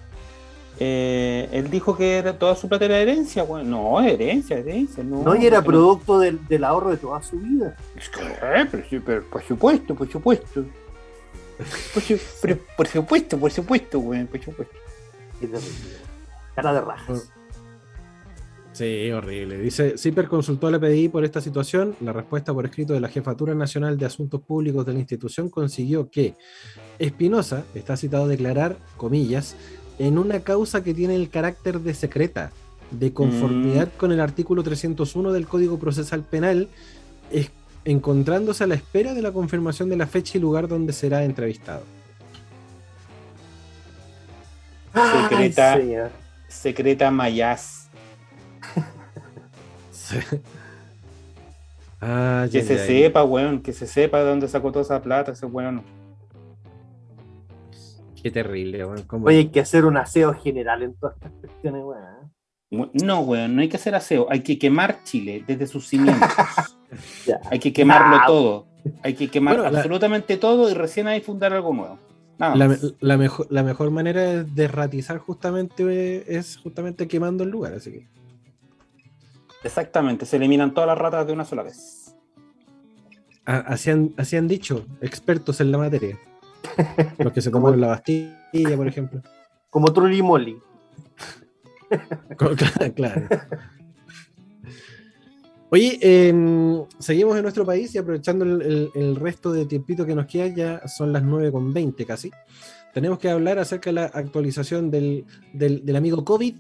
eh, 0.80 1.48
él 1.52 1.70
dijo 1.70 1.96
que 1.96 2.16
era 2.16 2.36
toda 2.36 2.56
su 2.56 2.68
plata 2.68 2.86
era 2.86 2.98
herencia, 2.98 3.44
bueno, 3.44 3.70
no, 3.70 4.00
herencia, 4.00 4.58
herencia, 4.58 5.04
no. 5.04 5.22
No, 5.22 5.36
y 5.36 5.46
era 5.46 5.62
producto 5.62 6.18
del, 6.18 6.64
ahorro 6.64 6.90
de 6.90 6.96
toda 6.96 7.22
su 7.22 7.38
vida. 7.38 7.76
Pero, 9.06 9.24
por 9.30 9.42
supuesto, 9.44 9.94
por 9.94 10.10
supuesto. 10.10 10.64
Por, 11.92 12.58
por 12.76 12.86
supuesto, 12.86 13.38
por 13.38 13.50
supuesto, 13.50 13.98
güey, 14.00 14.24
por 14.24 14.42
supuesto. 14.42 14.74
Cara 16.54 16.72
de 16.72 16.80
rajas. 16.80 17.30
Sí, 18.74 19.08
horrible. 19.12 19.58
Dice, 19.58 19.96
CIPER 19.96 20.26
consultó 20.26 20.66
al 20.66 20.74
EPDI 20.74 21.08
por 21.08 21.24
esta 21.24 21.40
situación. 21.40 21.94
La 22.00 22.12
respuesta 22.12 22.52
por 22.52 22.64
escrito 22.64 22.92
de 22.92 22.98
la 22.98 23.08
Jefatura 23.08 23.54
Nacional 23.54 23.96
de 23.96 24.06
Asuntos 24.06 24.40
Públicos 24.40 24.84
de 24.84 24.92
la 24.92 24.98
institución 24.98 25.48
consiguió 25.48 26.10
que 26.10 26.34
Espinosa 26.98 27.64
está 27.76 27.96
citado 27.96 28.24
a 28.24 28.28
declarar, 28.28 28.76
comillas, 28.96 29.54
en 30.00 30.18
una 30.18 30.40
causa 30.40 30.82
que 30.82 30.92
tiene 30.92 31.14
el 31.14 31.30
carácter 31.30 31.78
de 31.80 31.94
secreta, 31.94 32.50
de 32.90 33.12
conformidad 33.12 33.88
mm. 33.94 33.96
con 33.96 34.10
el 34.10 34.18
artículo 34.18 34.64
301 34.64 35.32
del 35.32 35.46
Código 35.46 35.78
Procesal 35.78 36.24
Penal, 36.24 36.68
es, 37.30 37.52
encontrándose 37.84 38.64
a 38.64 38.66
la 38.66 38.74
espera 38.74 39.14
de 39.14 39.22
la 39.22 39.32
confirmación 39.32 39.88
de 39.88 39.96
la 39.96 40.06
fecha 40.06 40.38
y 40.38 40.40
lugar 40.40 40.68
donde 40.68 40.92
será 40.92 41.24
entrevistado. 41.24 41.82
Secreta, 45.28 46.10
secreta 46.48 47.10
Mayas. 47.10 47.88
Ah, 52.00 52.46
que 52.52 52.62
se 52.62 52.78
sepa, 52.78 53.24
weón, 53.24 53.62
que 53.62 53.72
se 53.72 53.86
sepa 53.86 54.18
de 54.18 54.26
dónde 54.26 54.46
sacó 54.46 54.70
toda 54.70 54.82
esa 54.82 55.00
plata 55.00 55.32
ese 55.32 55.46
weón. 55.46 55.82
Qué 58.22 58.30
terrible, 58.30 58.84
weón. 58.84 59.06
Oye, 59.24 59.38
hay 59.38 59.48
que 59.48 59.60
hacer 59.60 59.84
un 59.84 59.96
aseo 59.96 60.34
general 60.34 60.82
en 60.82 60.94
todas 60.94 61.16
estas 61.16 61.32
cuestiones, 61.32 61.82
weón. 61.82 62.90
No, 62.92 63.20
weón, 63.20 63.56
no 63.56 63.62
hay 63.62 63.68
que 63.68 63.76
hacer 63.76 63.94
aseo, 63.94 64.26
hay 64.30 64.40
que 64.40 64.58
quemar 64.58 65.02
Chile 65.04 65.44
desde 65.46 65.66
sus 65.66 65.88
cimientos. 65.88 66.28
hay 67.50 67.58
que 67.58 67.72
quemarlo 67.72 68.18
todo. 68.26 68.66
Hay 69.02 69.14
que 69.14 69.30
quemar 69.30 69.64
absolutamente 69.64 70.36
todo 70.36 70.70
y 70.70 70.74
recién 70.74 71.06
hay 71.06 71.20
fundar 71.20 71.52
algo 71.52 71.72
nuevo. 71.72 71.98
La, 72.38 73.16
mejor, 73.16 73.46
la 73.50 73.62
mejor 73.62 73.90
manera 73.90 74.42
de 74.42 74.68
ratizar 74.68 75.18
justamente 75.18 76.36
es 76.36 76.58
justamente 76.58 77.08
quemando 77.08 77.44
el 77.44 77.50
lugar, 77.50 77.74
así 77.74 77.92
que. 77.92 78.08
Exactamente, 79.62 80.26
se 80.26 80.36
eliminan 80.36 80.74
todas 80.74 80.88
las 80.88 80.98
ratas 80.98 81.26
de 81.26 81.32
una 81.32 81.44
sola 81.44 81.62
vez. 81.62 82.04
Así 83.46 83.90
han, 83.90 84.48
dicho 84.48 84.86
expertos 85.00 85.60
en 85.60 85.70
la 85.70 85.78
materia. 85.78 86.18
Los 87.18 87.32
que 87.32 87.42
se 87.42 87.50
tomaron 87.50 87.80
la 87.80 87.88
Bastilla, 87.88 88.76
por 88.76 88.88
ejemplo. 88.88 89.20
Como 89.70 89.92
Trulli 89.92 90.22
Molly. 90.22 90.58
claro. 92.94 93.28
Oye, 95.70 95.98
em, 96.00 96.84
seguimos 96.98 97.36
en 97.36 97.42
nuestro 97.42 97.64
país 97.64 97.94
y 97.94 97.98
aprovechando 97.98 98.44
el, 98.44 99.16
resto 99.16 99.52
de 99.52 99.66
tiempito 99.66 100.06
que 100.06 100.14
nos 100.14 100.26
queda, 100.26 100.48
ya 100.48 100.88
son 100.88 101.12
las 101.12 101.22
9.20 101.22 102.06
casi. 102.06 102.30
Tenemos 102.92 103.18
que 103.18 103.28
hablar 103.28 103.58
acerca 103.58 103.90
de 103.90 103.94
la 103.94 104.04
actualización 104.04 104.90
del, 104.90 105.24
del 105.52 105.96
amigo 105.96 106.24
COVID. 106.24 106.54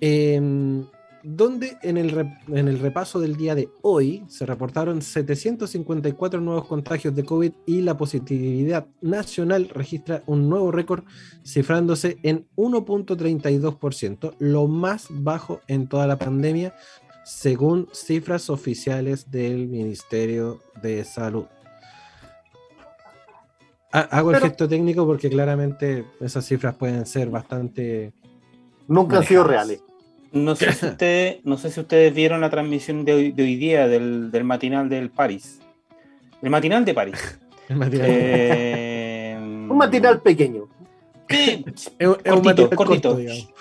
Eh, 0.00 0.84
donde 1.22 1.78
en 1.82 1.96
el, 1.96 2.78
repaso 2.80 3.20
del 3.20 3.36
día 3.36 3.54
de 3.54 3.68
hoy 3.82 4.24
se 4.28 4.44
reportaron 4.44 5.02
754 5.02 6.40
nuevos 6.40 6.66
contagios 6.66 7.14
de 7.14 7.24
COVID 7.24 7.52
y 7.66 7.80
la 7.82 7.96
positividad 7.96 8.88
nacional 9.00 9.68
registra 9.68 10.22
un 10.26 10.48
nuevo 10.48 10.72
récord 10.72 11.04
cifrándose 11.44 12.18
en 12.22 12.46
1.32%, 12.56 14.34
lo 14.38 14.66
más 14.66 15.06
bajo 15.10 15.60
en 15.68 15.88
toda 15.88 16.06
la 16.06 16.18
pandemia, 16.18 16.74
según 17.24 17.88
cifras 17.92 18.50
oficiales 18.50 19.30
del 19.30 19.68
Ministerio 19.68 20.60
de 20.82 21.04
Salud. 21.04 21.46
Hago 23.92 24.30
el 24.30 24.40
gesto 24.40 24.66
técnico 24.68 25.06
porque 25.06 25.28
claramente 25.28 26.06
esas 26.20 26.46
cifras 26.46 26.74
pueden 26.74 27.04
ser 27.04 27.28
bastante... 27.28 28.12
Nunca 28.88 29.18
han 29.18 29.24
sido 29.24 29.44
reales. 29.44 29.82
No 30.32 30.56
sé 30.56 30.72
si 30.72 30.86
ustedes, 30.86 31.44
no 31.44 31.58
sé 31.58 31.70
si 31.70 31.80
ustedes 31.80 32.14
vieron 32.14 32.40
la 32.40 32.48
transmisión 32.48 33.04
de 33.04 33.12
hoy, 33.12 33.32
día 33.32 33.86
del, 33.88 34.30
matinal 34.44 34.88
del 34.88 35.10
París. 35.10 35.60
El 36.40 36.50
matinal 36.50 36.84
de 36.84 36.94
París. 36.94 37.38
Eh, 37.74 39.34
un 39.40 39.78
matinal 39.78 40.20
pequeño. 40.20 40.68
cortito, 41.26 42.68
cortito. 42.68 43.18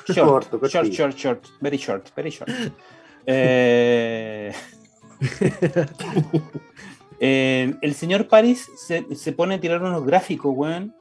short, 0.07 0.67
short, 0.67 0.91
short, 0.91 1.15
short, 1.15 1.47
very 1.61 1.77
short, 1.77 2.09
very 2.13 2.29
short. 2.29 2.51
Eh, 3.26 4.53
eh, 7.19 7.76
el 7.81 7.93
señor 7.93 8.27
París 8.27 8.69
se, 8.77 9.15
se, 9.15 9.31
pone 9.31 9.56
a 9.56 9.60
tirar 9.60 9.81
unos 9.81 10.06
gráficos, 10.06 10.53
weón. 10.56 10.93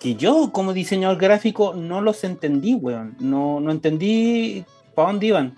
Que 0.00 0.16
yo, 0.16 0.50
como 0.52 0.72
diseñador 0.72 1.18
gráfico, 1.18 1.74
no 1.74 2.00
los 2.00 2.24
entendí, 2.24 2.74
weón. 2.74 3.16
No, 3.20 3.60
no 3.60 3.70
entendí 3.70 4.64
¿para 4.94 5.08
dónde 5.08 5.26
iban? 5.26 5.54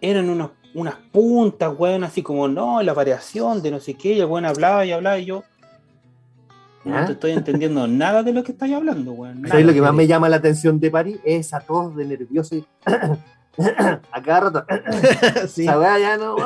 Eran 0.00 0.28
unos, 0.28 0.50
unas 0.74 0.96
puntas, 1.12 1.72
weón, 1.76 2.04
así 2.04 2.22
como, 2.22 2.48
no, 2.48 2.82
la 2.82 2.92
variación 2.92 3.62
de 3.62 3.70
no 3.70 3.80
sé 3.80 3.94
qué, 3.94 4.14
y 4.14 4.20
el 4.20 4.26
weón 4.26 4.44
hablaba 4.44 4.84
y 4.84 4.92
hablaba 4.92 5.18
y 5.18 5.26
yo. 5.26 5.44
No 6.84 7.06
te 7.06 7.12
estoy 7.12 7.30
entendiendo 7.32 7.86
nada 7.88 8.22
de 8.22 8.32
lo 8.32 8.42
que 8.42 8.52
estáis 8.52 8.74
hablando, 8.74 9.12
weón. 9.12 9.46
¿Sabes 9.46 9.64
lo 9.64 9.72
que 9.72 9.80
más 9.80 9.94
me 9.94 10.06
llama 10.06 10.28
la 10.28 10.36
atención 10.36 10.80
de 10.80 10.90
París? 10.90 11.18
Es 11.24 11.54
a 11.54 11.60
todos 11.60 11.96
de 11.96 12.04
nervioso 12.04 12.56
y. 12.56 12.66
a 14.12 14.22
cada 14.22 14.40
rato. 14.40 14.66
sí. 15.48 15.62
Esa 15.62 15.98
ya 15.98 16.16
no 16.16 16.36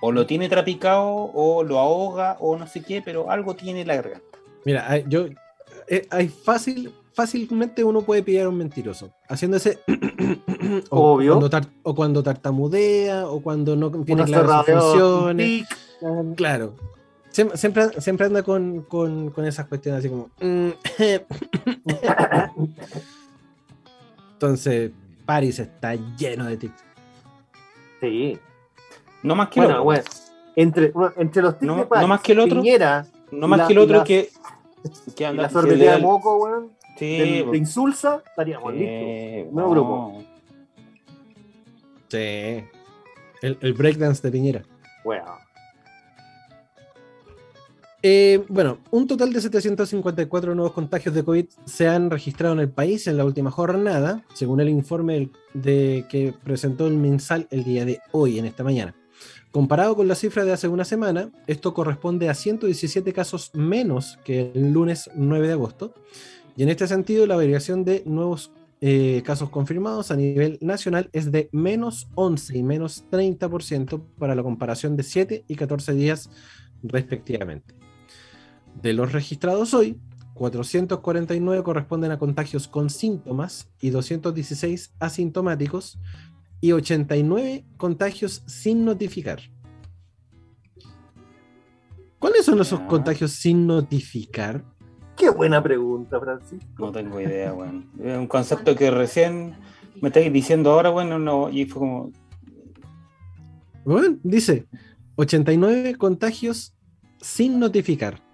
O 0.00 0.12
lo 0.12 0.26
tiene 0.26 0.48
trapicado, 0.48 1.06
o 1.06 1.62
lo 1.64 1.78
ahoga, 1.78 2.36
o 2.40 2.56
no 2.56 2.66
sé 2.66 2.82
qué, 2.82 3.02
pero 3.02 3.30
algo 3.30 3.54
tiene 3.54 3.84
la 3.84 3.96
garganta. 3.96 4.38
Mira, 4.64 4.98
yo. 4.98 5.26
Eh, 5.88 6.06
hay 6.10 6.28
fácil, 6.28 6.92
fácilmente 7.12 7.84
uno 7.84 8.02
puede 8.02 8.22
pillar 8.22 8.46
a 8.46 8.48
un 8.48 8.58
mentiroso. 8.58 9.10
Haciendo 9.28 9.56
ese. 9.56 9.78
o, 10.90 11.14
Obvio. 11.14 11.38
Cuando 11.38 11.68
o 11.82 11.94
cuando 11.94 12.22
tartamudea, 12.22 13.26
o 13.26 13.40
cuando 13.40 13.76
no 13.76 13.90
tiene 13.90 14.24
claras 14.24 14.66
funciones. 14.66 15.66
Claro. 16.36 16.74
Siempre, 17.30 18.00
siempre, 18.00 18.26
anda 18.26 18.42
con, 18.42 18.82
con, 18.82 19.30
con, 19.30 19.44
esas 19.44 19.66
cuestiones 19.66 19.98
así 19.98 20.08
como. 20.08 20.30
Mm, 20.40 20.70
Entonces, 24.32 24.92
Paris 25.26 25.58
está 25.58 25.94
lleno 26.16 26.46
de 26.46 26.56
tics. 26.56 26.84
Sí. 28.00 28.38
No 29.22 29.34
más 29.34 29.48
que 29.48 29.60
el 29.60 29.66
otro. 29.66 29.84
Bueno, 29.84 30.04
entre, 30.54 30.92
entre 31.16 31.42
los 31.42 31.58
tics 31.58 31.66
no, 31.66 31.76
de 31.76 31.86
Paris, 31.86 32.02
no 32.02 32.08
más 32.08 32.20
que 32.22 32.32
el 32.32 32.40
otro. 32.40 32.62
no 33.32 33.48
más 33.48 33.66
que 33.66 33.72
el 33.72 33.78
otro 33.78 34.04
que, 34.04 34.30
que 35.14 35.26
anda. 35.26 35.42
La 35.42 35.50
sorbetía 35.50 35.96
de 35.96 36.02
moco, 36.02 36.36
weón 36.36 36.76
sí, 36.96 37.18
de, 37.18 37.56
insulsa, 37.56 38.22
estaríamos 38.26 38.74
listos. 38.74 39.52
Nuevo 39.52 39.70
grupo. 39.70 40.24
Sí. 42.08 42.64
El, 43.42 43.58
el 43.60 43.72
breakdance 43.74 44.22
de 44.22 44.32
Piñera. 44.32 44.62
Bueno. 45.04 45.45
Eh, 48.02 48.44
bueno, 48.48 48.78
un 48.90 49.06
total 49.06 49.32
de 49.32 49.40
754 49.40 50.54
nuevos 50.54 50.72
contagios 50.72 51.14
de 51.14 51.24
COVID 51.24 51.46
se 51.64 51.88
han 51.88 52.10
registrado 52.10 52.54
en 52.54 52.60
el 52.60 52.68
país 52.68 53.06
en 53.06 53.16
la 53.16 53.24
última 53.24 53.50
jornada, 53.50 54.24
según 54.34 54.60
el 54.60 54.68
informe 54.68 55.30
de, 55.54 56.04
que 56.08 56.34
presentó 56.44 56.86
el 56.86 56.94
MinSal 56.94 57.48
el 57.50 57.64
día 57.64 57.84
de 57.84 58.00
hoy, 58.12 58.38
en 58.38 58.44
esta 58.44 58.62
mañana. 58.62 58.94
Comparado 59.50 59.96
con 59.96 60.06
la 60.06 60.14
cifra 60.14 60.44
de 60.44 60.52
hace 60.52 60.68
una 60.68 60.84
semana, 60.84 61.30
esto 61.46 61.72
corresponde 61.72 62.28
a 62.28 62.34
117 62.34 63.12
casos 63.12 63.50
menos 63.54 64.18
que 64.24 64.52
el 64.54 64.72
lunes 64.72 65.10
9 65.14 65.46
de 65.46 65.52
agosto 65.54 65.94
y 66.56 66.62
en 66.62 66.70
este 66.70 66.88
sentido, 66.88 67.26
la 67.26 67.36
variación 67.36 67.84
de 67.84 68.02
nuevos 68.06 68.50
eh, 68.80 69.22
casos 69.24 69.50
confirmados 69.50 70.10
a 70.10 70.16
nivel 70.16 70.58
nacional 70.62 71.10
es 71.12 71.30
de 71.30 71.50
menos 71.52 72.08
11 72.14 72.56
y 72.56 72.62
menos 72.62 73.04
30% 73.10 74.02
para 74.18 74.34
la 74.34 74.42
comparación 74.42 74.96
de 74.96 75.02
7 75.02 75.44
y 75.46 75.54
14 75.54 75.92
días 75.92 76.30
respectivamente. 76.82 77.74
De 78.82 78.92
los 78.92 79.12
registrados 79.12 79.74
hoy, 79.74 79.98
449 80.34 81.62
corresponden 81.62 82.10
a 82.10 82.18
contagios 82.18 82.68
con 82.68 82.90
síntomas 82.90 83.70
y 83.80 83.90
216 83.90 84.94
asintomáticos 85.00 85.98
y 86.60 86.72
89 86.72 87.64
contagios 87.76 88.42
sin 88.46 88.84
notificar. 88.84 89.40
¿Cuáles 92.18 92.44
son 92.44 92.60
esos 92.60 92.80
contagios 92.80 93.32
sin 93.32 93.66
notificar? 93.66 94.64
Qué 95.16 95.30
buena 95.30 95.62
pregunta, 95.62 96.20
Francisco. 96.20 96.86
No 96.86 96.92
tengo 96.92 97.20
idea, 97.20 97.54
weón. 97.54 97.90
Es 98.02 98.18
un 98.18 98.26
concepto 98.26 98.76
que 98.76 98.90
recién 98.90 99.54
me 100.02 100.08
estáis 100.08 100.30
diciendo 100.30 100.72
ahora, 100.72 100.90
bueno, 100.90 101.18
no, 101.18 101.48
y 101.48 101.64
fue 101.64 101.80
como. 101.80 102.12
Bueno, 103.84 104.18
dice. 104.22 104.66
89 105.18 105.94
contagios 105.96 106.74
sin 107.20 107.58
notificar. 107.58 108.25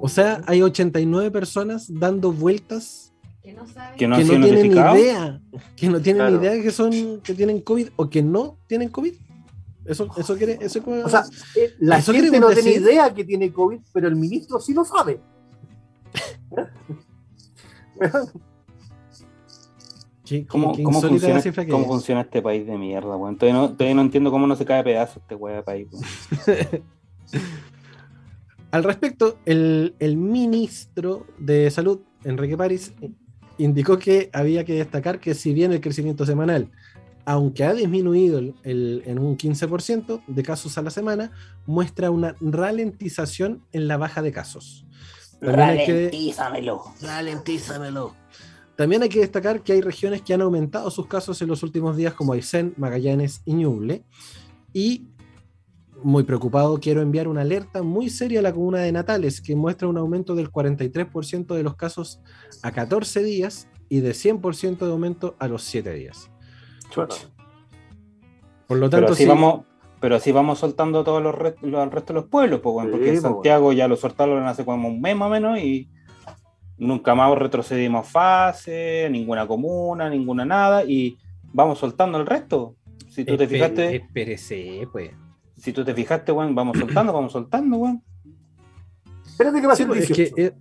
O 0.00 0.08
sea, 0.08 0.42
hay 0.46 0.62
89 0.62 1.30
personas 1.30 1.86
dando 1.88 2.32
vueltas 2.32 3.12
que 3.42 3.52
no, 3.52 3.64
que 3.96 4.08
no, 4.08 4.16
tienen 4.16 4.66
idea, 4.66 5.40
que 5.76 5.88
no 5.88 6.00
tienen 6.00 6.22
claro. 6.22 6.36
idea 6.42 6.62
que 6.62 6.70
son 6.70 7.20
que 7.22 7.34
tienen 7.34 7.60
COVID 7.60 7.88
o 7.96 8.08
que 8.08 8.22
no 8.22 8.58
tienen 8.66 8.88
COVID. 8.88 9.14
Eso, 9.84 10.08
eso 10.16 10.36
quiere, 10.36 10.58
eso 10.60 10.80
o 10.86 11.08
sea, 11.08 11.24
eh, 11.56 11.74
la 11.80 11.98
eso 11.98 12.12
gente 12.12 12.38
no 12.38 12.50
tiene 12.50 12.70
idea 12.70 13.12
que 13.12 13.24
tiene 13.24 13.52
COVID, 13.52 13.80
pero 13.92 14.06
el 14.06 14.14
ministro 14.14 14.60
sí 14.60 14.74
lo 14.74 14.84
sabe. 14.84 15.20
¿Qué, 20.24 20.46
¿Cómo, 20.46 20.72
qué 20.72 20.84
cómo, 20.84 21.00
funciona, 21.00 21.42
¿Cómo, 21.68 21.86
funciona, 21.86 22.20
este 22.20 22.40
país 22.40 22.64
de 22.64 22.78
mierda, 22.78 23.16
weón? 23.16 23.36
Todavía 23.36 23.60
no, 23.60 23.72
todavía 23.72 23.94
no 23.96 24.02
entiendo 24.02 24.30
cómo 24.30 24.46
no 24.46 24.54
se 24.54 24.64
cae 24.64 24.80
a 24.80 24.84
pedazos 24.84 25.16
este 25.16 25.34
weón 25.34 25.56
de 25.58 25.62
país. 25.64 25.88
Al 28.72 28.84
respecto, 28.84 29.38
el, 29.44 29.94
el, 29.98 30.16
ministro 30.16 31.26
de 31.38 31.70
Salud, 31.70 32.00
Enrique 32.24 32.56
París, 32.56 32.94
indicó 33.58 33.98
que 33.98 34.30
había 34.32 34.64
que 34.64 34.72
destacar 34.72 35.20
que 35.20 35.34
si 35.34 35.52
bien 35.52 35.72
el 35.72 35.80
crecimiento 35.80 36.24
semanal, 36.24 36.70
aunque 37.26 37.64
ha 37.64 37.74
disminuido 37.74 38.38
el, 38.38 38.54
el, 38.64 39.02
en 39.06 39.18
un 39.18 39.36
15% 39.36 40.22
de 40.26 40.42
casos 40.42 40.78
a 40.78 40.82
la 40.82 40.90
semana, 40.90 41.32
muestra 41.66 42.10
una 42.10 42.34
ralentización 42.40 43.62
en 43.72 43.88
la 43.88 43.98
baja 43.98 44.22
de 44.22 44.32
casos. 44.32 44.86
Ralentízamelo. 45.42 46.82
Que... 46.98 47.06
Ralentízamelo. 47.06 48.16
También 48.74 49.02
hay 49.02 49.10
que 49.10 49.20
destacar 49.20 49.62
que 49.62 49.74
hay 49.74 49.82
regiones 49.82 50.22
que 50.22 50.32
han 50.32 50.40
aumentado 50.40 50.90
sus 50.90 51.06
casos 51.06 51.40
en 51.42 51.48
los 51.48 51.62
últimos 51.62 51.96
días, 51.96 52.14
como 52.14 52.32
Aysén, 52.32 52.72
Magallanes 52.78 53.42
y 53.44 53.52
Ñuble. 53.52 54.02
Y 54.72 55.08
muy 56.02 56.24
preocupado, 56.24 56.78
quiero 56.80 57.00
enviar 57.02 57.28
una 57.28 57.42
alerta 57.42 57.82
muy 57.82 58.10
seria 58.10 58.40
a 58.40 58.42
la 58.42 58.52
comuna 58.52 58.80
de 58.80 58.92
Natales, 58.92 59.40
que 59.40 59.56
muestra 59.56 59.88
un 59.88 59.98
aumento 59.98 60.34
del 60.34 60.50
43% 60.50 61.54
de 61.54 61.62
los 61.62 61.76
casos 61.76 62.20
a 62.62 62.72
14 62.72 63.22
días 63.22 63.68
y 63.88 64.00
de 64.00 64.12
100% 64.12 64.78
de 64.78 64.90
aumento 64.90 65.36
a 65.38 65.48
los 65.48 65.62
7 65.62 65.92
días. 65.94 66.30
Por 68.66 68.78
lo 68.78 68.88
tanto, 68.90 69.06
pero 69.06 69.12
así, 69.12 69.26
vamos, 69.26 69.64
pero 70.00 70.16
así 70.16 70.32
vamos 70.32 70.58
soltando 70.58 71.04
todos 71.04 71.22
los, 71.22 71.34
rest, 71.34 71.60
los, 71.62 71.80
al 71.80 71.90
resto 71.90 72.12
de 72.12 72.20
los 72.20 72.28
pueblos, 72.28 72.60
porque 72.60 73.04
sí, 73.04 73.08
en 73.10 73.20
Santiago 73.20 73.64
bueno. 73.64 73.78
ya 73.78 73.88
lo 73.88 73.96
soltaron 73.96 74.44
hace 74.46 74.64
como 74.64 74.88
un 74.88 75.00
mes 75.00 75.16
más 75.16 75.26
o 75.26 75.30
menos 75.30 75.58
y 75.58 75.88
nunca 76.78 77.14
más 77.14 77.36
retrocedimos 77.38 78.08
fase, 78.08 79.08
ninguna 79.10 79.46
comuna, 79.46 80.10
ninguna 80.10 80.44
nada, 80.44 80.84
y 80.84 81.18
vamos 81.52 81.78
soltando 81.78 82.18
el 82.18 82.26
resto. 82.26 82.76
Si 83.08 83.24
tú 83.24 83.36
te 83.36 83.46
fijaste. 83.46 83.96
Espérese, 83.96 84.88
pues. 84.90 85.10
Si 85.62 85.72
tú 85.72 85.84
te 85.84 85.94
fijaste, 85.94 86.32
weón, 86.32 86.56
vamos 86.56 86.76
soltando, 86.76 87.12
vamos 87.18 87.30
soltando, 87.30 87.76
weón. 87.76 88.02
Espérate 89.24 89.60
que 89.60 89.66
va 89.68 89.72
a 89.74 89.76
ser 89.76 89.90
es 89.92 90.10
que, 90.10 90.32
eh, 90.36 90.52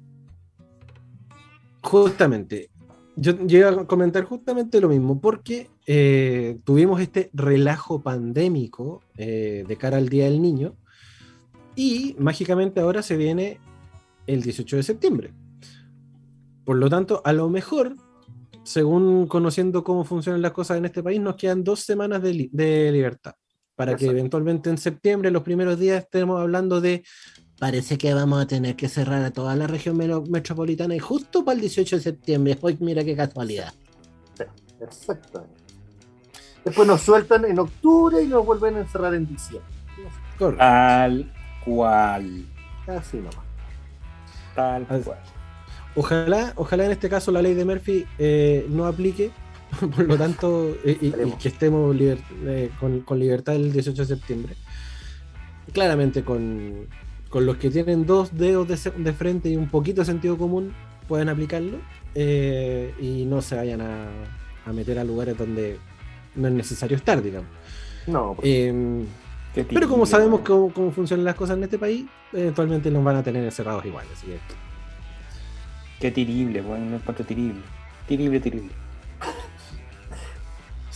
Justamente. 1.82 2.70
Yo 3.16 3.36
llegué 3.36 3.66
a 3.66 3.86
comentar 3.86 4.24
justamente 4.26 4.80
lo 4.80 4.90
mismo, 4.90 5.20
porque 5.20 5.70
eh, 5.88 6.60
tuvimos 6.64 7.02
este 7.02 7.32
relajo 7.34 8.04
pandémico 8.04 9.02
eh, 9.18 9.66
de 9.68 9.76
cara 9.76 9.98
al 9.98 10.08
Día 10.08 10.26
del 10.26 10.40
Niño, 10.40 10.76
y 11.76 12.16
mágicamente 12.20 12.80
ahora 12.80 13.02
se 13.02 13.18
viene 13.18 13.60
el 14.28 14.44
18 14.44 14.78
de 14.78 14.84
septiembre. 14.84 15.34
Por 16.64 16.78
lo 16.78 16.90
tanto, 16.90 17.24
a 17.26 17.34
lo 17.34 17.50
mejor, 17.50 17.96
según 18.64 19.26
conociendo 19.26 19.84
cómo 19.84 20.04
funcionan 20.04 20.44
las 20.44 20.52
cosas 20.52 20.78
en 20.78 20.86
este 20.86 21.02
país, 21.02 21.20
nos 21.20 21.38
quedan 21.38 21.64
dos 21.64 21.80
semanas 21.80 22.22
de, 22.22 22.34
li 22.34 22.50
de 22.54 22.92
libertad. 22.92 23.34
Para 23.76 23.94
Exacto. 23.94 24.12
que 24.12 24.20
eventualmente 24.20 24.70
en 24.70 24.78
septiembre, 24.78 25.32
los 25.32 25.44
primeros 25.44 25.80
días, 25.80 26.04
estemos 26.04 26.40
hablando 26.40 26.82
de. 26.82 27.04
Parece 27.60 27.98
que 27.98 28.14
vamos 28.14 28.42
a 28.42 28.48
tener 28.48 28.76
que 28.76 28.90
cerrar 28.90 29.24
a 29.24 29.32
toda 29.32 29.56
la 29.56 29.68
región 29.68 29.96
metropolitana 29.96 30.96
y 30.96 31.00
justo 31.00 31.46
para 31.46 31.56
el 31.56 31.62
18 31.62 31.98
de 31.98 32.02
septiembre. 32.02 32.58
Hoy, 32.62 32.76
mira 32.80 33.04
qué 33.04 33.16
casualidad. 33.16 33.74
Exacto. 34.80 35.46
Después 36.66 36.88
nos 36.88 37.02
sueltan 37.02 37.46
en 37.46 37.60
octubre 37.60 38.22
y 38.22 38.28
nos 38.28 38.46
vuelven 38.46 38.78
a 38.78 38.80
encerrar 38.80 39.14
en 39.14 39.28
diciembre. 39.28 39.70
Correcto. 40.38 40.58
Tal 40.58 41.34
cual. 41.64 42.46
Así 42.88 43.18
nomás. 43.18 43.36
Tal 44.56 44.86
cual. 44.88 45.20
Ojalá, 45.96 46.54
ojalá 46.56 46.86
en 46.86 46.92
este 46.92 47.10
caso 47.10 47.32
la 47.32 47.42
ley 47.42 47.54
de 47.54 47.66
Murphy 47.66 48.06
eh, 48.18 48.66
no 48.70 48.86
aplique, 48.86 49.32
por 49.96 50.06
lo 50.06 50.18
tanto, 50.18 50.76
y, 50.84 51.08
y, 51.08 51.12
que 51.42 51.48
estemos 51.48 51.96
liber, 51.96 52.20
eh, 52.46 52.72
con, 52.80 53.02
con, 53.02 53.20
libertad 53.20 53.56
el 53.56 53.72
18 53.72 54.02
de 54.02 54.08
septiembre. 54.08 54.56
Claramente 55.74 56.24
con, 56.24 56.88
con 57.30 57.46
los 57.46 57.58
que 57.58 57.70
tienen 57.70 58.06
dos 58.06 58.38
dedos 58.38 58.68
de, 58.68 58.92
de, 58.98 59.14
frente 59.14 59.50
y 59.50 59.56
un 59.56 59.70
poquito 59.70 60.02
de 60.02 60.06
sentido 60.06 60.38
común 60.38 60.74
pueden 61.08 61.30
aplicarlo 61.30 61.78
eh, 62.16 62.94
y 63.00 63.26
no 63.26 63.42
se 63.42 63.56
vayan 63.56 63.82
a, 63.82 64.08
a, 64.66 64.74
meter 64.74 65.00
a 65.00 65.04
lugares 65.04 65.38
donde 65.38 65.78
no 66.36 66.48
es 66.48 66.54
necesario 66.54 66.98
estar, 66.98 67.22
digamos. 67.22 67.50
No. 68.08 68.36
Eh, 68.44 69.06
pero 69.70 69.90
como 69.90 70.06
sabemos 70.06 70.42
cómo, 70.42 70.74
cómo, 70.74 70.92
funcionan 70.92 71.26
las 71.26 71.36
cosas 71.36 71.58
en 71.58 71.64
este 71.64 71.78
país, 71.78 72.06
eventualmente 72.32 72.90
nos 72.90 73.04
van 73.04 73.18
a 73.18 73.24
tener 73.24 73.44
encerrados 73.44 73.86
igual, 73.86 74.06
así 74.14 74.28
que 74.28 74.40
Qué 76.00 76.10
terrible, 76.10 76.62
bueno, 76.62 76.86
no 76.86 76.96
encuentro 76.96 77.24
terrible. 77.26 77.62
Terrible, 78.08 78.40
terrible. 78.40 78.72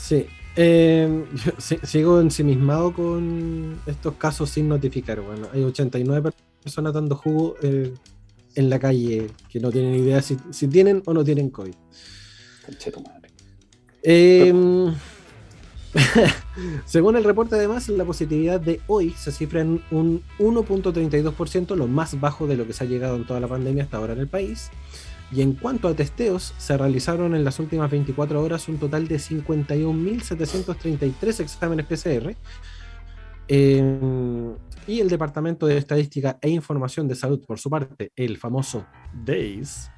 Sí. 0.06 0.28
Eh, 0.56 1.26
yo 1.46 1.78
sigo 1.84 2.22
ensimismado 2.22 2.94
con 2.94 3.80
estos 3.88 4.14
casos 4.16 4.52
sin 4.52 4.70
notificar. 4.70 5.20
Bueno, 5.22 5.48
hay 5.52 5.64
89 5.64 6.32
personas 6.62 6.94
dando 6.94 7.16
jugo 7.16 7.56
eh, 7.64 7.92
en 8.54 8.70
la 8.70 8.80
calle 8.80 9.28
que 9.50 9.60
no 9.60 9.72
tienen 9.72 9.96
idea 9.96 10.22
si, 10.22 10.38
si 10.52 10.68
tienen 10.68 11.02
o 11.06 11.14
no 11.14 11.24
tienen 11.24 11.50
COVID. 11.50 11.74
madre. 13.04 13.32
Eh, 14.04 14.54
según 16.86 17.16
el 17.16 17.24
reporte, 17.24 17.56
además, 17.56 17.90
la 17.90 18.06
positividad 18.06 18.62
de 18.62 18.82
hoy 18.86 19.12
se 19.12 19.32
cifra 19.32 19.62
en 19.62 19.82
un 19.90 20.22
1.32%, 20.38 21.76
lo 21.76 21.88
más 21.88 22.20
bajo 22.20 22.46
de 22.46 22.58
lo 22.58 22.68
que 22.68 22.74
se 22.74 22.84
ha 22.84 22.88
llegado 22.88 23.16
en 23.16 23.26
toda 23.26 23.40
la 23.40 23.48
pandemia 23.48 23.86
hasta 23.86 23.98
ahora 23.98 24.14
en 24.14 24.20
el 24.20 24.28
país. 24.28 24.70
Y 25.32 25.42
en 25.42 25.54
cuanto 25.54 25.88
a 25.88 25.96
testeos, 25.96 26.54
se 26.58 26.78
realizaron 26.78 27.34
en 27.36 27.44
las 27.44 27.60
últimas 27.60 27.90
24 27.90 28.40
horas 28.42 28.70
un 28.70 28.78
total 28.78 29.08
de 29.08 29.16
51.733 29.18 31.40
exámenes 31.40 31.88
PCR. 31.88 32.36
Eh, 33.48 34.56
y 34.88 35.00
el 35.00 35.10
Departamento 35.10 35.66
de 35.66 35.78
Estadística 35.78 36.38
e 36.42 36.50
Información 36.50 37.08
de 37.08 37.16
Salud, 37.16 37.44
por 37.46 37.58
su 37.60 37.72
parte, 37.72 38.12
el 38.16 38.38
famoso 38.38 38.86
DAIS, 39.26 39.90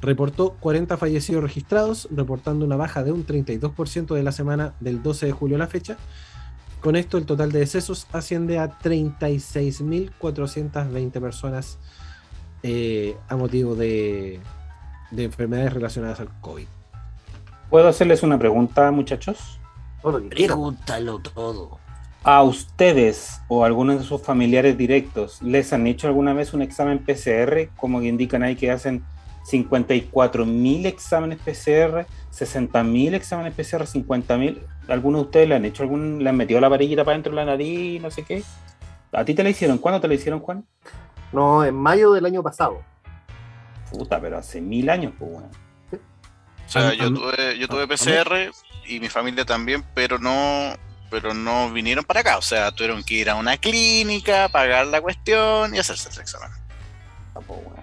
reportó 0.00 0.56
40 0.60 0.96
fallecidos 0.96 1.42
registrados, 1.42 2.06
reportando 2.12 2.64
una 2.64 2.76
baja 2.76 3.02
de 3.02 3.10
un 3.10 3.26
32% 3.26 4.14
de 4.14 4.22
la 4.22 4.30
semana 4.30 4.76
del 4.78 5.02
12 5.02 5.26
de 5.26 5.32
julio 5.32 5.56
a 5.56 5.58
la 5.58 5.66
fecha. 5.66 5.96
Con 6.80 6.94
esto, 6.94 7.18
el 7.18 7.26
total 7.26 7.50
de 7.50 7.58
decesos 7.58 8.06
asciende 8.12 8.60
a 8.60 8.78
36.420 8.78 11.20
personas 11.20 11.80
eh, 12.62 13.16
a 13.28 13.36
motivo 13.36 13.74
de, 13.74 14.38
de, 15.10 15.24
enfermedades 15.24 15.72
relacionadas 15.72 16.20
al 16.20 16.28
COVID. 16.40 16.66
¿Puedo 17.70 17.88
hacerles 17.88 18.22
una 18.22 18.38
pregunta, 18.38 18.90
muchachos? 18.90 19.60
Pregúntalo 20.30 21.18
todo. 21.18 21.78
¿A 22.24 22.42
ustedes 22.42 23.40
o 23.48 23.62
a 23.62 23.66
algunos 23.66 23.98
de 23.98 24.04
sus 24.04 24.22
familiares 24.22 24.76
directos 24.76 25.40
les 25.42 25.72
han 25.72 25.86
hecho 25.86 26.08
alguna 26.08 26.32
vez 26.32 26.52
un 26.52 26.62
examen 26.62 26.98
PCR, 26.98 27.70
como 27.76 28.00
que 28.00 28.08
indican 28.08 28.42
ahí 28.42 28.56
que 28.56 28.70
hacen 28.70 29.04
54.000 29.50 30.86
exámenes 30.86 31.38
PCR, 31.38 32.06
60.000 32.32 33.14
exámenes 33.14 33.54
PCR, 33.54 33.84
50.000. 33.86 34.58
¿Algunos 34.88 35.22
de 35.22 35.24
ustedes 35.26 35.48
le 35.48 35.54
han 35.54 35.64
hecho 35.64 35.82
algún, 35.82 36.22
le 36.22 36.30
han 36.30 36.36
metido 36.36 36.60
la 36.60 36.68
varillita 36.68 37.04
para 37.04 37.16
dentro 37.16 37.30
de 37.30 37.36
la 37.36 37.44
nariz, 37.44 38.00
no 38.02 38.10
sé 38.10 38.24
qué? 38.24 38.42
¿A 39.12 39.24
ti 39.24 39.34
te 39.34 39.42
la 39.42 39.50
hicieron? 39.50 39.78
¿Cuándo 39.78 40.00
te 40.00 40.08
la 40.08 40.14
hicieron, 40.14 40.40
Juan? 40.40 40.64
No, 41.32 41.64
en 41.64 41.74
mayo 41.74 42.12
del 42.12 42.26
año 42.26 42.42
pasado. 42.42 42.82
Puta, 43.90 44.20
pero 44.20 44.38
hace 44.38 44.60
mil 44.60 44.90
años, 44.90 45.12
pues 45.18 45.30
bueno. 45.30 45.50
O 46.66 46.70
sea, 46.70 46.92
yo 46.92 47.12
tuve, 47.12 47.58
yo 47.58 47.66
tuve 47.66 47.88
PCR 47.88 48.52
y 48.86 49.00
mi 49.00 49.08
familia 49.08 49.44
también, 49.46 49.82
pero 49.94 50.18
no, 50.18 50.74
pero 51.10 51.32
no 51.32 51.72
vinieron 51.72 52.04
para 52.04 52.20
acá. 52.20 52.36
O 52.36 52.42
sea, 52.42 52.70
tuvieron 52.72 53.02
que 53.02 53.14
ir 53.14 53.30
a 53.30 53.36
una 53.36 53.56
clínica, 53.56 54.48
pagar 54.50 54.86
la 54.86 55.00
cuestión 55.00 55.74
y 55.74 55.78
hacerse 55.78 56.10
el 56.10 56.20
examen. 56.20 56.50
Ah, 57.34 57.40
pues, 57.46 57.60
bueno. 57.64 57.78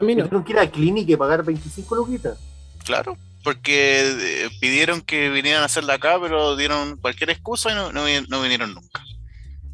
No. 0.00 0.06
Tuvieron 0.06 0.44
que 0.44 0.52
ir 0.52 0.58
a 0.58 0.64
la 0.64 0.70
clínica 0.70 1.12
y 1.12 1.16
pagar 1.16 1.44
25 1.44 1.94
luquitas. 1.94 2.38
Claro, 2.84 3.18
porque 3.44 4.44
eh, 4.44 4.48
pidieron 4.60 5.02
que 5.02 5.28
vinieran 5.28 5.62
a 5.62 5.66
hacerla 5.66 5.94
acá, 5.94 6.18
pero 6.20 6.56
dieron 6.56 6.96
cualquier 6.96 7.30
excusa 7.30 7.70
y 7.70 7.74
no, 7.74 7.92
no, 7.92 8.04
no 8.28 8.40
vinieron 8.40 8.74
nunca. 8.74 9.04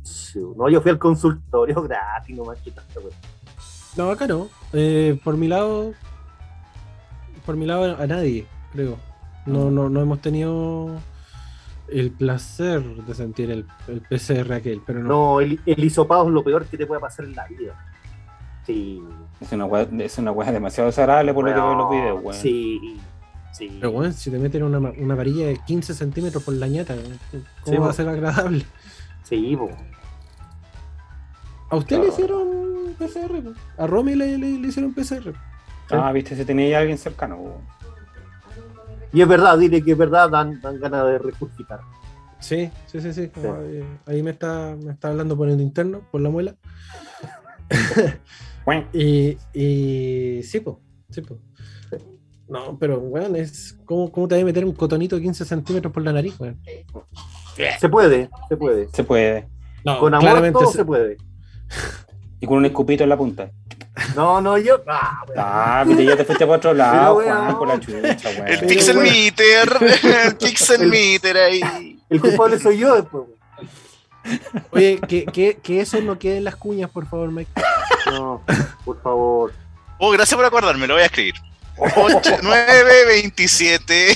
Sí, 0.03 0.41
no, 0.57 0.69
yo 0.69 0.81
fui 0.81 0.91
al 0.91 0.99
consultorio 0.99 1.81
gratis, 1.89 2.37
nomás 2.37 2.59
que 2.59 2.73
tanto, 2.73 3.03
No, 3.97 4.11
acá 4.11 4.27
no. 4.27 4.49
Eh, 4.73 5.19
por 5.25 5.37
mi 5.37 5.49
lado, 5.49 5.93
por 7.45 7.57
mi 7.57 7.67
lado 7.67 7.97
a 8.01 8.07
nadie, 8.07 8.47
creo. 8.73 8.99
No, 9.47 9.71
no, 9.71 9.89
no 9.89 10.01
hemos 10.01 10.21
tenido 10.21 10.91
el 11.89 12.11
placer 12.11 12.83
de 12.83 13.15
sentir 13.15 13.51
el, 13.51 13.65
el 13.89 14.01
PCR 14.03 14.53
aquel, 14.55 14.83
pero 14.85 15.03
no. 15.03 15.09
No, 15.09 15.41
el, 15.41 15.61
el 15.65 15.85
hisopado 15.85 16.27
es 16.27 16.33
lo 16.33 16.43
peor 16.43 16.67
que 16.67 16.77
te 16.77 16.87
puede 16.87 17.01
pasar 17.01 17.25
en 17.27 17.35
la 17.35 17.47
vida. 17.47 17.75
Sí. 18.67 19.03
Es 19.41 19.53
una 19.53 19.65
weá, 19.67 19.87
es 20.01 20.19
una 20.19 20.33
weá 20.33 20.51
demasiado 20.51 20.89
desagradable 20.89 21.33
por 21.33 21.45
lo 21.45 21.51
que 21.55 21.61
veo 21.61 21.73
en 21.73 21.79
los 21.79 21.91
videos, 21.91 22.21
weón. 22.23 22.41
Sí. 22.41 23.01
Sí. 23.53 23.79
Pero 23.81 23.93
bueno, 23.93 24.13
si 24.13 24.31
te 24.31 24.39
meten 24.39 24.65
una, 24.65 24.79
una 24.79 25.15
varilla 25.15 25.47
de 25.47 25.59
15 25.67 25.95
centímetros 25.95 26.43
por 26.43 26.53
la 26.55 26.67
ñata, 26.67 26.95
¿cómo 27.65 27.77
Sí, 27.77 27.77
va 27.81 27.89
a 27.89 27.93
ser 27.95 28.09
agradable? 28.09 28.67
Sí, 29.23 29.57
po. 29.57 29.71
¿A 31.71 31.77
usted 31.77 32.01
le 32.01 32.09
hicieron 32.09 32.95
PCR? 32.99 33.43
po? 33.43 33.53
¿A 33.83 33.87
Romy 33.87 34.15
le, 34.15 34.39
le- 34.39 34.59
le 34.59 34.69
hicieron 34.69 34.95
PCR? 34.95 35.33
Ah, 35.91 36.13
viste, 36.13 36.35
si 36.37 36.45
tenía 36.45 36.69
ya 36.69 36.79
alguien 36.79 36.99
cercano. 36.99 37.61
Y 39.13 39.23
es 39.23 39.29
verdad, 39.29 39.57
dile 39.59 39.83
que 39.83 39.93
es 39.93 39.99
verdad, 39.99 40.29
dan, 40.31 40.61
dan 40.61 40.79
ganas 40.81 41.07
de 41.07 41.19
recursitar. 41.19 41.81
Sí, 42.39 42.71
sí, 42.87 43.01
sí, 43.01 43.13
sí. 43.13 43.29
como, 43.29 43.57
eh, 43.63 43.85
ahí 44.07 44.23
me 44.23 44.31
está, 44.33 44.77
me 44.83 44.93
está 44.93 45.09
hablando 45.09 45.37
por 45.37 45.49
el 45.49 45.61
interno, 45.61 46.03
por 46.11 46.21
la 46.21 46.29
muela. 46.29 46.55
y, 48.93 49.37
y 49.55 50.43
sí, 50.43 50.61
po, 50.61 50.81
sí, 51.11 51.21
po. 51.23 51.39
No, 52.49 52.79
pero 52.79 52.99
weón, 53.01 53.35
es. 53.37 53.77
¿cómo, 53.85 54.13
¿Cómo 54.13 54.29
te 54.29 54.37
vas 54.37 54.43
a 54.43 54.45
meter 54.47 54.65
un 54.65 54.73
cotonito 54.73 55.17
de 55.17 55.23
15 55.23 55.45
centímetros 55.45 55.93
por 55.93 56.03
la 56.05 56.13
nariz, 56.13 56.39
weón? 56.39 56.61
Se 57.81 57.89
puede, 57.89 58.29
se 58.49 58.57
puede. 58.57 58.89
Se 58.93 59.03
puede. 59.03 59.49
No, 59.85 59.99
Con 59.99 60.15
amor 60.15 60.25
claramente 60.29 60.59
todo 60.61 60.71
se- 60.71 60.79
se 60.79 60.85
puede. 60.85 61.17
Y 62.39 62.47
con 62.47 62.59
un 62.59 62.67
escupito 62.67 63.03
en 63.03 63.09
la 63.09 63.17
punta. 63.17 63.51
No, 64.15 64.43
no, 64.43 64.59
yo. 64.59 64.83
Ah, 64.87 65.25
weón. 65.27 65.39
Ah, 65.39 65.85
ya 66.05 66.17
te 66.19 66.25
fuiste 66.27 66.45
para 66.45 66.59
otro 66.59 66.75
lado, 66.75 67.19
Pero, 67.19 67.55
Juan, 67.57 67.69
la 67.69 67.81
chucha, 67.81 68.29
weón. 68.29 68.49
El 68.49 68.61
pixel 68.67 68.99
meter, 68.99 69.69
el 70.27 70.37
pixel 70.37 70.87
meter 70.87 71.37
ahí. 71.39 71.99
El 72.11 72.21
culpable 72.21 72.59
soy 72.59 72.77
yo 72.77 72.95
después. 72.95 73.25
weón. 73.27 73.37
Oye, 74.71 75.01
que, 75.09 75.25
que, 75.25 75.57
que 75.63 75.81
eso 75.81 75.99
no 76.03 76.19
quede 76.19 76.37
en 76.39 76.45
las 76.45 76.57
cuñas, 76.57 76.91
por 76.91 77.07
favor, 77.09 77.31
Mike. 77.31 77.51
No, 78.11 78.43
por 78.85 79.01
favor. 79.03 79.53
Oh, 79.99 80.11
gracias 80.11 80.37
por 80.37 80.45
acordarme, 80.45 80.87
lo 80.87 80.95
voy 80.95 81.03
a 81.03 81.07
escribir. 81.07 81.35
8, 81.79 82.39
9, 82.43 83.05
27. 83.07 84.15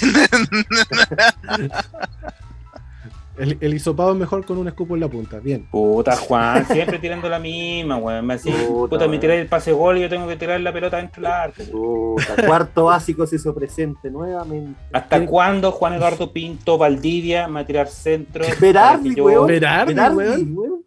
El, 3.41 3.57
el 3.61 3.75
hisopado 3.75 4.13
es 4.13 4.19
mejor 4.19 4.45
con 4.45 4.59
un 4.59 4.69
escupo 4.69 4.95
en 4.95 5.01
la 5.01 5.09
punta. 5.09 5.41
Bien. 5.41 5.67
Puta, 5.71 6.15
Juan, 6.17 6.67
siempre 6.67 6.99
tirando 6.99 7.29
la 7.29 7.39
misma, 7.39 7.97
weón. 7.97 8.27
Me 8.27 8.35
así, 8.35 8.51
Puta, 8.51 8.91
puta, 8.91 9.09
me 9.09 9.19
tiré 9.19 9.41
el 9.41 9.47
pase 9.49 9.73
gol 9.73 9.99
y 9.99 10.03
yo 10.03 10.09
tengo 10.09 10.29
que 10.29 10.37
tirar 10.37 10.61
la 10.61 10.73
pelota 10.73 10.99
dentro 10.99 11.23
del 11.23 11.31
arco. 11.33 11.63
Puta, 11.73 12.47
cuarto 12.47 12.85
básico 12.85 13.27
se 13.27 13.37
hizo 13.37 13.55
presente 13.55 14.11
nuevamente. 14.11 14.79
¿Hasta 14.93 15.25
cuándo 15.27 15.73
Juan 15.73 15.95
Eduardo 15.95 16.33
Pinto 16.33 16.77
Valdivia 16.79 17.49
me 17.49 17.55
va 17.55 17.61
a 17.61 17.67
tirar 17.67 17.89
centro? 17.89 18.45
Berardi, 18.61 19.21
weón. 19.21 19.47
Berardi, 19.47 19.95
Berardi, 19.95 20.17
weón. 20.17 20.53
weón. 20.57 20.85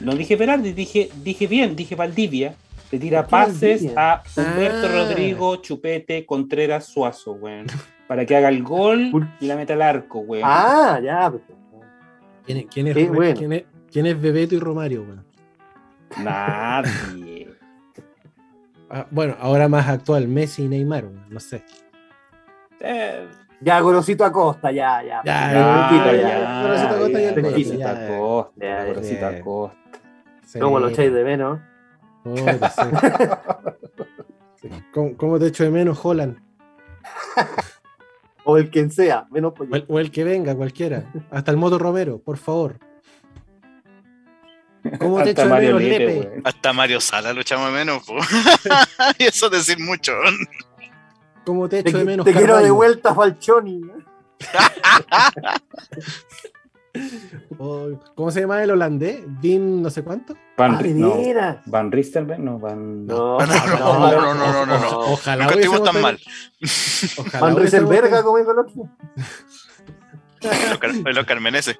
No 0.00 0.14
dije 0.14 0.36
Berardi, 0.36 0.72
dije, 0.72 1.08
dije 1.22 1.46
bien, 1.46 1.74
dije 1.74 1.94
Valdivia. 1.94 2.54
Le 2.90 2.98
tira 2.98 3.26
¿Por 3.26 3.40
qué 3.40 3.46
pases 3.46 3.82
Valdivia? 3.82 4.12
a 4.12 4.22
Humberto 4.36 4.86
Ah. 4.86 4.92
Rodrigo, 4.92 5.56
Chupete, 5.56 6.24
Contreras, 6.24 6.86
Suazo, 6.86 7.32
weón. 7.32 7.66
Para 8.08 8.24
que 8.26 8.36
haga 8.36 8.48
el 8.48 8.62
gol 8.62 9.10
y 9.38 9.46
la 9.46 9.54
meta 9.54 9.74
al 9.74 9.82
arco, 9.82 10.20
weón. 10.20 10.42
Ah, 10.46 10.98
ya. 11.02 11.30
pues. 11.30 11.42
¿Quién 12.44 12.58
es, 12.58 12.66
quién 12.72 12.86
es, 12.86 13.08
bueno. 13.10 13.34
quién 13.36 13.52
es, 13.52 13.64
quién 13.92 14.06
es 14.06 14.18
Bebeto 14.20 14.54
y 14.54 14.58
Romario, 14.58 15.02
weón? 15.02 15.24
Nadie. 16.24 17.48
Ah, 18.90 19.06
bueno, 19.10 19.36
ahora 19.38 19.68
más 19.68 19.86
actual, 19.86 20.26
Messi 20.28 20.64
y 20.64 20.68
Neymar, 20.68 21.04
weón, 21.04 21.26
no 21.28 21.38
sé. 21.40 21.62
Eh, 22.80 23.28
Ya, 23.60 23.80
Gorosito 23.80 24.24
Acosta, 24.24 24.72
ya, 24.72 25.02
ya. 25.02 25.20
Ya, 25.26 25.52
ya, 25.52 25.90
ya, 25.92 26.12
ya. 26.14 26.62
Gorosito 26.62 26.94
Acosta 26.94 27.18
Gorosito 27.42 27.74
ya. 27.78 27.90
Acosta. 27.90 28.84
Gorosito 28.86 29.26
Acosta. 29.26 29.78
¿Cómo 30.58 30.80
lo 30.80 30.88
echáis 30.88 31.12
de 31.12 31.22
menos? 31.22 31.60
¿Cómo, 34.94 35.14
cómo 35.18 35.38
te 35.38 35.48
echo 35.48 35.64
de 35.64 35.70
menos, 35.70 36.02
Holland? 36.02 36.38
O 38.50 38.56
el 38.56 38.70
quien 38.70 38.90
sea, 38.90 39.26
menos 39.30 39.52
O 39.58 39.76
el, 39.76 39.84
o 39.86 40.00
el 40.00 40.10
que 40.10 40.24
venga, 40.24 40.56
cualquiera. 40.56 41.04
Hasta 41.30 41.50
el 41.50 41.58
Moto 41.58 41.78
Romero, 41.78 42.18
por 42.18 42.38
favor. 42.38 42.78
¿Cómo 44.98 45.22
te 45.22 45.28
Hasta 45.28 45.30
echo 45.32 45.42
de 45.42 45.48
Mario 45.50 45.76
menos, 45.76 45.82
Lepe, 45.82 46.14
Lepe? 46.14 46.40
Hasta 46.44 46.72
Mario 46.72 46.98
Sala 46.98 47.34
lo 47.34 47.42
echamos 47.42 47.66
de 47.66 47.72
menos. 47.74 48.02
y 49.18 49.24
eso 49.24 49.46
es 49.46 49.52
decir 49.52 49.78
mucho. 49.78 50.12
¿Cómo 51.44 51.68
te 51.68 51.82
Te, 51.82 51.90
echo 51.90 51.98
de 51.98 52.04
menos, 52.06 52.24
te 52.24 52.32
quiero 52.32 52.56
de 52.56 52.70
vuelta, 52.70 53.14
Falchoni. 53.14 53.82
O- 57.58 57.90
¿Cómo 58.14 58.30
se 58.30 58.40
llama 58.40 58.62
el 58.62 58.70
holandés? 58.70 59.20
Dean 59.40 59.82
no 59.82 59.90
sé 59.90 60.02
cuánto. 60.02 60.34
Van, 60.56 60.72
Ah, 60.74 60.82
no. 60.82 61.60
Van 61.66 61.92
Ristenberg, 61.92 62.40
no, 62.40 62.58
Van. 62.58 63.06
No, 63.06 63.38
No, 63.38 63.46
no, 63.46 64.10
no, 64.10 64.34
no, 64.34 64.34
no, 64.34 64.66
no, 64.66 64.78
no. 64.78 64.98
Ojalá 65.12 65.44
Nunca 65.44 65.54
estuvimos 65.60 65.82
tan 65.92 66.02
mal. 66.02 66.18
Ojalá 67.18 67.40
Van 67.40 67.54
tenido- 68.10 68.22
como 68.24 68.38
dijo 68.38 68.52
el 68.52 68.58
otro. 68.58 68.88
Los, 70.42 70.78
car- 70.80 70.94
los 71.14 71.26
carmeneses. 71.26 71.78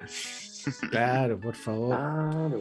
Claro, 0.91 1.39
por 1.41 1.55
favor. 1.55 1.97
Claro. 1.97 2.61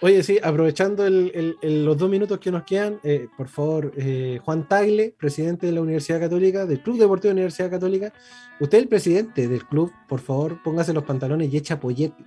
Oye, 0.00 0.22
sí, 0.22 0.38
aprovechando 0.42 1.06
el- 1.06 1.30
el- 1.34 1.56
el- 1.62 1.84
los 1.84 1.96
dos 1.98 2.08
minutos 2.10 2.38
que 2.38 2.50
nos 2.50 2.62
quedan, 2.64 2.98
eh, 3.02 3.28
por 3.36 3.48
favor, 3.48 3.92
eh, 3.96 4.38
Juan 4.44 4.66
Tagle, 4.68 5.14
presidente 5.18 5.66
de 5.66 5.72
la 5.72 5.80
Universidad 5.82 6.20
Católica, 6.20 6.66
del 6.66 6.80
Club 6.82 6.98
Deportivo 6.98 7.28
de 7.30 7.34
la 7.34 7.40
Universidad 7.40 7.70
Católica, 7.70 8.12
usted 8.60 8.78
es 8.78 8.82
el 8.84 8.88
presidente 8.88 9.48
del 9.48 9.66
club, 9.66 9.92
por 10.08 10.20
favor, 10.20 10.62
póngase 10.62 10.92
los 10.92 11.04
pantalones 11.04 11.52
y 11.52 11.56
echa 11.56 11.78
pollete. 11.78 12.24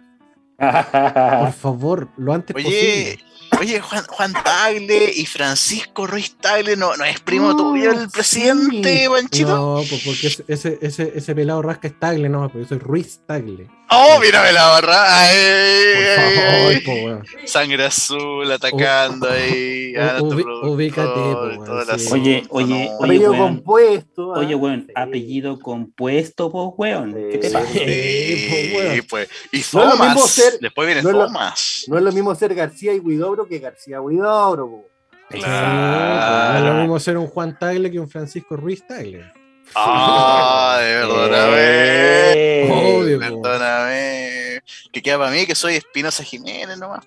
Por 0.57 0.59
favor, 1.53 2.07
lo 2.17 2.33
antes 2.33 2.55
Oye, 2.55 2.63
posible. 2.63 3.19
oye, 3.59 3.79
Juan, 3.81 4.03
Juan 4.07 4.33
Tagle 4.33 5.11
y 5.15 5.25
Francisco 5.25 6.05
Ruiz 6.07 6.35
Tagle, 6.37 6.77
¿no, 6.77 6.95
no 6.95 7.03
es 7.05 7.19
primo 7.19 7.55
tuyo 7.57 7.91
el 7.91 8.09
presidente, 8.09 8.99
sí. 9.03 9.09
Panchito? 9.09 9.49
No, 9.49 9.81
pues 9.89 10.03
porque 10.05 10.27
ese, 10.27 10.45
ese, 10.47 10.77
ese, 10.81 11.11
ese 11.15 11.35
pelado 11.35 11.61
rasca 11.63 11.87
es 11.87 11.99
Tagle, 11.99 12.29
no, 12.29 12.43
porque 12.43 12.59
yo 12.59 12.65
soy 12.65 12.77
Ruiz 12.77 13.19
Tagle. 13.25 13.67
Oh, 13.95 14.19
mírame 14.19 14.51
la 14.51 14.67
barra. 14.69 15.19
Ay, 15.19 15.37
Por 15.95 16.03
ay, 16.03 16.35
favor, 16.35 16.71
ay. 16.73 16.79
po, 16.81 16.91
weón. 16.93 17.23
Sangre 17.45 17.85
azul 17.85 18.51
atacando 18.51 19.29
ahí. 19.29 19.93
ubícate, 20.63 21.09
po, 21.13 21.73
Oye, 22.13 22.43
oye, 22.49 22.49
no. 22.49 22.57
oye, 22.57 22.89
Apellido 22.99 23.31
weón. 23.31 23.43
compuesto. 23.55 24.35
ah. 24.35 24.39
Oye, 24.39 24.55
weón, 24.55 24.81
Sí. 24.87 24.93
apellido 24.95 25.59
compuesto, 25.59 26.51
pues, 26.51 26.69
weón. 26.77 27.13
¿Qué 27.31 27.37
te 27.37 27.49
pasa? 27.49 27.67
Sí, 27.73 29.01
po, 29.01 29.07
pues. 29.09 29.29
Y 29.51 29.57
No 29.57 29.61
es 29.61 29.73
lo 29.73 29.89
Thomas. 29.91 30.07
mismo 30.15 30.27
ser- 30.27 30.59
Después 30.59 30.85
viene 30.87 31.01
no 31.03 31.09
es 31.09 31.15
lo- 31.15 31.25
Thomas. 31.25 31.83
No 31.87 31.97
es 31.97 32.03
lo 32.03 32.11
mismo 32.11 32.35
ser 32.35 32.55
García 32.55 32.93
y 32.93 32.99
Huidobro 32.99 33.47
que 33.47 33.59
García 33.59 34.01
Huidobro. 34.01 34.67
po. 34.69 34.85
Sí, 35.31 35.39
pues, 35.39 35.47
no 35.47 36.57
es 36.57 36.63
lo 36.63 36.73
mismo 36.75 36.99
ser 36.99 37.17
un 37.17 37.27
Juan 37.27 37.57
Tagle 37.57 37.89
que 37.89 37.99
un 37.99 38.09
Francisco 38.09 38.55
Ruiz 38.55 38.85
Tagle. 38.85 39.31
Ah, 39.75 40.77
de 40.81 40.93
perdóname. 40.93 41.55
Eh. 41.57 42.69
Obvio. 42.71 43.19
Perdóname. 43.19 44.61
Que 44.91 45.01
queda 45.01 45.17
para 45.17 45.31
mí 45.31 45.45
que 45.45 45.55
soy 45.55 45.75
Espinosa 45.75 46.23
Jiménez 46.23 46.77
nomás. 46.77 47.05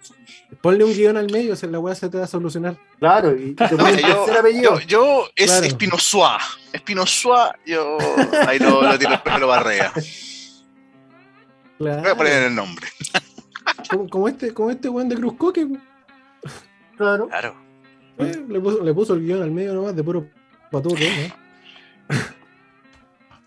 Ponle 0.61 0.85
un 0.85 0.93
guion 0.93 1.17
al 1.17 1.31
medio, 1.31 1.55
se- 1.57 1.67
la 1.69 1.79
weá 1.79 1.95
se 1.95 2.09
te 2.09 2.19
va 2.19 2.25
a 2.25 2.29
solucionar. 2.29 2.77
Claro, 2.99 3.35
y 3.37 3.55
te 3.55 3.65
No, 3.65 3.71
pones 3.79 3.97
el 3.97 4.03
yo, 4.03 4.27
yo, 4.63 4.81
yo 4.81 5.29
es 5.35 5.47
Claro. 5.51 5.67
Espinosuá. 5.67 6.39
Espinosuá, 6.73 7.57
yo 7.65 7.99
ahí 8.47 8.59
lo, 8.59 8.83
lo 8.83 8.99
tiro 8.99 9.13
el 9.13 9.21
pelo 9.21 9.49
barrea. 9.49 9.93
Voy 11.79 11.91
a 11.91 12.01
Claro. 12.01 12.17
poner 12.17 12.43
el 12.45 12.55
nombre. 12.55 12.87
Como, 13.91 14.09
como 14.09 14.29
este, 14.29 14.53
como 14.55 14.71
este 14.71 14.89
weón 14.89 15.09
de 15.09 15.17
Cruz 15.17 15.35
Coque. 15.37 15.67
Claro. 16.97 17.29
Claro. 17.29 17.55
Eh, 18.19 18.43
le, 18.49 18.61
puso, 18.61 18.83
le 18.83 18.95
puso 18.95 19.15
el 19.15 19.21
guion 19.25 19.43
al 19.43 19.51
medio 19.51 19.75
nomás 19.75 19.95
de 19.95 20.03
puro 20.03 20.27
es, 20.73 21.29
¿no? 21.29 21.35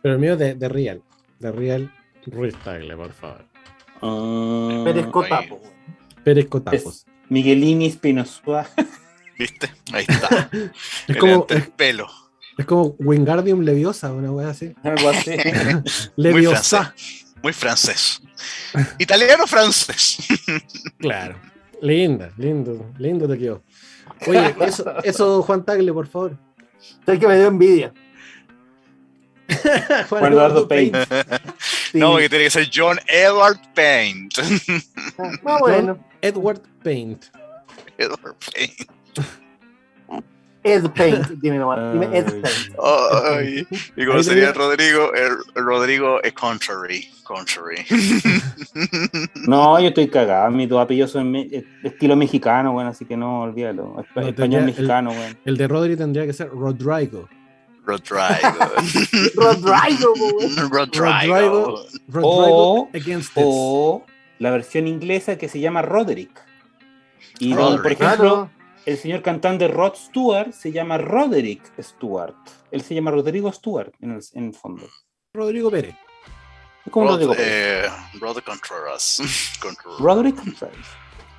Pero 0.01 0.15
el 0.15 0.19
mío 0.19 0.33
es 0.33 0.39
de, 0.39 0.55
de 0.55 0.69
Real. 0.69 1.01
De 1.39 1.51
Real 1.51 1.91
Ruiz 2.25 2.55
Tagle, 2.63 2.95
por 2.95 3.13
favor. 3.13 3.45
Ah, 4.01 4.81
Pérez 4.85 5.07
Cotapo. 5.07 5.61
Pérez 6.23 6.47
Cotapos. 6.47 6.83
es 6.85 7.05
Miguelini 7.29 7.87
Espinosuá. 7.87 8.67
¿Viste? 9.37 9.71
Ahí 9.93 10.05
está. 10.07 10.49
Es 11.07 11.17
como, 11.17 11.45
El 11.49 11.57
es, 11.57 11.69
pelo. 11.69 12.07
es 12.57 12.65
como 12.65 12.95
Wingardium 12.99 13.61
Leviosa, 13.61 14.11
una 14.13 14.31
weá 14.31 14.49
así. 14.49 14.73
Algo 14.83 15.09
así. 15.09 15.31
Leviosa. 16.15 16.93
Muy 17.41 17.53
francés. 17.53 18.21
Italiano 18.97 19.47
francés. 19.47 20.17
Claro. 20.97 21.35
Linda, 21.81 22.31
lindo, 22.37 22.91
lindo 22.97 23.27
te 23.29 23.37
quedó. 23.37 23.63
Oye, 24.27 24.53
eso, 24.65 25.01
eso 25.03 25.41
Juan 25.43 25.63
Tagle, 25.63 25.93
por 25.93 26.07
favor. 26.07 26.37
¿Sabes 27.05 27.21
que 27.21 27.27
me 27.27 27.37
dio 27.37 27.47
envidia? 27.47 27.93
Juan 30.09 30.21
Juan 30.21 30.33
Eduardo 30.33 30.67
Paint. 30.67 30.95
Sí. 30.95 31.15
No, 31.97 32.11
porque 32.11 32.29
tiene 32.29 32.45
que 32.45 32.51
ser 32.51 32.69
John 32.73 32.99
Edward 33.07 33.59
Paint. 33.73 34.33
Ah, 35.45 35.57
bueno. 35.59 35.97
Edward 36.21 36.61
Paint. 36.83 37.25
Edward 37.97 38.35
Paint. 38.53 38.89
Ed 40.63 40.89
Paint, 40.91 41.27
dime 41.41 41.57
nomás. 41.57 41.93
Dime 41.93 42.17
Ed 42.17 42.41
Paint. 42.41 42.75
Ay, 42.83 43.67
y 43.95 44.05
como 44.05 44.21
sería 44.21 44.51
Rodrigo, 44.51 45.13
el, 45.13 45.37
Rodrigo 45.55 46.21
es 46.21 46.33
contrary. 46.33 47.09
Contrary. 47.23 47.85
No, 49.47 49.79
yo 49.79 49.87
estoy 49.87 50.09
cagado. 50.09 50.51
Mis 50.51 50.67
dos 50.67 50.81
apellidos 50.81 51.11
son 51.11 51.33
estilo 51.83 52.15
mexicano, 52.15 52.73
bueno, 52.73 52.89
así 52.89 53.05
que 53.05 53.15
no, 53.15 53.41
olvídalo. 53.41 54.03
Español 54.15 54.63
mexicano, 54.63 55.13
bueno. 55.13 55.35
El 55.45 55.57
de 55.57 55.67
Rodri 55.67 55.95
tendría 55.95 56.25
que 56.25 56.33
ser 56.33 56.49
Rodrigo. 56.49 57.29
Rodrigo. 57.89 58.23
Rodrigo, 59.35 60.13
Rodrigo. 60.69 61.85
Rodrigo. 62.07 62.89
against 62.93 63.31
o 63.35 64.05
la 64.39 64.51
versión 64.51 64.87
inglesa 64.87 65.37
que 65.37 65.49
se 65.49 65.59
llama 65.59 65.81
Roderick. 65.81 66.45
Y 67.39 67.53
por 67.53 67.91
ejemplo, 67.91 68.49
el 68.85 68.97
señor 68.97 69.21
cantante 69.21 69.67
Rod 69.67 69.95
Stewart 69.95 70.53
se 70.53 70.71
llama 70.71 70.97
Roderick 70.97 71.71
Stewart. 71.81 72.35
Él 72.71 72.81
se 72.81 72.95
llama 72.95 73.11
Rodrigo 73.11 73.51
Stewart 73.51 73.91
en 74.01 74.11
el, 74.11 74.21
en 74.33 74.47
el 74.47 74.53
fondo. 74.53 74.87
Rodrigo 75.33 75.69
Pérez. 75.69 75.95
¿Cómo 76.89 77.05
Rod, 77.05 77.11
Rodrigo 77.13 77.33
Pérez? 77.33 77.51
Eh, 77.51 77.89
Roderick 78.19 78.45
Contreras. 78.49 79.21
Roderick 79.99 80.35
Contreras. 80.35 80.87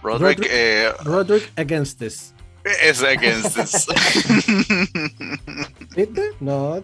Roderick, 0.02 0.38
Roderick, 0.38 0.48
eh, 0.50 0.92
Roderick 1.04 1.52
against 1.56 1.98
this. 1.98 2.32
Es 2.64 3.02
against 3.02 3.56
this. 3.56 3.86
¿Viste? 5.96 6.30
No. 6.40 6.82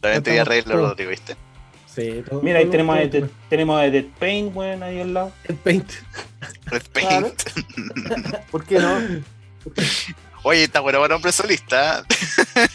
También 0.00 0.22
te 0.22 0.30
voy 0.30 0.38
a 0.38 0.44
reír, 0.44 0.64
Rodrigo, 0.66 1.10
¿viste? 1.10 1.36
Sí, 1.86 2.22
todo, 2.28 2.42
Mira, 2.42 2.58
ahí 2.58 2.64
todo 2.64 2.72
tenemos, 2.72 2.96
todo, 2.96 3.04
a 3.04 3.08
Dead, 3.08 3.30
tenemos 3.48 3.80
a 3.80 3.84
Dead 3.84 4.04
Paint, 4.18 4.52
bueno, 4.52 4.84
ahí 4.84 5.00
al 5.00 5.14
lado. 5.14 5.32
El 5.44 5.56
Paint. 5.56 5.90
Red 6.66 6.82
Paint. 6.92 7.42
¿Por 8.50 8.64
qué 8.64 8.78
no? 8.80 8.98
Oye, 10.42 10.64
está 10.64 10.80
bueno 10.80 11.00
para 11.00 11.16
hombre 11.16 11.32
solista. 11.32 12.04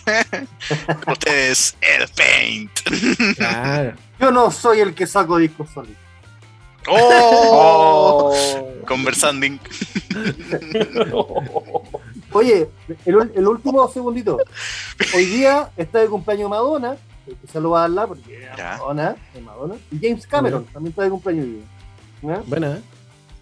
Ustedes, 1.07 1.75
el 1.81 2.07
Paint. 2.07 3.35
Claro. 3.35 3.93
Yo 4.19 4.31
no 4.31 4.49
soy 4.51 4.79
el 4.79 4.95
que 4.95 5.05
saco 5.05 5.37
discos 5.37 5.69
solistas. 5.69 6.08
¡Oh! 6.87 8.33
Conversando. 8.87 9.45
Oye, 12.31 12.69
el, 13.05 13.31
el, 13.35 13.47
último 13.47 13.87
segundito. 13.89 14.37
Hoy 15.15 15.25
día 15.25 15.69
está 15.77 15.99
de 15.99 16.07
cumpleaños 16.07 16.49
Madonna. 16.49 16.97
Que 17.25 17.35
se 17.47 17.59
lo 17.61 17.71
va 17.71 17.79
a 17.79 17.81
dar 17.81 17.91
la 17.91 18.07
porque 18.07 18.49
Madonna, 18.57 19.15
es 19.35 19.41
Madonna. 19.43 19.75
Y 19.91 19.99
James 20.01 20.25
Cameron 20.25 20.65
también 20.65 20.89
está 20.91 21.03
de 21.03 21.09
cumpleaños 21.11 21.45
hoy 21.45 21.51
día. 21.51 21.63
Buena, 22.47 22.71
¿eh? 22.77 22.81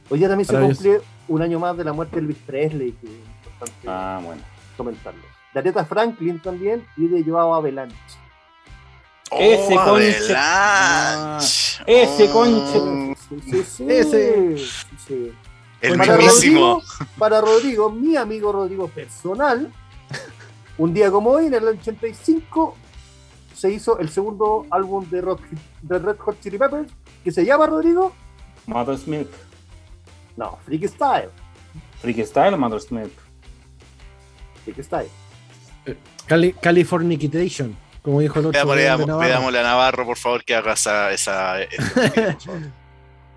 Hoy 0.09 0.19
día 0.19 0.27
también 0.27 0.45
se 0.45 0.59
cumple 0.59 1.01
un 1.29 1.41
año 1.41 1.59
más 1.59 1.77
de 1.77 1.83
la 1.85 1.93
muerte 1.93 2.15
de 2.17 2.21
Elvis 2.21 2.37
Presley, 2.45 2.91
que 2.91 3.07
es 3.07 3.13
importante 3.13 3.87
Ah, 3.87 4.19
bueno. 4.23 4.41
comentarlo. 4.75 5.21
De 5.53 5.59
Aretha 5.59 5.85
Franklin 5.85 6.41
también 6.41 6.85
y 6.97 7.07
de 7.07 7.23
Joao 7.23 7.53
Avalanche. 9.31 9.43
Ese 9.47 9.75
Oh, 9.75 9.83
conche-. 9.83 11.81
Ese 11.87 12.23
Oh, 12.29 12.33
conche- 12.33 13.15
Sí, 13.27 13.41
sí, 13.51 13.63
sí. 13.63 13.85
Ese. 13.89 14.57
Sí, 14.57 14.65
sí. 15.07 15.31
El 15.81 15.97
Para 15.97 16.17
mismísimo. 16.17 16.59
Rodrigo, 16.75 16.81
para 17.19 17.41
Rodrigo, 17.41 17.91
mi 17.91 18.15
amigo 18.15 18.51
Rodrigo 18.51 18.87
personal, 18.87 19.71
un 20.77 20.93
día 20.93 21.11
como 21.11 21.31
hoy, 21.31 21.47
en 21.47 21.53
el 21.53 21.65
85, 21.67 22.75
se 23.55 23.71
hizo 23.71 23.99
el 23.99 24.09
segundo 24.09 24.65
álbum 24.71 25.07
de, 25.09 25.21
Rock, 25.21 25.41
de 25.81 25.99
Red 25.99 26.17
Hot 26.19 26.39
Chili 26.41 26.57
Peppers, 26.57 26.91
que 27.23 27.31
se 27.31 27.45
llama 27.45 27.67
Rodrigo, 27.67 28.13
Mother's 28.65 29.05
Milk. 29.07 29.29
no, 30.35 30.57
Freak 30.65 30.87
Style. 30.87 31.29
Freak 32.01 32.25
Style 32.25 32.53
o 32.53 32.57
Mother's 32.57 32.91
Milk. 32.91 33.11
Freak 34.63 34.81
Style. 34.83 35.09
Cali 36.27 36.53
Californication, 36.53 37.75
como 38.07 38.21
dijo 38.21 38.39
el 38.39 38.45
otro. 38.45 38.61
A- 38.61 38.63
Navarro. 39.05 39.19
pidámosle 39.19 39.59
a 39.59 39.63
Navarro, 39.63 40.05
por 40.05 40.15
favor, 40.17 40.45
que 40.45 40.55
haga 40.55 40.71
esa. 40.71 41.09
favor. 41.17 41.57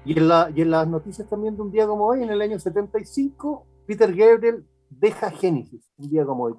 Y 0.05 0.17
en, 0.17 0.29
la, 0.29 0.49
y 0.55 0.63
en 0.63 0.71
las 0.71 0.87
noticias 0.87 1.29
también 1.29 1.57
de 1.57 1.63
un 1.63 1.73
día 1.73 1.89
como 1.89 2.07
hoy, 2.07 2.23
en 2.23 2.31
el 2.31 2.41
año 2.41 2.57
75, 2.61 3.67
Peter 3.85 4.15
Gabriel 4.15 4.65
deja 4.89 5.33
Genesis, 5.33 5.91
un 5.97 6.09
día 6.09 6.25
como 6.25 6.45
hoy. 6.45 6.55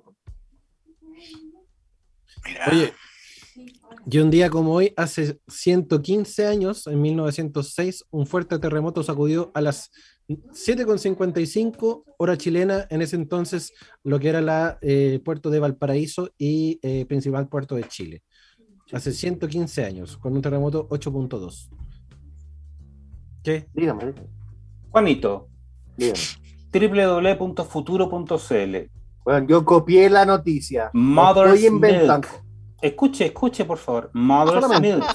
Mira, 2.45 2.65
Oye, 2.69 2.93
y 4.09 4.17
un 4.19 4.29
día 4.29 4.49
como 4.49 4.73
hoy, 4.73 4.93
hace 4.97 5.39
115 5.47 6.47
años, 6.47 6.87
en 6.87 7.01
1906, 7.01 8.03
un 8.11 8.27
fuerte 8.27 8.59
terremoto 8.59 9.03
sacudió 9.03 9.51
a 9.53 9.61
las 9.61 9.89
7.55 10.37 12.03
hora 12.17 12.37
chilena, 12.37 12.85
en 12.89 13.01
ese 13.01 13.15
entonces 13.15 13.73
lo 14.03 14.19
que 14.19 14.29
era 14.29 14.41
la 14.41 14.77
eh, 14.81 15.19
puerto 15.23 15.49
de 15.49 15.59
Valparaíso 15.59 16.29
y 16.37 16.79
eh, 16.81 17.05
principal 17.05 17.47
puerto 17.47 17.75
de 17.75 17.83
Chile. 17.83 18.23
Hace 18.91 19.13
115 19.13 19.85
años, 19.85 20.17
con 20.17 20.33
un 20.33 20.41
terremoto 20.41 20.87
8.2. 20.89 21.69
¿Qué? 23.43 23.67
Dígame, 23.73 24.07
dígame. 24.07 24.27
Juanito, 24.89 25.47
dígame. 25.97 26.19
www.futuro.cl. 27.37 28.75
Bueno, 29.23 29.47
yo 29.47 29.63
copié 29.63 30.09
la 30.09 30.25
noticia. 30.25 30.89
No 30.93 30.99
Mother's 31.01 31.53
estoy 31.53 31.67
inventando. 31.67 32.27
Milk. 32.27 32.43
Escuche, 32.81 33.25
escuche, 33.25 33.65
por 33.65 33.77
favor. 33.77 34.09
Mother's. 34.13 34.81
Milk. 34.81 35.05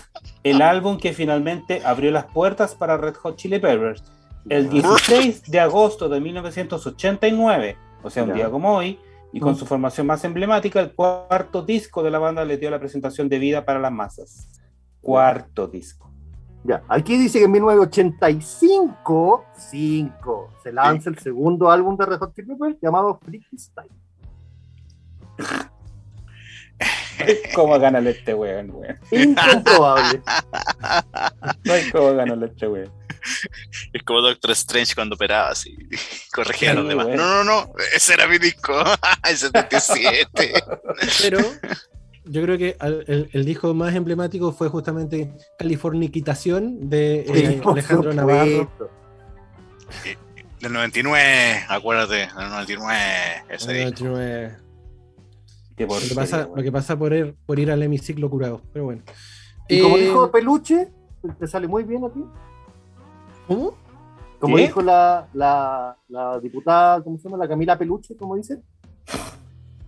El 0.42 0.62
álbum 0.62 0.96
que 0.96 1.12
finalmente 1.12 1.82
abrió 1.84 2.12
las 2.12 2.26
puertas 2.26 2.74
para 2.74 2.96
Red 2.96 3.14
Hot 3.16 3.36
Chili 3.36 3.58
Peppers. 3.58 4.04
El 4.48 4.70
16 4.70 5.50
de 5.50 5.60
agosto 5.60 6.08
de 6.08 6.20
1989, 6.20 7.76
o 8.02 8.10
sea, 8.10 8.24
un 8.24 8.34
día 8.34 8.50
como 8.50 8.76
hoy, 8.76 8.98
y 9.32 9.40
con 9.40 9.56
su 9.56 9.66
formación 9.66 10.06
más 10.06 10.24
emblemática, 10.24 10.80
el 10.80 10.94
cuarto 10.94 11.62
disco 11.62 12.02
de 12.02 12.10
la 12.10 12.18
banda 12.18 12.44
le 12.44 12.56
dio 12.56 12.70
la 12.70 12.78
presentación 12.78 13.28
de 13.28 13.38
vida 13.38 13.64
para 13.64 13.80
las 13.80 13.92
masas. 13.92 14.48
Cuarto 15.00 15.66
disco. 15.66 16.10
Ya, 16.64 16.82
aquí 16.88 17.16
dice 17.16 17.38
que 17.38 17.44
en 17.44 17.52
1985 17.52 19.44
cinco, 19.56 20.50
se 20.62 20.72
lanza 20.72 21.10
el 21.10 21.18
segundo 21.18 21.70
álbum 21.70 21.96
de 21.96 22.06
Red 22.06 22.18
Hot 22.18 22.34
Chili 22.34 22.48
Peppers 22.48 22.78
llamado 22.80 23.20
Freaky 23.22 23.58
Style. 23.58 23.90
¿Cómo 27.54 27.78
ganarle 27.78 28.10
este 28.10 28.34
weón, 28.34 28.70
weón? 28.70 28.98
Incomprobable. 29.10 30.22
No 31.64 31.72
hay 31.72 31.90
cómo 31.90 32.14
ganarle 32.14 32.46
este 32.46 32.68
weón. 32.68 32.92
Es 33.92 34.02
como 34.02 34.20
Doctor 34.20 34.50
Strange 34.52 34.94
cuando 34.94 35.14
operaba 35.14 35.50
así. 35.50 35.76
Corregía 36.32 36.72
a 36.72 36.74
los 36.74 36.88
demás. 36.88 37.06
bueno. 37.06 37.22
No, 37.22 37.44
no, 37.44 37.66
no. 37.66 37.72
Ese 37.94 38.14
era 38.14 38.26
mi 38.26 38.38
disco. 38.38 38.72
El 39.28 39.36
77. 39.36 40.52
Pero 41.22 41.38
yo 42.24 42.42
creo 42.42 42.58
que 42.58 42.76
el, 42.80 43.28
el 43.32 43.44
disco 43.44 43.72
más 43.74 43.94
emblemático 43.94 44.52
fue 44.52 44.68
justamente 44.68 45.32
Californiquitación 45.58 46.88
de 46.90 47.20
eh, 47.20 47.60
Alejandro 47.64 48.12
Navarro. 48.12 48.70
Del 50.60 50.72
99. 50.72 51.64
Acuérdate. 51.68 52.28
Del 52.36 52.48
99. 52.50 53.44
Ese 53.48 53.72
disco. 53.72 54.14
Qué 55.76 55.84
Lo 55.86 55.98
que 56.00 56.14
pasa, 56.14 56.48
lo 56.54 56.62
que 56.62 56.72
pasa 56.72 56.98
por 56.98 57.12
ir, 57.12 57.34
por 57.44 57.58
ir 57.58 57.70
al 57.70 57.82
hemiciclo 57.82 58.30
curado, 58.30 58.62
pero 58.72 58.86
bueno. 58.86 59.02
Y 59.68 59.82
como 59.82 59.98
Eh, 59.98 60.04
dijo 60.04 60.30
Peluche, 60.32 60.88
te 61.38 61.46
sale 61.46 61.68
muy 61.68 61.84
bien 61.84 62.04
a 62.04 62.08
ti. 62.08 62.24
¿Cómo? 63.46 63.74
Como 64.40 64.56
¿Qué? 64.56 64.62
dijo 64.62 64.82
la, 64.82 65.28
la, 65.32 65.96
la 66.08 66.38
diputada, 66.40 67.02
¿cómo 67.02 67.16
se 67.18 67.24
llama? 67.24 67.38
La 67.38 67.48
Camila 67.48 67.78
Peluche, 67.78 68.16
como 68.16 68.36
dice. 68.36 68.60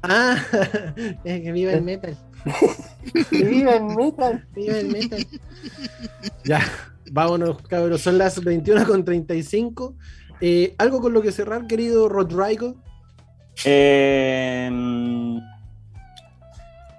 Ah, 0.02 0.36
es 1.24 1.40
que 1.42 1.52
viva 1.52 1.72
el 1.72 1.82
metal. 1.82 2.16
Que 3.30 3.44
viva 3.44 3.74
en 3.76 3.86
metal. 3.94 4.46
Viva 4.54 4.78
el 4.78 4.88
metal. 4.88 5.26
ya, 6.44 6.60
vámonos, 7.10 7.60
cabros. 7.62 8.00
Son 8.00 8.16
las 8.16 8.42
21 8.42 8.86
con 8.86 9.04
35. 9.04 9.94
Eh, 10.40 10.74
¿Algo 10.78 11.00
con 11.00 11.12
lo 11.12 11.20
que 11.20 11.32
cerrar, 11.32 11.66
querido 11.66 12.08
Rodrigo? 12.08 12.76
Eh, 13.64 14.70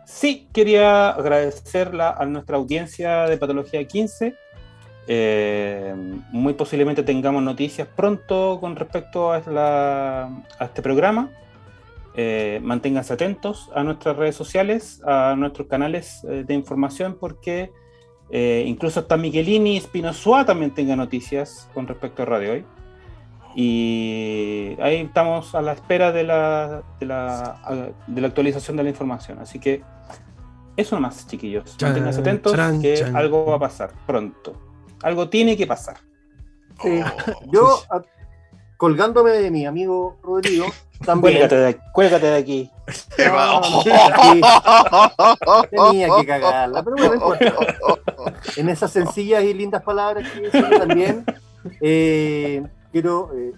sí, 0.06 0.50
quería 0.52 1.10
agradecer 1.12 1.94
la- 1.96 2.12
a 2.12 2.26
nuestra 2.26 2.58
audiencia 2.58 3.24
de 3.24 3.38
Patología 3.38 3.86
15. 3.88 4.36
Eh, 5.12 5.96
muy 6.32 6.54
posiblemente 6.54 7.02
tengamos 7.02 7.42
noticias 7.42 7.88
pronto 7.88 8.60
con 8.62 8.76
respecto 8.76 9.32
a, 9.32 9.42
la- 9.48 10.26
a 10.60 10.66
este 10.66 10.84
programa. 10.84 11.32
Eh, 12.16 12.60
manténganse 12.62 13.14
atentos 13.14 13.72
a 13.74 13.84
nuestras 13.84 14.16
redes 14.18 14.36
sociales, 14.36 15.02
a 15.06 15.36
nuestros 15.36 15.68
canales 15.68 16.24
eh, 16.30 16.44
de 16.46 16.54
información, 16.54 17.18
porque 17.20 17.72
eh, 18.30 18.64
incluso 18.68 19.00
hasta 19.00 19.18
Michelini 19.18 19.78
y 19.78 19.82
Spinozoa 19.82 20.46
también 20.46 20.72
tengan 20.76 21.00
noticias 21.00 21.68
con 21.74 21.88
respecto 21.88 22.22
a 22.22 22.26
Radio 22.26 22.52
Hoy. 22.54 22.66
Y 23.56 24.76
ahí 24.80 24.98
estamos 24.98 25.56
a 25.56 25.62
la 25.64 25.74
espera 25.74 26.12
de 26.12 26.24
la, 26.24 26.84
de 27.00 27.06
la, 27.08 27.90
de 28.06 28.22
la 28.22 28.28
actualización 28.28 28.78
de 28.78 28.84
la 28.84 28.90
información. 28.90 29.40
Así 29.40 29.58
que 29.60 29.82
eso 30.78 30.96
nomás, 30.96 31.26
chiquillos. 31.28 31.76
Manténganse 31.82 32.20
atentos 32.22 32.56
chan, 32.56 32.80
que 32.82 32.94
chan. 32.94 33.16
algo 33.16 33.46
va 33.46 33.56
a 33.56 33.60
pasar 33.60 33.92
pronto. 34.06 34.54
Algo 35.04 35.30
tiene 35.30 35.56
que 35.58 35.68
pasar. 35.68 35.98
Sí. 36.82 37.02
Yo, 37.52 37.80
a- 37.90 38.02
colgándome 38.78 39.32
de 39.32 39.52
mi 39.52 39.66
amigo 39.66 40.18
Rodrigo, 40.24 40.66
Cuélgate 41.22 41.56
de, 41.56 41.80
cuélgate 41.94 42.26
de 42.26 42.38
aquí. 42.38 42.72
Tenía 45.70 46.08
que 46.20 46.26
cagarla, 46.26 46.84
pero 46.84 46.96
bueno, 46.98 47.36
En 48.58 48.70
esas 48.70 48.92
sencillas 48.92 49.44
y 49.44 49.54
lindas 49.54 49.82
palabras 49.82 50.30
que 50.30 50.50
también 50.78 51.26
eh, 51.82 52.68
quiero 52.92 53.32
eh, 53.34 53.54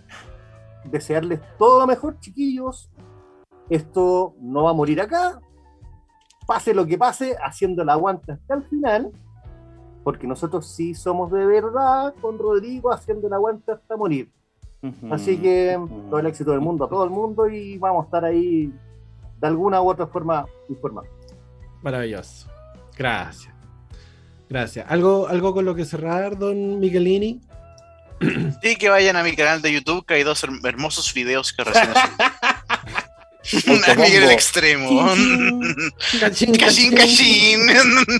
desearles 0.86 1.40
todo 1.58 1.80
lo 1.80 1.88
mejor, 1.88 2.20
chiquillos. 2.20 2.90
Esto 3.70 4.36
no 4.40 4.64
va 4.66 4.72
a 4.72 4.74
morir 4.74 5.02
acá. 5.02 5.40
Pase 6.46 6.74
lo 6.74 6.86
que 6.86 6.98
pase, 6.98 7.36
haciendo 7.44 7.84
la 7.84 7.94
aguanta 7.94 8.34
hasta 8.34 8.54
el 8.56 8.64
final. 8.64 9.12
Porque 10.04 10.28
nosotros 10.28 10.66
sí 10.66 10.96
somos 10.96 11.32
de 11.32 11.46
verdad 11.46 12.14
con 12.22 12.40
Rodrigo 12.40 12.92
haciendo 12.92 13.30
la 13.30 13.36
aguanta 13.36 13.74
hasta 13.74 13.98
morir. 13.98 14.30
Así 15.12 15.38
que 15.38 15.80
todo 16.10 16.20
el 16.20 16.26
éxito 16.26 16.52
del 16.52 16.60
mundo 16.60 16.86
a 16.86 16.90
todo 16.90 17.04
el 17.04 17.12
mundo 17.12 17.48
y 17.48 17.78
vamos 17.78 18.04
a 18.04 18.06
estar 18.06 18.26
ahí 18.26 18.74
de 19.40 19.48
alguna 19.48 19.80
u 19.82 19.90
otra 19.90 20.08
forma 20.08 20.46
informados. 20.70 21.10
Maravilloso. 21.84 22.48
Gracias. 22.98 23.54
Gracias. 24.50 24.86
¿Algo, 24.90 25.28
¿Algo 25.28 25.54
con 25.54 25.66
lo 25.66 25.76
que 25.76 25.86
cerrar, 25.86 26.38
don 26.38 26.80
Miguelini? 26.80 27.42
Sí, 28.62 28.76
que 28.76 28.90
vayan 28.90 29.16
a 29.16 29.24
mi 29.24 29.36
canal 29.36 29.62
de 29.62 29.74
YouTube, 29.74 30.06
que 30.06 30.16
hay 30.16 30.24
dos 30.24 30.44
hermosos 30.64 31.14
videos 31.14 31.54
que 31.54 31.64
recién 31.64 31.90
Miguel 33.98 34.24
el 34.24 34.32
extremo. 34.32 34.90
Cachín, 36.20 36.56
cachín, 36.56 36.96
cachín. 36.96 37.60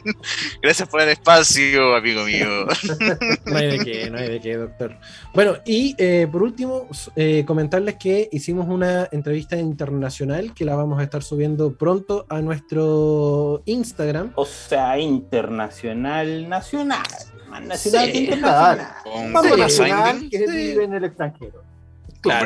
Gracias 0.62 0.88
por 0.90 1.02
el 1.02 1.10
espacio, 1.10 1.96
amigo 1.96 2.24
mío. 2.24 2.68
No 3.46 3.58
hay 3.58 3.78
de 3.78 3.86
qué, 3.86 4.10
no 4.10 4.18
hay 4.18 4.30
de 4.30 4.40
qué, 4.40 4.56
doctor. 4.56 4.98
Bueno, 5.34 5.58
y 5.66 5.96
eh, 5.98 6.28
por 6.32 6.44
último, 6.44 6.88
eh, 7.16 7.44
comentarles 7.46 7.96
que 7.96 8.30
hicimos 8.32 8.68
una 8.68 9.10
entrevista 9.12 9.58
internacional 9.58 10.54
que 10.54 10.66
la 10.66 10.76
vamos 10.76 11.00
a 11.00 11.04
estar 11.04 11.24
subiendo 11.24 11.76
pronto 11.76 12.26
a 12.30 12.42
nuestro 12.42 13.62
Instagram. 13.66 14.32
O 14.36 14.46
sea, 14.46 14.98
internacional, 15.00 16.48
nacional. 16.48 17.04
Nacional 17.64 18.12
que 18.12 18.18
internacional. 18.18 18.88
Con 19.04 19.60
nacional 19.60 20.30
que 20.30 20.38
vive 20.48 20.84
en 20.84 20.94
el 20.94 21.04
extranjero. 21.06 21.64
Claro. 22.22 22.46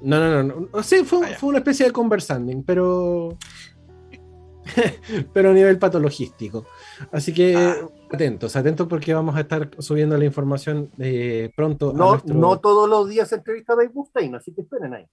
No, 0.00 0.20
no, 0.20 0.42
no. 0.42 0.68
no. 0.72 0.82
Sí, 0.82 1.04
fue, 1.04 1.34
fue 1.34 1.50
una 1.50 1.58
especie 1.58 1.86
de 1.86 1.92
conversanding, 1.92 2.62
pero. 2.62 3.36
pero 5.32 5.50
a 5.50 5.52
nivel 5.52 5.78
patologístico. 5.78 6.66
Así 7.12 7.32
que 7.32 7.56
ah. 7.56 7.88
atentos, 8.12 8.54
atentos 8.56 8.86
porque 8.86 9.14
vamos 9.14 9.36
a 9.36 9.40
estar 9.40 9.70
subiendo 9.78 10.16
la 10.16 10.24
información 10.24 10.90
eh, 10.98 11.50
pronto. 11.56 11.92
No, 11.92 12.22
no 12.26 12.60
todos 12.60 12.88
los 12.88 13.08
días 13.08 13.32
entrevista 13.32 13.74
de 13.76 13.88
Mustaine, 13.88 14.36
así 14.36 14.54
que 14.54 14.62
esperen 14.62 14.94
ahí. 14.94 15.06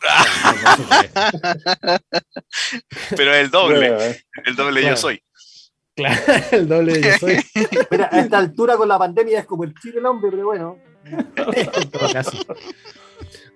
pero 3.16 3.34
el 3.34 3.50
doble, 3.50 4.24
el 4.44 4.56
doble 4.56 4.82
yo 4.82 4.96
soy. 4.96 5.22
Claro, 5.96 6.20
el 6.52 6.68
doble 6.68 6.92
de 6.94 7.02
yo 7.02 7.18
soy. 7.18 7.38
Mira, 7.90 8.08
a 8.12 8.20
esta 8.20 8.38
altura 8.38 8.76
con 8.76 8.88
la 8.88 8.98
pandemia 8.98 9.40
es 9.40 9.46
como 9.46 9.64
el 9.64 9.74
chile 9.74 9.98
el 9.98 10.06
hombre, 10.06 10.30
pero 10.30 10.46
bueno. 10.46 10.78
en 11.04 11.90
todo 11.90 12.12
caso. 12.12 12.38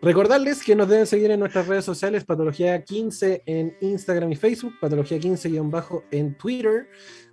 Recordarles 0.04 0.64
que 0.64 0.74
nos 0.74 0.88
deben 0.88 1.06
seguir 1.06 1.30
en 1.30 1.38
nuestras 1.38 1.68
redes 1.68 1.84
sociales, 1.84 2.26
Patología15 2.26 3.42
en 3.46 3.76
Instagram 3.80 4.32
y 4.32 4.34
Facebook, 4.34 4.74
Patología15- 4.82 6.02
en 6.10 6.36
Twitter, 6.36 6.88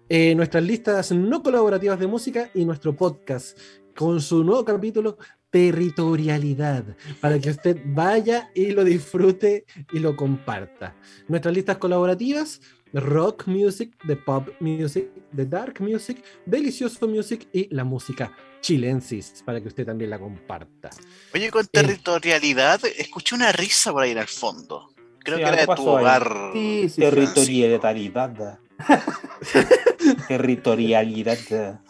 eh, 0.08 0.36
nuestras 0.36 0.64
listas 0.64 1.12
no 1.12 1.42
colaborativas 1.42 2.00
de 2.00 2.06
música 2.06 2.52
y 2.54 2.66
nuestro 2.66 2.96
podcast 2.96 3.58
con 3.96 4.22
su 4.22 4.44
nuevo 4.44 4.64
capítulo 4.64 5.18
Territorialidad, 5.50 6.96
para 7.20 7.40
que 7.40 7.50
usted 7.50 7.82
vaya 7.86 8.52
y 8.54 8.68
lo 8.70 8.84
disfrute 8.84 9.66
y 9.92 9.98
lo 9.98 10.16
comparta. 10.16 10.96
Nuestras 11.28 11.56
listas 11.56 11.80
colaborativas 11.80 12.62
rock 12.94 13.48
music, 13.48 13.92
de 14.04 14.16
pop 14.16 14.50
music, 14.60 15.10
de 15.32 15.46
dark 15.46 15.80
music, 15.82 16.24
delicioso 16.46 17.08
music 17.08 17.48
y 17.54 17.74
la 17.74 17.84
música 17.84 18.36
chilensis 18.62 19.44
para 19.46 19.62
que 19.62 19.68
usted 19.68 19.86
también 19.86 20.10
la 20.10 20.20
comparta. 20.20 20.90
Oye, 21.34 21.50
con 21.52 21.66
territorialidad, 21.68 22.82
escuché 22.98 23.36
una 23.36 23.52
risa 23.52 23.92
por 23.92 24.04
ahí 24.04 24.12
en 24.12 24.18
el 24.20 24.28
fondo. 24.28 24.90
Creo 25.20 25.38
que 25.38 25.44
era 25.44 25.66
de 25.66 25.68
tu 25.76 25.88
hogar. 25.88 26.52
Sí, 26.54 26.90
sí, 26.90 27.02
territorialidad. 27.02 28.60
territorialidad. 30.28 31.82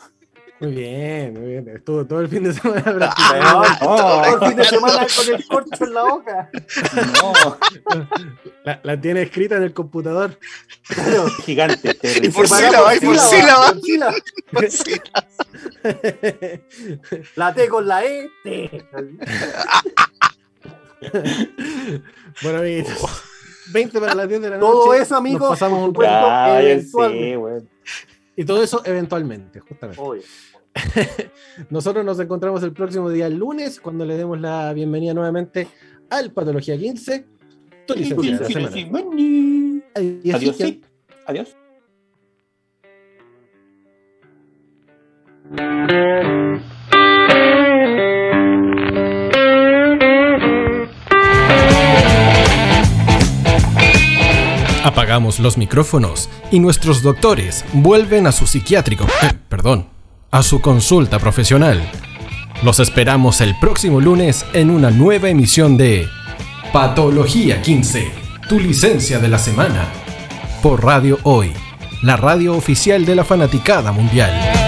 Muy 0.60 0.72
bien, 0.72 1.34
muy 1.34 1.52
bien. 1.52 1.69
Estuvo 1.69 2.06
todo 2.06 2.19
el 2.19 2.27
fin 2.27 2.44
de 2.44 2.53
semana 2.53 2.84
practicando. 2.84 3.61
Ah, 3.64 3.77
todo 3.80 4.26
el 4.26 4.49
fin 4.49 4.57
de 4.57 4.65
semana 4.65 5.07
con 5.15 5.36
el 5.36 5.48
corcho 5.48 5.86
en 5.86 5.94
la 5.94 6.03
boca. 6.03 6.49
No. 7.22 7.57
La, 8.65 8.80
la 8.84 8.99
tiene 8.99 9.22
escrita 9.22 9.56
en 9.56 9.64
el 9.64 9.73
computador. 9.73 10.38
Claro, 10.88 11.27
gigante. 11.45 11.98
Y 12.22 12.30
por 12.30 12.48
sílaba, 12.48 12.95
y 12.95 12.99
por 12.99 13.18
sílaba. 13.18 13.73
Por 14.52 14.69
sílaba. 14.69 15.27
La 17.36 17.53
T 17.53 17.69
con 17.69 17.88
la 17.88 18.06
E. 18.06 18.30
T. 18.44 18.86
bueno, 22.41 22.60
amiguitos. 22.60 23.23
20 23.72 23.99
para 23.99 24.15
las 24.15 24.27
10 24.27 24.41
de 24.41 24.49
la 24.49 24.57
noche. 24.57 24.72
Todo 24.72 24.94
eso, 24.94 25.15
amigos, 25.15 25.49
pasamos 25.49 25.88
un 25.88 25.95
rato 25.95 26.81
sí, 26.81 27.36
bueno. 27.36 27.65
Y 28.36 28.45
todo 28.45 28.64
eso 28.64 28.81
eventualmente, 28.86 29.60
justamente. 29.60 30.02
Nosotros 31.70 32.06
nos 32.06 32.20
encontramos 32.20 32.64
el 32.64 32.74
próximo 32.74 33.10
día, 33.10 33.28
el 33.28 33.36
lunes, 33.36 33.80
cuando 33.80 34.06
le 34.06 34.18
demos 34.18 34.40
la 34.40 34.72
bienvenida 34.74 35.14
nuevamente 35.14 35.68
al 36.10 36.32
Patología 36.32 36.78
15. 36.78 37.26
Tu 37.88 37.96
licencia 37.96 38.48
de 38.48 38.62
la 38.62 38.72
semana. 38.72 39.10
Adiós. 40.36 40.56
Sí. 40.58 40.82
Adiós. 41.26 41.56
Apagamos 54.84 55.40
los 55.40 55.58
micrófonos 55.58 56.30
y 56.52 56.60
nuestros 56.60 57.02
doctores 57.02 57.66
vuelven 57.74 58.28
a 58.28 58.32
su 58.32 58.48
psiquiátrico, 58.48 59.06
eh, 59.06 59.34
perdón, 59.50 59.88
a 60.31 60.43
su 60.43 60.61
consulta 60.61 61.19
profesional. 61.19 61.81
Los 62.64 62.80
esperamos 62.80 63.41
el 63.41 63.57
próximo 63.60 64.01
lunes 64.01 64.45
en 64.53 64.69
una 64.69 64.91
nueva 64.91 65.30
emisión 65.30 65.77
de 65.77 66.07
Patología 66.72 67.61
15, 67.61 68.11
tu 68.47 68.60
licencia 68.60 69.19
de 69.19 69.27
la 69.27 69.39
semana, 69.39 69.88
por 70.61 70.84
Radio 70.84 71.18
Hoy, 71.23 71.51
la 72.03 72.18
radio 72.18 72.56
oficial 72.56 73.06
de 73.06 73.15
la 73.15 73.23
fanaticada 73.23 73.91
mundial. 73.91 74.59